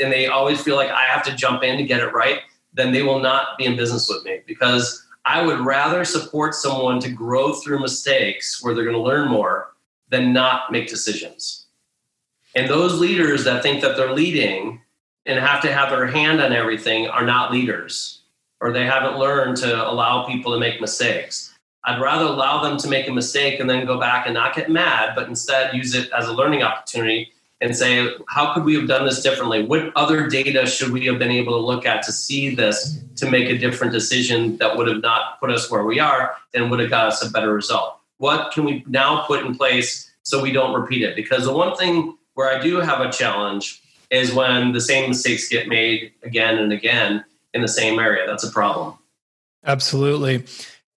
and 0.00 0.12
they 0.12 0.26
always 0.26 0.60
feel 0.60 0.76
like 0.76 0.90
I 0.90 1.02
have 1.02 1.24
to 1.24 1.34
jump 1.34 1.62
in 1.62 1.76
to 1.76 1.82
get 1.82 2.00
it 2.00 2.12
right, 2.12 2.38
then 2.72 2.92
they 2.92 3.02
will 3.02 3.18
not 3.18 3.58
be 3.58 3.64
in 3.64 3.76
business 3.76 4.08
with 4.08 4.24
me 4.24 4.40
because 4.46 5.04
I 5.24 5.44
would 5.44 5.60
rather 5.60 6.04
support 6.04 6.54
someone 6.54 7.00
to 7.00 7.10
grow 7.10 7.52
through 7.52 7.80
mistakes 7.80 8.62
where 8.62 8.74
they're 8.74 8.84
going 8.84 8.96
to 8.96 9.02
learn 9.02 9.28
more 9.28 9.72
than 10.08 10.32
not 10.32 10.72
make 10.72 10.88
decisions. 10.88 11.66
And 12.54 12.70
those 12.70 12.98
leaders 12.98 13.44
that 13.44 13.62
think 13.62 13.82
that 13.82 13.96
they're 13.96 14.12
leading 14.12 14.80
and 15.26 15.38
have 15.38 15.60
to 15.62 15.72
have 15.72 15.90
their 15.90 16.06
hand 16.06 16.40
on 16.40 16.52
everything 16.52 17.08
are 17.08 17.26
not 17.26 17.52
leaders, 17.52 18.17
or 18.60 18.72
they 18.72 18.84
haven't 18.84 19.18
learned 19.18 19.56
to 19.58 19.88
allow 19.88 20.26
people 20.26 20.52
to 20.52 20.58
make 20.58 20.80
mistakes. 20.80 21.54
I'd 21.84 22.00
rather 22.00 22.24
allow 22.24 22.62
them 22.62 22.76
to 22.78 22.88
make 22.88 23.08
a 23.08 23.12
mistake 23.12 23.60
and 23.60 23.70
then 23.70 23.86
go 23.86 23.98
back 23.98 24.26
and 24.26 24.34
not 24.34 24.54
get 24.54 24.70
mad, 24.70 25.14
but 25.14 25.28
instead 25.28 25.74
use 25.74 25.94
it 25.94 26.10
as 26.10 26.26
a 26.28 26.32
learning 26.32 26.62
opportunity 26.62 27.32
and 27.60 27.74
say, 27.74 28.08
how 28.28 28.54
could 28.54 28.64
we 28.64 28.74
have 28.74 28.86
done 28.86 29.04
this 29.04 29.22
differently? 29.22 29.64
What 29.64 29.92
other 29.96 30.28
data 30.28 30.66
should 30.66 30.90
we 30.90 31.06
have 31.06 31.18
been 31.18 31.30
able 31.30 31.52
to 31.54 31.64
look 31.64 31.86
at 31.86 32.02
to 32.04 32.12
see 32.12 32.54
this 32.54 33.00
to 33.16 33.30
make 33.30 33.48
a 33.48 33.58
different 33.58 33.92
decision 33.92 34.56
that 34.58 34.76
would 34.76 34.86
have 34.86 35.02
not 35.02 35.40
put 35.40 35.50
us 35.50 35.70
where 35.70 35.84
we 35.84 35.98
are 35.98 36.36
and 36.54 36.70
would 36.70 36.80
have 36.80 36.90
got 36.90 37.06
us 37.06 37.24
a 37.24 37.30
better 37.30 37.52
result? 37.52 37.98
What 38.18 38.52
can 38.52 38.64
we 38.64 38.84
now 38.86 39.24
put 39.26 39.44
in 39.44 39.56
place 39.56 40.10
so 40.22 40.42
we 40.42 40.52
don't 40.52 40.78
repeat 40.78 41.02
it? 41.02 41.16
Because 41.16 41.44
the 41.44 41.52
one 41.52 41.76
thing 41.76 42.16
where 42.34 42.54
I 42.54 42.60
do 42.60 42.76
have 42.76 43.00
a 43.00 43.10
challenge 43.10 43.82
is 44.10 44.32
when 44.32 44.72
the 44.72 44.80
same 44.80 45.08
mistakes 45.08 45.48
get 45.48 45.68
made 45.68 46.12
again 46.22 46.58
and 46.58 46.72
again 46.72 47.24
in 47.54 47.62
the 47.62 47.68
same 47.68 47.98
area. 47.98 48.26
That's 48.26 48.44
a 48.44 48.50
problem. 48.50 48.98
Absolutely 49.64 50.44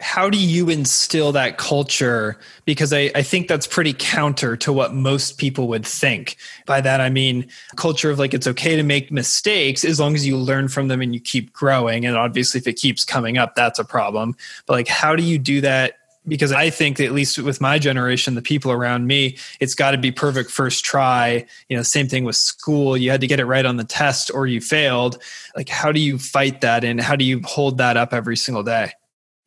how 0.02 0.30
do 0.32 0.38
you 0.38 0.68
instill 0.70 1.32
that 1.32 1.58
culture? 1.58 2.38
Because 2.66 2.92
I, 2.92 3.12
I 3.14 3.22
think 3.22 3.48
that's 3.48 3.68
pretty 3.68 3.94
counter 3.94 4.58
to 4.58 4.74
what 4.74 4.94
most 4.94 5.38
people 5.38 5.68
would 5.68 5.86
think. 5.86 6.38
By 6.66 6.82
that, 6.82 7.00
I 7.00 7.10
mean 7.10 7.48
culture 7.76 8.10
of 8.10 8.18
like 8.18 8.34
it's 8.34 8.48
okay 8.48 8.76
to 8.76 8.84
make 8.84 9.12
mistakes 9.12 9.86
as 9.86 10.00
long 10.00 10.16
as 10.16 10.26
you 10.26 10.38
learn 10.38 10.68
from 10.68 10.88
them 10.88 11.02
and 11.02 11.14
you 11.14 11.22
keep 11.22 11.54
growing. 11.54 12.06
And 12.06 12.18
obviously, 12.18 12.60
if 12.60 12.68
it 12.68 12.74
keeps 12.74 13.06
coming 13.06 13.38
up, 13.38 13.54
that's 13.56 13.78
a 13.78 13.86
problem. 13.86 14.36
But 14.66 14.74
like, 14.74 14.88
how 14.88 15.16
do 15.16 15.24
you 15.24 15.38
do 15.38 15.62
that? 15.62 16.00
Because 16.28 16.52
I 16.52 16.70
think, 16.70 17.00
at 17.00 17.14
least 17.14 17.40
with 17.40 17.60
my 17.60 17.80
generation, 17.80 18.36
the 18.36 18.44
people 18.44 18.72
around 18.72 19.08
me, 19.08 19.38
it's 19.60 19.74
got 19.74 19.92
to 19.92 19.98
be 19.98 20.12
perfect 20.12 20.52
first 20.52 20.86
try. 20.86 21.46
You 21.68 21.78
know, 21.78 21.82
same 21.82 22.08
thing 22.08 22.26
with 22.26 22.36
school. 22.36 22.96
You 22.96 23.10
had 23.10 23.22
to 23.22 23.28
get 23.28 23.40
it 23.40 23.46
right 23.46 23.66
on 23.66 23.78
the 23.78 23.84
test 23.84 24.30
or 24.32 24.46
you 24.46 24.62
failed. 24.62 25.22
Like, 25.56 25.68
how 25.68 25.92
do 25.92 26.00
you 26.00 26.20
fight 26.20 26.62
that? 26.62 26.84
And 26.84 27.02
how 27.02 27.16
do 27.16 27.26
you 27.26 27.42
hold 27.44 27.80
that 27.80 27.98
up 27.98 28.14
every 28.14 28.38
single 28.38 28.62
day? 28.62 28.92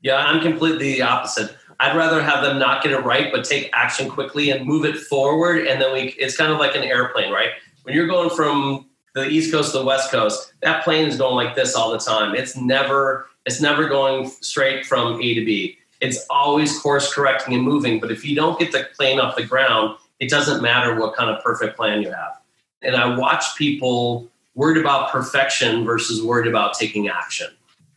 Yeah, 0.01 0.17
I'm 0.17 0.41
completely 0.41 0.95
the 0.95 1.03
opposite. 1.03 1.57
I'd 1.79 1.97
rather 1.97 2.21
have 2.23 2.43
them 2.43 2.59
not 2.59 2.83
get 2.83 2.93
it 2.93 3.05
right, 3.05 3.33
but 3.33 3.45
take 3.45 3.71
action 3.73 4.09
quickly 4.09 4.51
and 4.51 4.67
move 4.67 4.85
it 4.85 4.97
forward. 4.97 5.67
And 5.67 5.81
then 5.81 5.93
we, 5.93 6.15
it's 6.19 6.37
kind 6.37 6.53
of 6.53 6.59
like 6.59 6.75
an 6.75 6.83
airplane, 6.83 7.33
right? 7.33 7.51
When 7.85 7.95
you're 7.95 8.09
going 8.09 8.31
from 8.31 8.91
the 9.15 9.29
East 9.29 9.53
Coast 9.53 9.73
to 9.73 9.79
the 9.79 9.85
West 9.85 10.11
Coast, 10.11 10.53
that 10.63 10.83
plane 10.83 11.07
is 11.07 11.17
going 11.17 11.37
like 11.37 11.55
this 11.55 11.77
all 11.77 11.93
the 11.93 11.99
time. 11.99 12.35
It's 12.35 12.57
never, 12.57 13.27
it's 13.47 13.61
never 13.61 13.89
going 13.89 14.29
straight 14.41 14.85
from 14.85 15.21
A 15.23 15.35
to 15.35 15.45
B. 15.45 15.79
It's 16.01 16.27
always 16.31 16.79
course 16.81 17.13
correcting 17.13 17.55
and 17.55 17.63
moving. 17.63 18.01
But 18.01 18.11
if 18.11 18.25
you 18.25 18.35
don't 18.35 18.59
get 18.59 18.73
the 18.73 18.89
plane 18.97 19.21
off 19.21 19.37
the 19.37 19.45
ground, 19.45 19.97
it 20.21 20.31
doesn't 20.31 20.63
matter 20.63 20.99
what 20.99 21.15
kind 21.15 21.31
of 21.31 21.43
perfect 21.43 21.77
plan 21.77 22.03
you 22.03 22.11
have. 22.11 22.39
And 22.83 22.97
I 22.97 23.17
watch 23.17 23.45
people 23.57 24.29
worried 24.55 24.79
about 24.79 25.11
perfection 25.11 25.85
versus 25.85 26.23
worried 26.23 26.47
about 26.47 26.75
taking 26.75 27.09
action. 27.09 27.49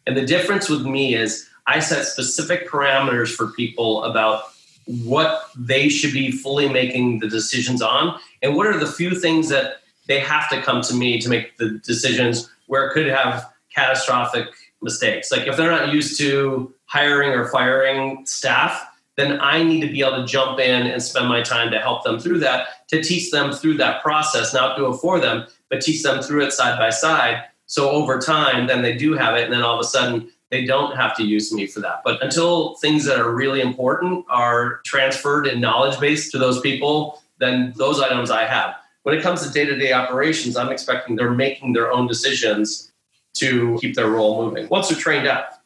And 0.06 0.16
the 0.16 0.26
difference 0.26 0.70
with 0.70 0.86
me 0.86 1.16
is 1.16 1.48
I 1.68 1.80
set 1.80 2.06
specific 2.06 2.70
parameters 2.70 3.30
for 3.34 3.48
people 3.48 4.04
about 4.06 4.44
what 4.86 5.50
they 5.58 5.90
should 5.90 6.14
be 6.14 6.32
fully 6.32 6.70
making 6.70 7.20
the 7.20 7.28
decisions 7.28 7.82
on 7.82 8.18
and 8.42 8.56
what 8.56 8.66
are 8.66 8.80
the 8.80 8.88
few 8.88 9.20
things 9.20 9.50
that 9.50 9.82
they 10.08 10.20
have 10.20 10.50
to 10.50 10.62
come 10.62 10.82
to 10.82 10.94
me 10.94 11.20
to 11.20 11.30
make 11.30 11.58
the 11.58 11.72
decisions 11.86 12.50
where 12.68 12.88
it 12.88 12.94
could 12.94 13.08
have 13.08 13.52
catastrophic 13.76 14.48
mistakes. 14.82 15.32
Like 15.32 15.48
if 15.48 15.58
they're 15.58 15.72
not 15.72 15.94
used 15.94 16.18
to 16.20 16.74
hiring 16.86 17.32
or 17.32 17.48
firing 17.50 18.26
staff, 18.26 18.88
then 19.16 19.40
I 19.42 19.64
need 19.64 19.82
to 19.82 19.88
be 19.88 20.02
able 20.02 20.18
to 20.18 20.26
jump 20.26 20.60
in 20.60 20.86
and 20.86 21.02
spend 21.02 21.28
my 21.28 21.42
time 21.42 21.72
to 21.72 21.80
help 21.80 22.04
them 22.04 22.20
through 22.20 22.40
that, 22.40 22.88
to 22.90 23.02
teach 23.02 23.32
them 23.32 23.52
through 23.52 23.78
that 23.78 24.04
process, 24.04 24.54
not 24.54 24.78
do 24.78 24.94
it 24.94 24.98
for 24.98 25.20
them, 25.20 25.48
but 25.70 25.82
teach 25.82 26.04
them 26.04 26.22
through 26.22 26.46
it 26.46 26.52
side 26.52 26.78
by 26.78 26.92
side. 26.92 27.44
So 27.66 27.90
over 27.90 28.20
time, 28.20 28.68
then 28.68 28.84
they 28.84 28.96
do 28.96 29.14
have 29.14 29.36
it, 29.36 29.46
and 29.46 29.54
then 29.54 29.64
all 29.64 29.80
of 29.80 29.82
a 29.82 29.90
sudden 29.90 30.30
they 30.52 30.66
don't 30.66 30.96
have 30.96 31.18
to 31.18 31.24
use 31.24 31.52
me 31.52 31.66
for 31.66 31.80
that. 31.82 32.02
But 32.06 32.24
until 32.24 32.76
things 32.76 33.06
that 33.06 33.20
are 33.20 33.34
really 33.34 33.60
important 33.60 34.24
are 34.30 34.82
transferred 34.86 35.48
in 35.48 35.60
knowledge 35.60 36.00
base 36.00 36.32
to 36.32 36.38
those 36.38 36.62
people, 36.62 37.22
then 37.40 37.74
those 37.76 38.00
items 38.00 38.32
I 38.32 38.46
have. 38.46 38.76
when 39.08 39.18
it 39.18 39.24
comes 39.24 39.42
to 39.42 39.50
day-to-day 39.50 39.94
operations, 39.94 40.58
I'm 40.58 40.70
expecting 40.70 41.16
they're 41.16 41.32
making 41.32 41.72
their 41.72 41.90
own 41.94 42.08
decisions 42.08 42.92
to 43.40 43.78
keep 43.82 43.96
their 43.96 44.10
role 44.10 44.44
moving 44.44 44.68
once 44.70 44.90
they're 44.90 44.98
trained 44.98 45.28
up. 45.28 45.62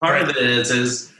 Part 0.00 0.22
of 0.22 0.28
it 0.28 0.36
is 0.36 0.70
is 0.70 1.12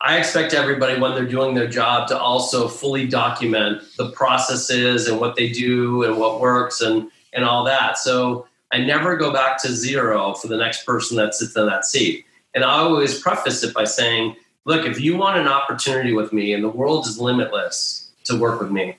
I 0.00 0.18
expect 0.18 0.54
everybody 0.54 0.98
when 0.98 1.14
they're 1.14 1.26
doing 1.26 1.54
their 1.54 1.68
job 1.68 2.08
to 2.08 2.18
also 2.18 2.68
fully 2.68 3.06
document 3.06 3.82
the 3.98 4.10
processes 4.12 5.06
and 5.06 5.20
what 5.20 5.36
they 5.36 5.50
do 5.50 6.04
and 6.04 6.18
what 6.18 6.40
works 6.40 6.80
and 6.80 7.10
and 7.32 7.44
all 7.44 7.64
that. 7.64 7.98
So 7.98 8.46
I 8.72 8.78
never 8.78 9.16
go 9.16 9.32
back 9.32 9.60
to 9.62 9.68
zero 9.68 10.34
for 10.34 10.48
the 10.48 10.56
next 10.56 10.84
person 10.86 11.16
that 11.16 11.34
sits 11.34 11.56
in 11.56 11.66
that 11.66 11.84
seat. 11.84 12.24
And 12.54 12.64
I 12.64 12.78
always 12.78 13.20
preface 13.20 13.62
it 13.62 13.74
by 13.74 13.84
saying, 13.84 14.36
look, 14.64 14.86
if 14.86 15.00
you 15.00 15.16
want 15.16 15.38
an 15.38 15.48
opportunity 15.48 16.12
with 16.12 16.32
me 16.32 16.52
and 16.52 16.62
the 16.62 16.68
world 16.68 17.06
is 17.06 17.18
limitless 17.18 18.10
to 18.24 18.36
work 18.38 18.60
with 18.60 18.70
me, 18.70 18.96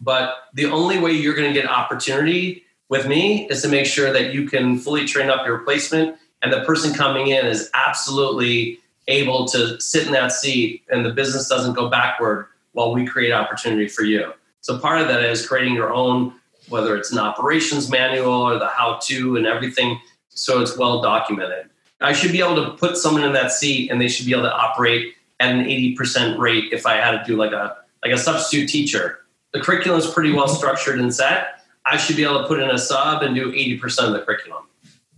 but 0.00 0.48
the 0.54 0.66
only 0.66 0.98
way 0.98 1.12
you're 1.12 1.34
going 1.34 1.52
to 1.52 1.60
get 1.60 1.68
opportunity 1.68 2.64
with 2.90 3.06
me 3.06 3.48
is 3.48 3.62
to 3.62 3.68
make 3.68 3.86
sure 3.86 4.12
that 4.12 4.34
you 4.34 4.46
can 4.46 4.78
fully 4.78 5.06
train 5.06 5.30
up 5.30 5.46
your 5.46 5.56
replacement 5.56 6.18
and 6.42 6.52
the 6.52 6.62
person 6.64 6.92
coming 6.92 7.28
in 7.28 7.46
is 7.46 7.70
absolutely 7.72 8.78
able 9.08 9.46
to 9.46 9.80
sit 9.80 10.06
in 10.06 10.12
that 10.12 10.32
seat 10.32 10.82
and 10.90 11.06
the 11.06 11.12
business 11.12 11.48
doesn't 11.48 11.74
go 11.74 11.88
backward 11.88 12.48
while 12.72 12.92
we 12.92 13.06
create 13.06 13.32
opportunity 13.32 13.88
for 13.88 14.02
you. 14.02 14.32
So 14.60 14.78
part 14.78 15.00
of 15.00 15.08
that 15.08 15.24
is 15.24 15.46
creating 15.46 15.74
your 15.74 15.92
own, 15.92 16.34
whether 16.68 16.96
it's 16.96 17.10
an 17.10 17.18
operations 17.18 17.88
manual 17.88 18.32
or 18.32 18.58
the 18.58 18.68
how 18.68 18.98
to 19.04 19.36
and 19.36 19.46
everything, 19.46 19.98
so 20.28 20.60
it's 20.60 20.76
well 20.76 21.00
documented. 21.00 21.70
I 22.00 22.12
should 22.12 22.32
be 22.32 22.40
able 22.40 22.56
to 22.56 22.72
put 22.72 22.96
someone 22.96 23.24
in 23.24 23.32
that 23.34 23.52
seat 23.52 23.90
and 23.90 24.00
they 24.00 24.08
should 24.08 24.26
be 24.26 24.32
able 24.32 24.44
to 24.44 24.54
operate 24.54 25.14
at 25.38 25.54
an 25.54 25.64
80% 25.64 26.38
rate 26.38 26.72
if 26.72 26.86
I 26.86 26.96
had 26.96 27.12
to 27.12 27.22
do 27.24 27.36
like 27.36 27.52
a 27.52 27.76
like 28.02 28.12
a 28.12 28.18
substitute 28.18 28.68
teacher. 28.68 29.18
The 29.52 29.60
curriculum 29.60 30.00
is 30.00 30.06
pretty 30.06 30.32
well 30.32 30.48
structured 30.48 30.98
and 30.98 31.14
set. 31.14 31.59
I 31.86 31.96
should 31.96 32.16
be 32.16 32.24
able 32.24 32.42
to 32.42 32.48
put 32.48 32.60
in 32.60 32.70
a 32.70 32.78
sub 32.78 33.22
and 33.22 33.34
do 33.34 33.52
80% 33.52 34.06
of 34.06 34.12
the 34.12 34.20
curriculum. 34.20 34.64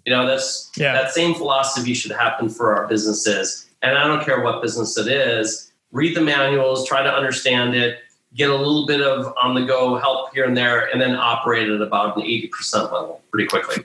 You 0.05 0.13
know, 0.13 0.27
that's 0.27 0.71
yeah. 0.77 0.93
that 0.93 1.13
same 1.13 1.35
philosophy 1.35 1.95
should 1.95 2.13
happen 2.13 2.49
for 2.49 2.75
our 2.75 2.87
businesses. 2.87 3.69
And 3.83 3.97
I 3.97 4.07
don't 4.07 4.25
care 4.25 4.43
what 4.43 4.63
business 4.63 4.97
it 4.97 5.09
is. 5.09 5.73
Read 5.91 6.17
the 6.17 6.21
manuals, 6.21 6.89
try 6.89 7.03
to 7.03 7.13
understand 7.13 7.75
it, 7.75 7.99
get 8.35 8.51
a 8.51 8.57
little 8.57 8.87
bit 8.87 9.01
of 9.01 9.33
on 9.41 9.55
the 9.55 9.65
go 9.65 9.97
help 9.97 10.35
here 10.35 10.45
and 10.45 10.57
there, 10.57 10.87
and 10.87 11.01
then 11.01 11.15
operate 11.15 11.69
at 11.69 11.81
about 11.81 12.17
an 12.17 12.23
80% 12.23 12.93
level 12.93 13.21
pretty 13.31 13.49
quickly. 13.49 13.85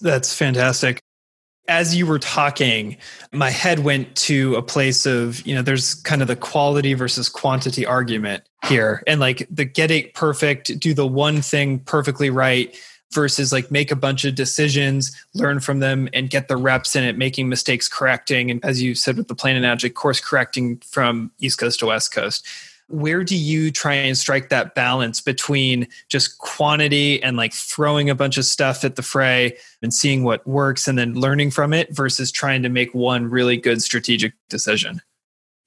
That's 0.00 0.34
fantastic 0.34 1.02
as 1.68 1.96
you 1.96 2.06
were 2.06 2.18
talking, 2.18 2.96
my 3.32 3.50
head 3.50 3.80
went 3.80 4.14
to 4.16 4.54
a 4.54 4.62
place 4.62 5.06
of, 5.06 5.44
you 5.46 5.54
know, 5.54 5.62
there's 5.62 5.94
kind 5.94 6.22
of 6.22 6.28
the 6.28 6.36
quality 6.36 6.94
versus 6.94 7.28
quantity 7.28 7.84
argument 7.84 8.44
here. 8.66 9.02
And 9.06 9.20
like 9.20 9.46
the 9.50 9.64
get 9.64 9.90
it 9.90 10.14
perfect, 10.14 10.78
do 10.78 10.94
the 10.94 11.06
one 11.06 11.42
thing 11.42 11.80
perfectly 11.80 12.30
right 12.30 12.74
versus 13.12 13.52
like 13.52 13.70
make 13.70 13.90
a 13.90 13.96
bunch 13.96 14.24
of 14.24 14.34
decisions, 14.34 15.16
learn 15.34 15.60
from 15.60 15.80
them, 15.80 16.08
and 16.12 16.28
get 16.28 16.48
the 16.48 16.56
reps 16.56 16.96
in 16.96 17.04
it, 17.04 17.16
making 17.16 17.48
mistakes, 17.48 17.88
correcting. 17.88 18.50
And 18.50 18.64
as 18.64 18.82
you 18.82 18.94
said 18.94 19.16
with 19.16 19.28
the 19.28 19.34
plane 19.34 19.56
analogy, 19.56 19.88
course 19.90 20.20
correcting 20.20 20.78
from 20.78 21.30
East 21.38 21.58
Coast 21.58 21.80
to 21.80 21.86
West 21.86 22.12
Coast 22.12 22.46
where 22.88 23.24
do 23.24 23.36
you 23.36 23.70
try 23.70 23.94
and 23.94 24.16
strike 24.16 24.48
that 24.48 24.74
balance 24.74 25.20
between 25.20 25.88
just 26.08 26.38
quantity 26.38 27.22
and 27.22 27.36
like 27.36 27.52
throwing 27.52 28.08
a 28.08 28.14
bunch 28.14 28.38
of 28.38 28.44
stuff 28.44 28.84
at 28.84 28.96
the 28.96 29.02
fray 29.02 29.56
and 29.82 29.92
seeing 29.92 30.22
what 30.22 30.46
works 30.46 30.86
and 30.86 30.96
then 30.96 31.14
learning 31.14 31.50
from 31.50 31.72
it 31.72 31.94
versus 31.94 32.30
trying 32.30 32.62
to 32.62 32.68
make 32.68 32.94
one 32.94 33.28
really 33.28 33.56
good 33.56 33.82
strategic 33.82 34.34
decision? 34.48 35.00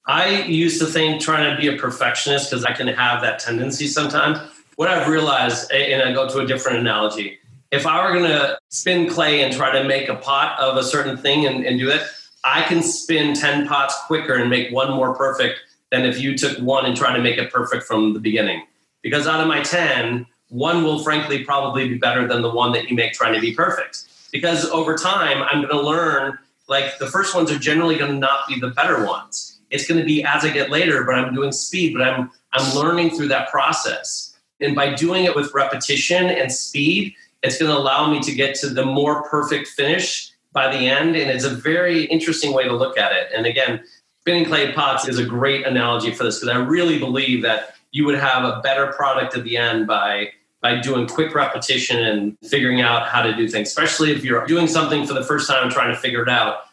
I 0.06 0.42
used 0.42 0.80
to 0.80 0.86
think 0.86 1.20
trying 1.20 1.54
to 1.54 1.60
be 1.60 1.68
a 1.68 1.76
perfectionist 1.76 2.50
because 2.50 2.64
I 2.64 2.72
can 2.72 2.88
have 2.88 3.20
that 3.20 3.38
tendency 3.38 3.86
sometimes. 3.86 4.38
What 4.76 4.88
I've 4.88 5.08
realized, 5.08 5.70
and 5.72 6.02
I 6.02 6.12
go 6.14 6.26
to 6.26 6.38
a 6.38 6.46
different 6.46 6.78
analogy, 6.78 7.38
if 7.70 7.86
I 7.86 8.02
were 8.02 8.18
going 8.18 8.30
to 8.30 8.58
spin 8.70 9.08
clay 9.08 9.42
and 9.42 9.54
try 9.54 9.70
to 9.70 9.84
make 9.86 10.08
a 10.08 10.16
pot 10.16 10.58
of 10.58 10.76
a 10.78 10.82
certain 10.82 11.16
thing 11.16 11.46
and, 11.46 11.64
and 11.66 11.78
do 11.78 11.90
it, 11.90 12.02
I 12.42 12.62
can 12.62 12.82
spin 12.82 13.34
10 13.34 13.68
pots 13.68 13.94
quicker 14.06 14.34
and 14.34 14.48
make 14.48 14.72
one 14.72 14.90
more 14.90 15.14
perfect 15.14 15.60
than 15.90 16.04
if 16.04 16.20
you 16.20 16.36
took 16.36 16.58
one 16.58 16.86
and 16.86 16.96
tried 16.96 17.16
to 17.16 17.22
make 17.22 17.38
it 17.38 17.52
perfect 17.52 17.84
from 17.84 18.14
the 18.14 18.20
beginning. 18.20 18.64
Because 19.02 19.26
out 19.26 19.40
of 19.40 19.48
my 19.48 19.62
10, 19.62 20.26
one 20.48 20.82
will 20.84 21.02
frankly 21.02 21.44
probably 21.44 21.88
be 21.88 21.98
better 21.98 22.26
than 22.26 22.42
the 22.42 22.50
one 22.50 22.72
that 22.72 22.88
you 22.88 22.96
make 22.96 23.12
trying 23.12 23.34
to 23.34 23.40
be 23.40 23.54
perfect. 23.54 24.04
Because 24.32 24.68
over 24.70 24.96
time, 24.96 25.42
I'm 25.50 25.62
going 25.62 25.74
to 25.74 25.80
learn 25.80 26.38
like 26.68 26.98
the 26.98 27.06
first 27.06 27.34
ones 27.34 27.50
are 27.50 27.58
generally 27.58 27.96
going 27.96 28.12
to 28.12 28.18
not 28.18 28.46
be 28.46 28.60
the 28.60 28.68
better 28.68 29.04
ones. 29.04 29.58
It's 29.70 29.86
going 29.86 30.00
to 30.00 30.06
be 30.06 30.24
as 30.24 30.44
I 30.44 30.50
get 30.50 30.70
later, 30.70 31.04
but 31.04 31.14
I'm 31.14 31.34
doing 31.34 31.52
speed, 31.52 31.94
but 31.94 32.02
I'm 32.02 32.30
I'm 32.52 32.74
learning 32.74 33.10
through 33.10 33.28
that 33.28 33.48
process. 33.48 34.36
And 34.60 34.74
by 34.74 34.94
doing 34.94 35.24
it 35.24 35.34
with 35.34 35.54
repetition 35.54 36.26
and 36.26 36.52
speed, 36.52 37.14
it's 37.42 37.58
going 37.58 37.70
to 37.70 37.76
allow 37.76 38.10
me 38.10 38.20
to 38.20 38.34
get 38.34 38.54
to 38.56 38.68
the 38.68 38.84
more 38.84 39.22
perfect 39.28 39.68
finish 39.68 40.32
by 40.52 40.70
the 40.70 40.88
end. 40.88 41.16
And 41.16 41.30
it's 41.30 41.44
a 41.44 41.50
very 41.50 42.04
interesting 42.04 42.52
way 42.52 42.64
to 42.64 42.74
look 42.74 42.98
at 42.98 43.12
it. 43.12 43.30
And 43.34 43.46
again, 43.46 43.82
spinning 44.20 44.44
clay 44.44 44.72
pots 44.72 45.08
is 45.08 45.18
a 45.18 45.24
great 45.24 45.66
analogy 45.66 46.12
for 46.12 46.24
this 46.24 46.38
because 46.38 46.54
I 46.54 46.58
really 46.58 46.98
believe 46.98 47.42
that 47.42 47.74
you 47.90 48.04
would 48.04 48.18
have 48.18 48.44
a 48.44 48.60
better 48.60 48.88
product 48.88 49.36
at 49.36 49.44
the 49.44 49.56
end 49.56 49.86
by 49.86 50.30
by 50.62 50.78
doing 50.78 51.06
quick 51.06 51.34
repetition 51.34 51.98
and 51.98 52.36
figuring 52.44 52.82
out 52.82 53.08
how 53.08 53.22
to 53.22 53.34
do 53.34 53.48
things. 53.48 53.68
Especially 53.68 54.12
if 54.12 54.22
you're 54.22 54.46
doing 54.46 54.66
something 54.66 55.06
for 55.06 55.14
the 55.14 55.24
first 55.24 55.48
time 55.48 55.62
and 55.62 55.72
trying 55.72 55.94
to 55.94 55.98
figure 55.98 56.22
it 56.22 56.28
out, 56.28 56.64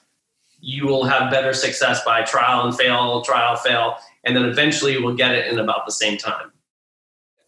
you 0.60 0.86
will 0.86 1.06
have 1.06 1.32
better 1.32 1.54
success 1.54 2.04
by 2.04 2.22
trial 2.24 2.68
and 2.68 2.76
fail, 2.78 3.22
trial 3.22 3.56
fail, 3.56 3.96
and 4.26 4.36
then 4.36 4.44
eventually 4.44 4.92
you 4.92 5.02
will 5.02 5.16
get 5.16 5.34
it 5.34 5.48
in 5.48 5.58
about 5.58 5.86
the 5.86 5.92
same 5.94 6.18
time. 6.18 6.52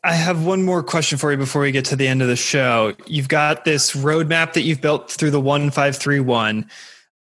I 0.01 0.13
have 0.13 0.45
one 0.45 0.63
more 0.63 0.81
question 0.81 1.17
for 1.17 1.29
you 1.29 1.37
before 1.37 1.63
we 1.63 1.73
get 1.73 1.83
to 1.85 1.97
the 1.97 2.07
end 2.07 2.21
of 2.21 2.29
the 2.29 2.37
show. 2.37 2.95
You've 3.05 3.27
got 3.27 3.65
this 3.65 3.93
roadmap 3.93 4.53
that 4.53 4.61
you've 4.61 4.79
built 4.79 5.11
through 5.11 5.31
the 5.31 5.41
1531. 5.41 6.69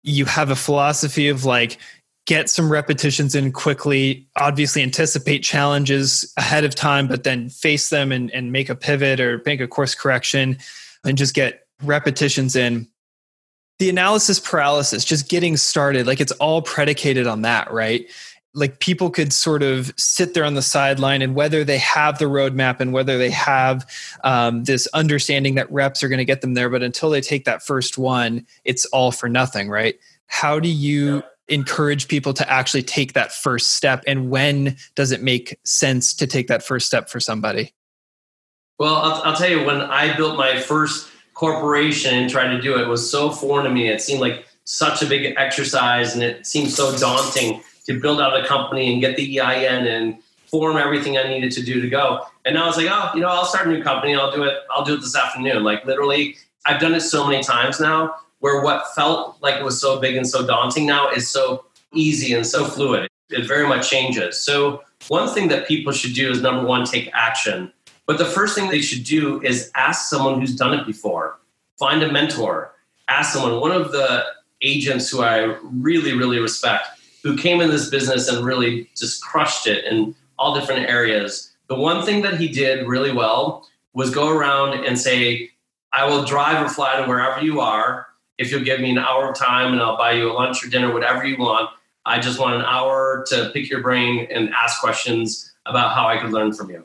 You 0.02 0.26
have 0.26 0.50
a 0.50 0.56
philosophy 0.56 1.28
of 1.28 1.46
like 1.46 1.78
get 2.26 2.50
some 2.50 2.70
repetitions 2.70 3.34
in 3.34 3.52
quickly, 3.52 4.26
obviously 4.36 4.82
anticipate 4.82 5.44
challenges 5.44 6.32
ahead 6.36 6.64
of 6.64 6.74
time, 6.74 7.06
but 7.06 7.22
then 7.22 7.48
face 7.48 7.88
them 7.88 8.10
and, 8.10 8.30
and 8.32 8.50
make 8.50 8.68
a 8.68 8.74
pivot 8.74 9.20
or 9.20 9.40
make 9.46 9.60
a 9.60 9.68
course 9.68 9.94
correction 9.94 10.58
and 11.04 11.16
just 11.16 11.34
get 11.34 11.66
repetitions 11.82 12.56
in. 12.56 12.88
The 13.78 13.88
analysis 13.88 14.40
paralysis, 14.40 15.04
just 15.04 15.28
getting 15.28 15.56
started, 15.56 16.06
like 16.06 16.20
it's 16.20 16.32
all 16.32 16.62
predicated 16.62 17.26
on 17.28 17.42
that, 17.42 17.70
right? 17.72 18.10
Like 18.54 18.80
people 18.80 19.10
could 19.10 19.32
sort 19.32 19.62
of 19.62 19.92
sit 19.96 20.34
there 20.34 20.44
on 20.44 20.54
the 20.54 20.62
sideline 20.62 21.22
and 21.22 21.34
whether 21.34 21.62
they 21.62 21.78
have 21.78 22.18
the 22.18 22.24
roadmap 22.24 22.80
and 22.80 22.92
whether 22.92 23.18
they 23.18 23.30
have 23.30 23.88
um, 24.24 24.64
this 24.64 24.88
understanding 24.94 25.56
that 25.56 25.70
reps 25.70 26.02
are 26.02 26.08
going 26.08 26.18
to 26.18 26.24
get 26.24 26.40
them 26.40 26.54
there, 26.54 26.70
but 26.70 26.82
until 26.82 27.10
they 27.10 27.20
take 27.20 27.44
that 27.44 27.62
first 27.62 27.98
one, 27.98 28.46
it's 28.64 28.84
all 28.86 29.12
for 29.12 29.28
nothing, 29.28 29.68
right? 29.68 29.96
How 30.26 30.58
do 30.58 30.68
you 30.68 31.22
encourage 31.48 32.08
people 32.08 32.32
to 32.34 32.50
actually 32.50 32.82
take 32.82 33.12
that 33.12 33.32
first 33.32 33.72
step? 33.72 34.02
And 34.06 34.30
when 34.30 34.76
does 34.94 35.12
it 35.12 35.22
make 35.22 35.58
sense 35.64 36.14
to 36.14 36.26
take 36.26 36.48
that 36.48 36.62
first 36.62 36.86
step 36.86 37.08
for 37.08 37.20
somebody? 37.20 37.72
Well 38.78 38.94
i'll, 38.96 39.22
I'll 39.22 39.36
tell 39.36 39.48
you 39.48 39.64
when 39.64 39.80
i 39.80 40.14
built 40.16 40.36
my 40.36 40.60
first 40.60 41.08
corporation 41.36 42.14
and 42.14 42.30
tried 42.30 42.48
to 42.48 42.60
do 42.60 42.76
it, 42.76 42.80
it 42.82 42.88
was 42.88 43.08
so 43.10 43.30
foreign 43.30 43.66
to 43.66 43.70
me. 43.70 43.88
It 43.88 44.00
seemed 44.00 44.20
like 44.20 44.46
such 44.64 45.02
a 45.02 45.06
big 45.06 45.34
exercise 45.36 46.14
and 46.14 46.22
it 46.22 46.46
seemed 46.46 46.70
so 46.70 46.96
daunting 46.98 47.62
to 47.84 48.00
build 48.00 48.20
out 48.20 48.42
a 48.42 48.46
company 48.46 48.90
and 48.90 49.00
get 49.00 49.16
the 49.16 49.40
ein 49.40 49.86
and 49.86 50.18
form 50.46 50.76
everything 50.76 51.18
i 51.18 51.28
needed 51.28 51.52
to 51.52 51.62
do 51.62 51.80
to 51.80 51.88
go. 51.88 52.24
And 52.44 52.54
now 52.54 52.64
i 52.64 52.66
was 52.66 52.76
like 52.76 52.88
oh 52.90 53.10
you 53.14 53.20
know 53.20 53.28
i'll 53.28 53.44
start 53.44 53.66
a 53.68 53.70
new 53.70 53.82
company. 53.82 54.14
I'll 54.14 54.32
do 54.32 54.42
it 54.42 54.58
i'll 54.70 54.84
do 54.84 54.94
it 54.94 55.00
this 55.00 55.16
afternoon. 55.16 55.62
Like 55.62 55.84
literally 55.84 56.36
i've 56.64 56.80
done 56.80 56.94
it 56.94 57.00
so 57.00 57.26
many 57.26 57.42
times 57.42 57.78
now 57.78 58.14
where 58.46 58.60
what 58.60 58.94
felt 58.94 59.36
like 59.42 59.56
it 59.56 59.64
was 59.64 59.80
so 59.80 59.98
big 59.98 60.14
and 60.14 60.24
so 60.24 60.46
daunting 60.46 60.86
now 60.86 61.10
is 61.10 61.28
so 61.28 61.64
easy 61.92 62.32
and 62.32 62.46
so 62.46 62.64
fluid. 62.64 63.10
It 63.28 63.44
very 63.44 63.66
much 63.66 63.90
changes. 63.90 64.40
So, 64.40 64.84
one 65.08 65.28
thing 65.28 65.48
that 65.48 65.66
people 65.66 65.92
should 65.92 66.14
do 66.14 66.30
is 66.30 66.40
number 66.40 66.64
one, 66.64 66.84
take 66.84 67.10
action. 67.12 67.72
But 68.06 68.18
the 68.18 68.24
first 68.24 68.54
thing 68.54 68.70
they 68.70 68.82
should 68.82 69.02
do 69.02 69.42
is 69.42 69.72
ask 69.74 70.08
someone 70.08 70.38
who's 70.38 70.54
done 70.54 70.78
it 70.78 70.86
before, 70.86 71.40
find 71.76 72.04
a 72.04 72.12
mentor, 72.12 72.72
ask 73.08 73.32
someone. 73.32 73.60
One 73.60 73.72
of 73.72 73.90
the 73.90 74.24
agents 74.62 75.10
who 75.10 75.22
I 75.22 75.56
really, 75.64 76.12
really 76.12 76.38
respect, 76.38 76.86
who 77.24 77.36
came 77.36 77.60
in 77.60 77.68
this 77.68 77.90
business 77.90 78.28
and 78.28 78.46
really 78.46 78.88
just 78.96 79.24
crushed 79.24 79.66
it 79.66 79.84
in 79.86 80.14
all 80.38 80.54
different 80.54 80.88
areas. 80.88 81.52
The 81.66 81.74
one 81.74 82.06
thing 82.06 82.22
that 82.22 82.38
he 82.38 82.46
did 82.46 82.86
really 82.86 83.10
well 83.12 83.66
was 83.92 84.10
go 84.10 84.28
around 84.28 84.84
and 84.84 84.96
say, 84.96 85.50
I 85.92 86.04
will 86.04 86.24
drive 86.24 86.64
or 86.64 86.68
fly 86.68 87.00
to 87.00 87.08
wherever 87.08 87.44
you 87.44 87.58
are 87.58 88.06
if 88.38 88.50
you'll 88.50 88.64
give 88.64 88.80
me 88.80 88.90
an 88.90 88.98
hour 88.98 89.30
of 89.30 89.36
time 89.36 89.72
and 89.72 89.80
I'll 89.80 89.96
buy 89.96 90.12
you 90.12 90.30
a 90.30 90.32
lunch 90.32 90.64
or 90.64 90.68
dinner, 90.68 90.92
whatever 90.92 91.24
you 91.24 91.38
want. 91.38 91.70
I 92.04 92.20
just 92.20 92.38
want 92.38 92.54
an 92.54 92.62
hour 92.62 93.24
to 93.28 93.50
pick 93.52 93.68
your 93.68 93.80
brain 93.80 94.28
and 94.30 94.50
ask 94.50 94.80
questions 94.80 95.52
about 95.66 95.94
how 95.94 96.06
I 96.06 96.18
could 96.18 96.32
learn 96.32 96.52
from 96.52 96.70
you. 96.70 96.84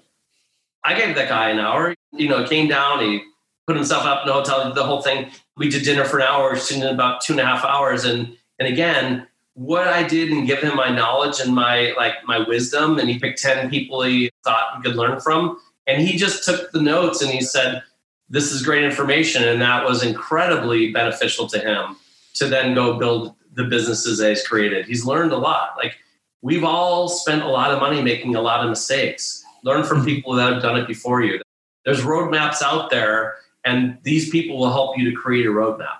I 0.84 0.96
gave 0.96 1.16
that 1.16 1.30
guy 1.30 1.50
an 1.50 1.60
hour. 1.60 1.94
You 2.12 2.28
know, 2.28 2.48
came 2.48 2.68
down, 2.68 3.02
he 3.02 3.22
put 3.68 3.76
himself 3.76 4.04
up 4.06 4.22
in 4.22 4.28
the 4.28 4.34
hotel, 4.34 4.66
did 4.66 4.76
the 4.76 4.84
whole 4.84 5.02
thing. 5.02 5.30
We 5.58 5.70
did 5.70 5.84
dinner 5.84 6.06
for 6.06 6.18
an 6.18 6.24
hour, 6.24 6.58
in 6.72 6.84
about 6.84 7.22
two 7.22 7.34
and 7.34 7.40
a 7.40 7.46
half 7.46 7.64
hours. 7.64 8.04
And 8.04 8.36
and 8.60 8.68
again, 8.68 9.28
what 9.54 9.88
I 9.88 10.04
did 10.04 10.32
and 10.32 10.48
give 10.48 10.60
him 10.60 10.76
my 10.76 10.90
knowledge 10.90 11.40
and 11.40 11.54
my 11.54 11.94
like 11.98 12.16
my 12.26 12.40
wisdom, 12.40 12.98
and 12.98 13.10
he 13.10 13.20
picked 13.20 13.42
10 13.42 13.70
people 13.70 14.02
he 14.02 14.32
thought 14.44 14.78
he 14.78 14.84
could 14.84 14.96
learn 14.96 15.20
from. 15.20 15.60
And 15.88 16.02
he 16.02 16.18
just 16.18 16.44
took 16.46 16.72
the 16.72 16.82
notes 16.82 17.22
and 17.22 17.32
he 17.32 17.42
said, 17.42 17.84
This 18.32 18.52
is 18.52 18.63
great 18.63 18.84
information. 18.84 19.44
And 19.44 19.62
that 19.62 19.86
was 19.86 20.04
incredibly 20.04 20.91
beneficial 20.91 21.48
to 21.48 21.60
him 21.60 21.98
to 22.36 22.48
then 22.48 22.74
go 22.74 22.98
build 22.98 23.36
the 23.54 23.65
businesses 23.65 24.20
that 24.20 24.30
he's 24.30 24.48
created. 24.48 24.86
He's 24.86 25.06
learned 25.06 25.34
a 25.34 25.38
lot. 25.38 25.76
Like 25.78 25.98
we've 26.41 26.63
all 26.63 27.10
spent 27.10 27.44
a 27.44 27.48
lot 27.48 27.72
of 27.72 27.80
money 27.80 28.02
making 28.02 28.36
a 28.36 28.41
lot 28.41 28.63
of 28.63 28.70
mistakes. 28.70 29.44
Learn 29.63 29.84
from 29.84 29.98
mm-hmm. 29.98 30.08
people 30.08 30.34
that 30.34 30.52
have 30.52 30.62
done 30.62 30.78
it 30.78 30.88
before 30.88 31.22
you. 31.22 31.41
There's 31.86 32.02
roadmaps 32.02 32.62
out 32.62 32.89
there, 32.89 33.36
and 33.65 33.98
these 34.04 34.30
people 34.30 34.58
will 34.58 34.72
help 34.72 34.98
you 34.98 35.10
to 35.10 35.15
create 35.15 35.46
a 35.46 35.50
roadmap. 35.50 35.98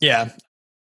Yeah. 0.00 0.30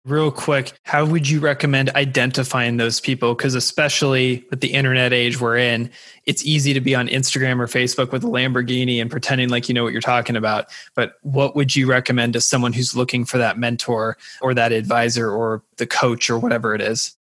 Real 0.04 0.32
quick, 0.32 0.72
how 0.82 1.04
would 1.04 1.28
you 1.28 1.38
recommend 1.38 1.90
identifying 1.90 2.76
those 2.76 2.98
people? 2.98 3.36
Because, 3.36 3.54
especially 3.54 4.44
with 4.50 4.60
the 4.60 4.72
internet 4.72 5.12
age 5.12 5.40
we're 5.40 5.56
in, 5.56 5.90
it's 6.26 6.44
easy 6.44 6.74
to 6.74 6.80
be 6.80 6.92
on 6.92 7.06
Instagram 7.06 7.60
or 7.60 7.68
Facebook 7.68 8.10
with 8.10 8.24
a 8.24 8.26
Lamborghini 8.26 9.00
and 9.00 9.08
pretending 9.08 9.48
like 9.48 9.68
you 9.68 9.74
know 9.74 9.84
what 9.84 9.92
you're 9.92 10.02
talking 10.02 10.34
about. 10.34 10.66
But 10.96 11.18
what 11.22 11.54
would 11.54 11.76
you 11.76 11.86
recommend 11.86 12.32
to 12.32 12.40
someone 12.40 12.72
who's 12.72 12.96
looking 12.96 13.24
for 13.24 13.38
that 13.38 13.58
mentor 13.58 14.16
or 14.40 14.54
that 14.54 14.72
advisor 14.72 15.30
or 15.30 15.62
the 15.76 15.86
coach 15.86 16.28
or 16.28 16.36
whatever 16.36 16.74
it 16.74 16.80
is? 16.80 17.16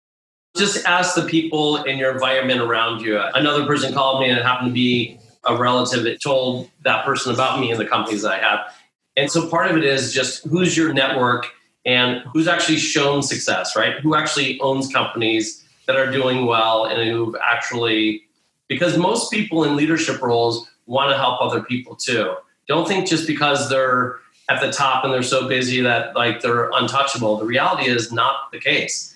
Just 0.56 0.86
ask 0.86 1.16
the 1.16 1.26
people 1.26 1.78
in 1.84 1.98
your 1.98 2.12
environment 2.12 2.62
around 2.62 3.02
you. 3.02 3.20
Another 3.34 3.66
person 3.66 3.92
called 3.92 4.22
me 4.22 4.30
and 4.30 4.38
it 4.38 4.46
happened 4.46 4.70
to 4.70 4.74
be 4.74 5.20
a 5.46 5.58
relative 5.58 6.04
that 6.04 6.22
told 6.22 6.70
that 6.84 7.04
person 7.06 7.34
about 7.34 7.60
me 7.60 7.72
and 7.72 7.80
the 7.80 7.86
companies 7.86 8.22
that 8.22 8.34
I 8.34 8.38
have. 8.38 8.72
And 9.16 9.32
so 9.32 9.50
part 9.50 9.72
of 9.72 9.78
it 9.78 9.84
is 9.84 10.14
just 10.14 10.46
who's 10.46 10.78
your 10.78 10.94
network 10.94 11.48
and 11.88 12.22
who's 12.34 12.50
actually 12.50 12.78
shown 12.78 13.24
success, 13.24 13.76
right? 13.76 13.96
Who 14.02 14.14
actually 14.14 14.60
owns 14.60 14.92
companies 14.92 15.64
that 15.88 15.96
are 15.96 16.12
doing 16.12 16.46
well 16.46 16.86
and 16.86 17.10
who've 17.10 17.34
actually, 17.42 18.24
because 18.68 18.98
most 18.98 19.32
people 19.32 19.64
in 19.64 19.78
leadership 19.78 20.22
roles 20.22 20.70
want 20.86 21.10
to 21.12 21.18
help 21.18 21.42
other 21.42 21.64
people 21.64 21.96
too. 21.96 22.36
Don't 22.68 22.88
think 22.88 23.08
just 23.08 23.26
because 23.26 23.70
they're 23.70 24.18
at 24.50 24.60
the 24.62 24.70
top 24.70 25.06
and 25.06 25.14
they're 25.14 25.24
so 25.24 25.48
busy 25.48 25.80
that 25.82 26.14
like 26.14 26.42
they're 26.42 26.70
untouchable. 26.74 27.38
The 27.38 27.46
reality 27.46 27.90
is 27.90 28.12
not 28.12 28.52
the 28.52 28.60
case. 28.60 29.16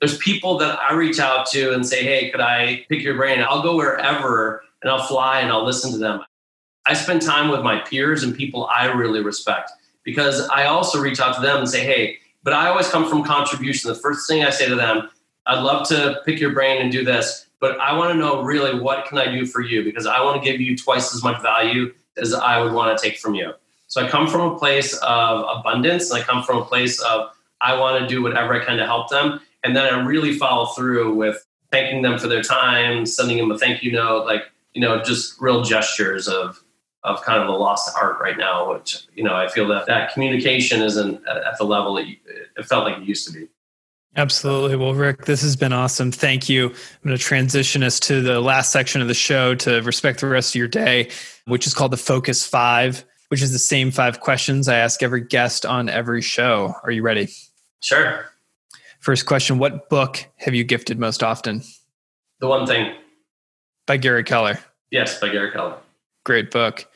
There's 0.00 0.18
people 0.18 0.58
that 0.58 0.78
I 0.78 0.92
reach 0.92 1.18
out 1.18 1.46
to 1.52 1.72
and 1.72 1.86
say, 1.86 2.04
hey, 2.04 2.30
could 2.30 2.40
I 2.40 2.84
pick 2.90 3.02
your 3.02 3.16
brain? 3.16 3.42
I'll 3.48 3.62
go 3.62 3.76
wherever 3.76 4.62
and 4.82 4.90
I'll 4.90 5.06
fly 5.06 5.40
and 5.40 5.50
I'll 5.50 5.64
listen 5.64 5.90
to 5.92 5.98
them. 5.98 6.20
I 6.84 6.92
spend 6.92 7.22
time 7.22 7.50
with 7.50 7.62
my 7.62 7.78
peers 7.78 8.22
and 8.22 8.36
people 8.36 8.66
I 8.66 8.92
really 8.92 9.22
respect 9.22 9.70
because 10.04 10.48
I 10.48 10.66
also 10.66 11.00
reach 11.00 11.20
out 11.20 11.34
to 11.36 11.40
them 11.40 11.58
and 11.58 11.68
say, 11.68 11.84
hey, 11.84 12.18
but 12.42 12.52
I 12.52 12.68
always 12.68 12.88
come 12.88 13.08
from 13.08 13.24
contribution. 13.24 13.88
The 13.88 13.98
first 13.98 14.28
thing 14.28 14.44
I 14.44 14.50
say 14.50 14.68
to 14.68 14.74
them, 14.74 15.08
I'd 15.46 15.62
love 15.62 15.88
to 15.88 16.20
pick 16.24 16.40
your 16.40 16.52
brain 16.52 16.80
and 16.80 16.92
do 16.92 17.04
this, 17.04 17.46
but 17.60 17.78
I 17.80 17.96
want 17.96 18.12
to 18.12 18.18
know 18.18 18.42
really 18.42 18.78
what 18.78 19.06
can 19.06 19.18
I 19.18 19.30
do 19.30 19.46
for 19.46 19.60
you 19.60 19.82
because 19.82 20.06
I 20.06 20.22
want 20.22 20.42
to 20.42 20.50
give 20.50 20.60
you 20.60 20.76
twice 20.76 21.14
as 21.14 21.22
much 21.22 21.42
value 21.42 21.92
as 22.16 22.32
I 22.34 22.62
would 22.62 22.72
want 22.72 22.96
to 22.96 23.02
take 23.02 23.18
from 23.18 23.34
you. 23.34 23.52
So 23.88 24.04
I 24.04 24.08
come 24.08 24.28
from 24.28 24.52
a 24.52 24.58
place 24.58 24.96
of 24.98 25.58
abundance 25.58 26.10
and 26.10 26.20
I 26.20 26.24
come 26.24 26.42
from 26.42 26.58
a 26.58 26.64
place 26.64 27.00
of 27.00 27.30
I 27.60 27.78
want 27.78 28.00
to 28.00 28.06
do 28.06 28.22
whatever 28.22 28.60
I 28.60 28.64
can 28.64 28.76
to 28.78 28.86
help 28.86 29.08
them. 29.08 29.40
And 29.62 29.74
then 29.76 29.92
I 29.92 30.00
really 30.00 30.36
follow 30.36 30.66
through 30.66 31.14
with 31.14 31.44
thanking 31.70 32.02
them 32.02 32.18
for 32.18 32.28
their 32.28 32.42
time, 32.42 33.06
sending 33.06 33.38
them 33.38 33.50
a 33.50 33.58
thank 33.58 33.82
you 33.82 33.92
note, 33.92 34.26
like 34.26 34.42
you 34.74 34.80
know, 34.80 35.02
just 35.02 35.40
real 35.40 35.62
gestures 35.62 36.26
of 36.26 36.62
of 37.04 37.22
kind 37.22 37.40
of 37.40 37.46
the 37.46 37.52
lost 37.52 37.94
art 38.00 38.18
right 38.20 38.38
now, 38.38 38.72
which 38.72 39.06
you 39.14 39.22
know 39.22 39.34
I 39.34 39.48
feel 39.48 39.68
that 39.68 39.86
that 39.86 40.12
communication 40.12 40.82
isn't 40.82 41.22
at 41.28 41.58
the 41.58 41.64
level 41.64 41.94
that 41.94 42.06
it 42.06 42.64
felt 42.64 42.84
like 42.84 42.98
it 42.98 43.04
used 43.04 43.26
to 43.28 43.32
be. 43.32 43.48
Absolutely. 44.16 44.76
Well, 44.76 44.94
Rick, 44.94 45.24
this 45.24 45.42
has 45.42 45.56
been 45.56 45.72
awesome. 45.72 46.12
Thank 46.12 46.48
you. 46.48 46.68
I'm 46.68 46.74
going 47.04 47.16
to 47.16 47.22
transition 47.22 47.82
us 47.82 47.98
to 48.00 48.20
the 48.20 48.40
last 48.40 48.70
section 48.70 49.02
of 49.02 49.08
the 49.08 49.14
show 49.14 49.56
to 49.56 49.82
respect 49.82 50.20
the 50.20 50.28
rest 50.28 50.54
of 50.54 50.58
your 50.58 50.68
day, 50.68 51.10
which 51.46 51.66
is 51.66 51.74
called 51.74 51.90
the 51.90 51.96
Focus 51.96 52.46
Five, 52.46 53.04
which 53.28 53.42
is 53.42 53.50
the 53.50 53.58
same 53.58 53.90
five 53.90 54.20
questions 54.20 54.68
I 54.68 54.76
ask 54.76 55.02
every 55.02 55.20
guest 55.20 55.66
on 55.66 55.88
every 55.88 56.22
show. 56.22 56.74
Are 56.84 56.92
you 56.92 57.02
ready? 57.02 57.28
Sure. 57.80 58.26
First 59.00 59.26
question 59.26 59.58
What 59.58 59.90
book 59.90 60.24
have 60.36 60.54
you 60.54 60.62
gifted 60.62 60.98
most 60.98 61.22
often? 61.22 61.62
The 62.40 62.46
One 62.46 62.66
Thing 62.66 62.94
by 63.86 63.96
Gary 63.96 64.22
Keller. 64.22 64.60
Yes, 64.90 65.18
by 65.18 65.28
Gary 65.28 65.50
Keller. 65.50 65.76
Great 66.24 66.50
book. 66.50 66.86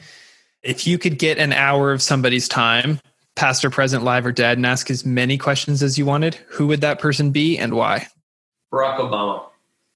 If 0.63 0.87
you 0.87 0.99
could 0.99 1.19
get 1.19 1.39
an 1.39 1.53
hour 1.53 1.93
of 1.93 2.03
somebody's 2.03 2.49
time, 2.49 3.01
past 3.37 3.65
or 3.65 3.71
present, 3.71 4.03
live 4.03 4.27
or 4.27 4.33
dead, 4.33 4.59
and 4.59 4.67
ask 4.67 4.91
as 4.91 5.05
many 5.05 5.39
questions 5.39 5.83
as 5.83 5.99
you 5.99 6.07
wanted, 6.07 6.35
who 6.49 6.67
would 6.67 6.81
that 6.81 6.99
person 6.99 7.31
be 7.31 7.59
and 7.59 7.75
why? 7.75 8.09
Barack 8.73 8.99
Obama. 8.99 9.45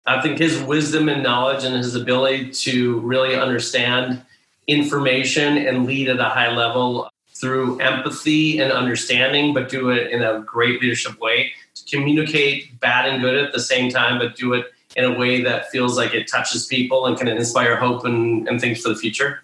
I 0.06 0.20
think 0.20 0.38
his 0.38 0.60
wisdom 0.62 1.08
and 1.08 1.22
knowledge 1.22 1.64
and 1.64 1.74
his 1.74 1.94
ability 1.94 2.50
to 2.50 3.00
really 3.00 3.36
understand 3.36 4.22
information 4.66 5.58
and 5.58 5.86
lead 5.86 6.08
at 6.08 6.18
a 6.18 6.24
high 6.24 6.54
level 6.54 7.08
through 7.34 7.80
empathy 7.80 8.58
and 8.58 8.70
understanding, 8.70 9.54
but 9.54 9.68
do 9.68 9.90
it 9.90 10.10
in 10.10 10.22
a 10.22 10.40
great 10.40 10.80
leadership 10.80 11.18
way, 11.20 11.52
to 11.74 11.96
communicate 11.96 12.78
bad 12.80 13.08
and 13.08 13.22
good 13.22 13.36
at 13.36 13.52
the 13.52 13.60
same 13.60 13.90
time, 13.90 14.18
but 14.18 14.36
do 14.36 14.52
it 14.52 14.66
in 14.96 15.04
a 15.04 15.18
way 15.18 15.42
that 15.42 15.70
feels 15.70 15.96
like 15.96 16.14
it 16.14 16.28
touches 16.28 16.66
people 16.66 17.06
and 17.06 17.16
can 17.16 17.28
inspire 17.28 17.76
hope 17.76 18.04
and, 18.04 18.48
and 18.48 18.60
things 18.60 18.80
for 18.80 18.88
the 18.88 18.96
future. 18.96 19.40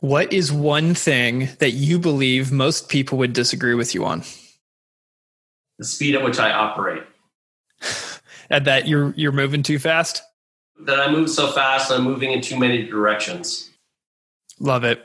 What 0.00 0.32
is 0.32 0.50
one 0.50 0.94
thing 0.94 1.50
that 1.58 1.72
you 1.72 1.98
believe 1.98 2.50
most 2.50 2.88
people 2.88 3.18
would 3.18 3.32
disagree 3.32 3.74
with 3.74 3.94
you 3.94 4.04
on? 4.04 4.22
The 5.78 5.84
speed 5.84 6.14
at 6.14 6.24
which 6.24 6.38
I 6.38 6.50
operate. 6.50 7.02
and 8.50 8.64
that 8.64 8.88
you're 8.88 9.12
you're 9.16 9.32
moving 9.32 9.62
too 9.62 9.78
fast? 9.78 10.22
That 10.80 11.00
I 11.00 11.12
move 11.12 11.28
so 11.28 11.52
fast 11.52 11.90
I'm 11.90 12.04
moving 12.04 12.32
in 12.32 12.40
too 12.40 12.58
many 12.58 12.86
directions. 12.86 13.70
Love 14.58 14.84
it. 14.84 15.04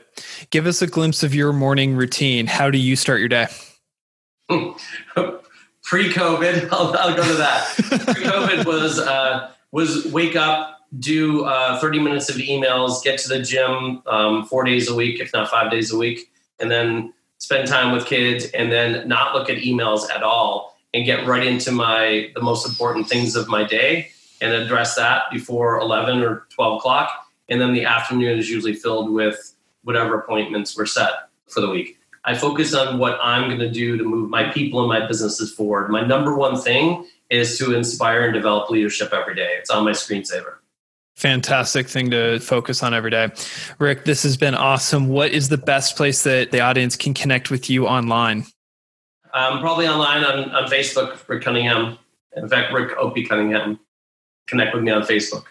Give 0.50 0.66
us 0.66 0.82
a 0.82 0.86
glimpse 0.86 1.22
of 1.22 1.34
your 1.34 1.52
morning 1.52 1.94
routine. 1.94 2.46
How 2.46 2.70
do 2.70 2.78
you 2.78 2.96
start 2.96 3.20
your 3.20 3.28
day? 3.28 3.46
pre-COVID, 5.86 6.68
I'll, 6.72 6.94
I'll, 6.98 7.16
go 7.16 7.26
to 7.26 7.34
that. 7.34 7.74
pre-COVID 8.14 8.66
was 8.66 8.98
uh, 8.98 9.50
was 9.72 10.06
wake 10.12 10.36
up, 10.36 10.80
do 10.98 11.44
uh, 11.44 11.80
30 11.80 12.00
minutes 12.00 12.28
of 12.28 12.36
emails, 12.36 13.02
get 13.02 13.18
to 13.20 13.28
the 13.28 13.40
gym 13.40 14.02
um, 14.06 14.44
four 14.44 14.64
days 14.64 14.90
a 14.90 14.94
week, 14.94 15.20
if 15.20 15.32
not 15.32 15.48
five 15.48 15.70
days 15.70 15.92
a 15.92 15.96
week, 15.96 16.30
and 16.60 16.70
then 16.70 17.14
spend 17.38 17.68
time 17.68 17.92
with 17.92 18.06
kids, 18.06 18.46
and 18.52 18.70
then 18.70 19.06
not 19.08 19.34
look 19.34 19.48
at 19.48 19.58
emails 19.58 20.10
at 20.10 20.22
all, 20.22 20.76
and 20.92 21.06
get 21.06 21.26
right 21.26 21.46
into 21.46 21.72
my 21.72 22.30
the 22.34 22.42
most 22.42 22.68
important 22.68 23.08
things 23.08 23.36
of 23.36 23.48
my 23.48 23.64
day, 23.64 24.10
and 24.40 24.52
address 24.52 24.96
that 24.96 25.24
before 25.32 25.78
11 25.78 26.22
or 26.22 26.46
12 26.50 26.78
o'clock, 26.78 27.10
and 27.48 27.60
then 27.60 27.72
the 27.72 27.84
afternoon 27.84 28.38
is 28.38 28.50
usually 28.50 28.74
filled 28.74 29.10
with 29.10 29.54
whatever 29.84 30.18
appointments 30.18 30.76
were 30.76 30.86
set 30.86 31.12
for 31.48 31.60
the 31.60 31.70
week. 31.70 31.96
I 32.26 32.34
focus 32.34 32.74
on 32.74 32.98
what 32.98 33.18
I'm 33.22 33.48
going 33.48 33.60
to 33.60 33.70
do 33.70 33.96
to 33.96 34.04
move 34.04 34.28
my 34.28 34.50
people 34.50 34.80
and 34.80 34.88
my 34.88 35.06
businesses 35.06 35.52
forward. 35.52 35.90
My 35.90 36.04
number 36.04 36.36
one 36.36 36.60
thing 36.60 37.06
is 37.30 37.56
to 37.58 37.74
inspire 37.74 38.24
and 38.24 38.34
develop 38.34 38.68
leadership 38.68 39.12
every 39.12 39.36
day. 39.36 39.54
It's 39.58 39.70
on 39.70 39.84
my 39.84 39.92
screensaver. 39.92 40.56
Fantastic 41.14 41.88
thing 41.88 42.10
to 42.10 42.40
focus 42.40 42.82
on 42.82 42.92
every 42.92 43.10
day. 43.10 43.30
Rick, 43.78 44.04
this 44.04 44.24
has 44.24 44.36
been 44.36 44.54
awesome. 44.54 45.08
What 45.08 45.30
is 45.30 45.48
the 45.48 45.56
best 45.56 45.96
place 45.96 46.24
that 46.24 46.50
the 46.50 46.60
audience 46.60 46.96
can 46.96 47.14
connect 47.14 47.50
with 47.50 47.70
you 47.70 47.86
online? 47.86 48.44
Um, 49.32 49.60
probably 49.60 49.86
online 49.86 50.24
on, 50.24 50.50
on 50.50 50.68
Facebook, 50.68 51.26
Rick 51.28 51.44
Cunningham. 51.44 51.96
In 52.36 52.48
fact, 52.48 52.72
Rick 52.72 52.98
Opie 52.98 53.24
Cunningham. 53.24 53.78
Connect 54.46 54.74
with 54.74 54.82
me 54.82 54.90
on 54.90 55.02
Facebook. 55.02 55.44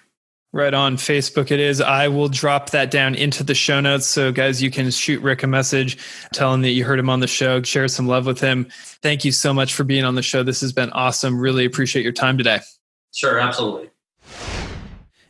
Right 0.55 0.73
on 0.73 0.95
Facebook, 0.95 1.51
it 1.51 1.59
is. 1.59 1.81
I 1.81 2.07
will 2.07 2.29
drop 2.29 2.69
that 2.69 2.89
down 2.89 3.13
into 3.13 3.43
the 3.43 3.53
show 3.53 3.81
notes. 3.81 4.05
So, 4.05 4.31
guys, 4.31 4.63
you 4.63 4.71
can 4.71 4.89
shoot 4.89 5.21
Rick 5.21 5.43
a 5.43 5.47
message, 5.47 5.97
tell 6.31 6.53
him 6.53 6.61
that 6.61 6.69
you 6.69 6.85
heard 6.85 6.97
him 6.97 7.09
on 7.09 7.19
the 7.19 7.27
show, 7.27 7.61
share 7.61 7.89
some 7.89 8.07
love 8.07 8.25
with 8.25 8.39
him. 8.39 8.67
Thank 9.01 9.25
you 9.25 9.33
so 9.33 9.53
much 9.53 9.73
for 9.73 9.83
being 9.83 10.05
on 10.05 10.15
the 10.15 10.21
show. 10.21 10.43
This 10.43 10.61
has 10.61 10.71
been 10.71 10.91
awesome. 10.91 11.37
Really 11.37 11.65
appreciate 11.65 12.03
your 12.03 12.13
time 12.13 12.37
today. 12.37 12.61
Sure, 13.13 13.37
absolutely. 13.37 13.89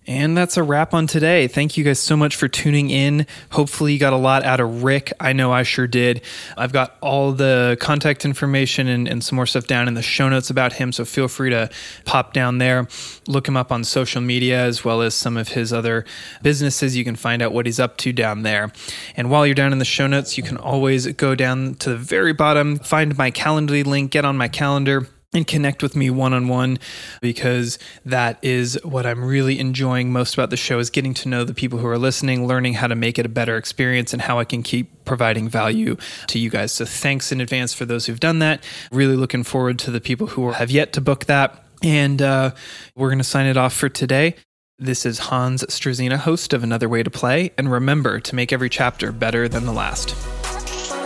And 0.08 0.38
that's 0.38 0.56
a 0.56 0.62
wrap 0.62 0.94
on 0.94 1.08
today. 1.08 1.48
Thank 1.48 1.78
you 1.78 1.84
guys 1.84 2.00
so 2.00 2.16
much 2.16 2.36
for 2.36 2.48
tuning 2.48 2.92
in. 2.92 3.26
Hopefully, 3.52 3.94
you 3.94 4.00
got 4.00 4.14
a 4.14 4.18
lot 4.18 4.44
out 4.44 4.60
of 4.60 4.84
Rick. 4.84 5.12
I 5.20 5.34
know 5.34 5.52
I 5.52 5.64
sure 5.64 5.88
did. 5.88 6.22
I've 6.56 6.72
got 6.72 6.96
all 7.02 7.32
the 7.32 7.76
contact 7.80 8.24
information 8.24 8.88
and, 8.88 9.08
and, 9.08 9.24
some 9.24 9.38
more 9.38 9.48
stuff 9.48 9.66
down 9.66 9.88
in 9.88 9.96
the 9.96 10.04
show 10.04 10.30
notes 10.30 10.52
about 10.52 10.74
him. 10.74 10.92
So 10.92 11.06
feel 11.06 11.28
free 11.28 11.50
to 11.50 11.72
pop 12.04 12.34
down 12.34 12.60
there, 12.60 12.88
look 13.28 13.48
him 13.48 13.58
up 13.58 13.72
on 13.72 13.84
social 13.84 14.22
media, 14.22 14.64
as 14.64 14.86
well 14.86 15.02
as 15.02 15.16
some 15.16 15.38
of 15.38 15.50
his 15.50 15.74
other 15.74 16.06
businesses. 16.44 16.96
You 16.96 17.04
can 17.04 17.16
find 17.16 17.42
out 17.42 17.52
what 17.52 17.66
he's 17.66 17.80
up 17.80 17.98
to 17.98 18.14
down 18.14 18.44
there. 18.44 18.72
And 19.18 19.32
while 19.32 19.48
you're 19.48 19.56
down 19.56 19.72
in 19.72 19.80
the 19.80 19.86
show 19.86 20.06
notes, 20.06 20.38
you 20.38 20.44
can 20.44 20.58
always 20.58 21.08
go 21.14 21.34
down 21.34 21.76
to 21.76 21.92
the 21.92 21.98
very 21.98 22.34
bottom, 22.34 22.78
find 22.78 23.18
my 23.18 23.32
Calendly 23.32 23.84
link, 23.84 24.12
get 24.12 24.24
on 24.24 24.38
my 24.38 24.48
calendar 24.48 25.08
and 25.36 25.46
connect 25.46 25.84
with 25.84 25.96
me 25.96 26.10
one 26.10 26.34
on 26.34 26.48
one 26.48 26.80
because 27.22 27.78
that 28.06 28.40
is 28.42 28.80
what 28.84 29.06
I'm 29.06 29.24
really 29.24 29.60
enjoying 29.60 30.12
most 30.12 30.34
about 30.34 30.50
the 30.50 30.58
show 30.58 30.80
is 30.80 30.90
getting 30.90 31.14
to 31.16 31.30
know 31.30 31.44
the 31.44 31.54
people 31.54 31.80
who 31.80 31.88
are 31.88 31.98
listening, 31.98 32.48
learning 32.48 32.76
how 32.76 32.88
to 32.88 32.96
make 32.96 33.20
it 33.20 33.26
a 33.26 33.30
better 33.30 33.58
experience 33.58 34.14
and 34.14 34.22
how 34.22 34.40
I 34.40 34.46
can 34.46 34.64
keep 34.64 35.06
providing 35.06 35.50
value 35.50 35.98
to 36.28 36.40
you 36.40 36.50
guys. 36.50 36.72
So 36.72 36.86
thanks 36.86 37.32
in 37.32 37.42
advance 37.42 37.74
for 37.74 37.86
those 37.86 38.06
who've 38.06 38.20
done 38.20 38.40
that. 38.40 38.64
Really 38.92 39.16
looking 39.16 39.44
forward 39.44 39.78
to 39.80 39.92
the 39.92 40.02
people 40.02 40.28
who 40.28 40.52
have 40.52 40.72
yet 40.72 40.94
to 40.94 41.02
book 41.02 41.26
that. 41.26 41.64
And 41.84 42.22
uh, 42.22 42.52
we're 42.96 43.10
going 43.10 43.20
to 43.20 43.24
sign 43.24 43.46
it 43.46 43.58
off 43.58 43.74
for 43.74 43.90
today. 43.90 44.36
This 44.78 45.06
is 45.06 45.20
Hans 45.20 45.64
Struzina, 45.66 46.18
host 46.18 46.52
of 46.52 46.64
Another 46.64 46.90
Way 46.90 47.04
to 47.04 47.10
Play, 47.10 47.52
and 47.58 47.72
remember 47.72 48.20
to 48.20 48.36
make 48.36 48.52
every 48.52 48.70
chapter 48.70 49.14
better 49.14 49.48
than 49.48 49.66
the 49.66 49.72
last. 49.72 50.35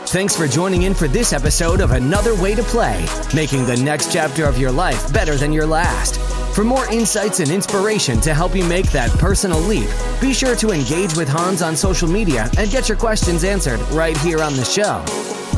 Thanks 0.10 0.36
for 0.36 0.48
joining 0.48 0.82
in 0.82 0.96
for 0.96 1.08
this 1.08 1.34
episode 1.34 1.82
of 1.82 1.92
Another 1.92 2.34
Way 2.42 2.56
to 2.56 2.64
Play, 2.64 3.06
making 3.36 3.68
the 3.68 3.78
next 3.78 4.12
chapter 4.12 4.46
of 4.46 4.58
your 4.58 4.72
life 4.72 5.14
better 5.14 5.36
than 5.36 5.54
your 5.54 5.68
last. 5.68 6.20
For 6.56 6.64
more 6.64 6.92
insights 6.92 7.42
and 7.42 7.52
inspiration 7.52 8.20
to 8.22 8.34
help 8.34 8.56
you 8.56 8.66
make 8.66 8.88
that 8.92 9.12
personal 9.20 9.60
leap, 9.60 9.88
be 10.20 10.34
sure 10.34 10.56
to 10.56 10.72
engage 10.72 11.16
with 11.16 11.30
Hans 11.30 11.62
on 11.62 11.76
social 11.76 12.08
media 12.08 12.50
and 12.58 12.72
get 12.72 12.90
your 12.90 12.98
questions 12.98 13.44
answered 13.44 13.80
right 13.92 14.18
here 14.18 14.42
on 14.42 14.56
the 14.56 14.66
show. 14.66 15.06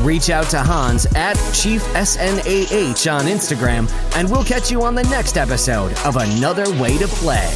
Reach 0.04 0.28
out 0.28 0.50
to 0.50 0.58
Hans 0.58 1.06
at 1.16 1.36
Chief 1.54 1.80
SNAH 1.94 3.10
on 3.10 3.24
Instagram, 3.24 3.90
and 4.16 4.30
we'll 4.30 4.44
catch 4.44 4.70
you 4.70 4.82
on 4.82 4.94
the 4.94 5.04
next 5.04 5.38
episode 5.38 5.94
of 6.04 6.16
Another 6.16 6.70
Way 6.78 6.98
to 6.98 7.08
Play. 7.08 7.48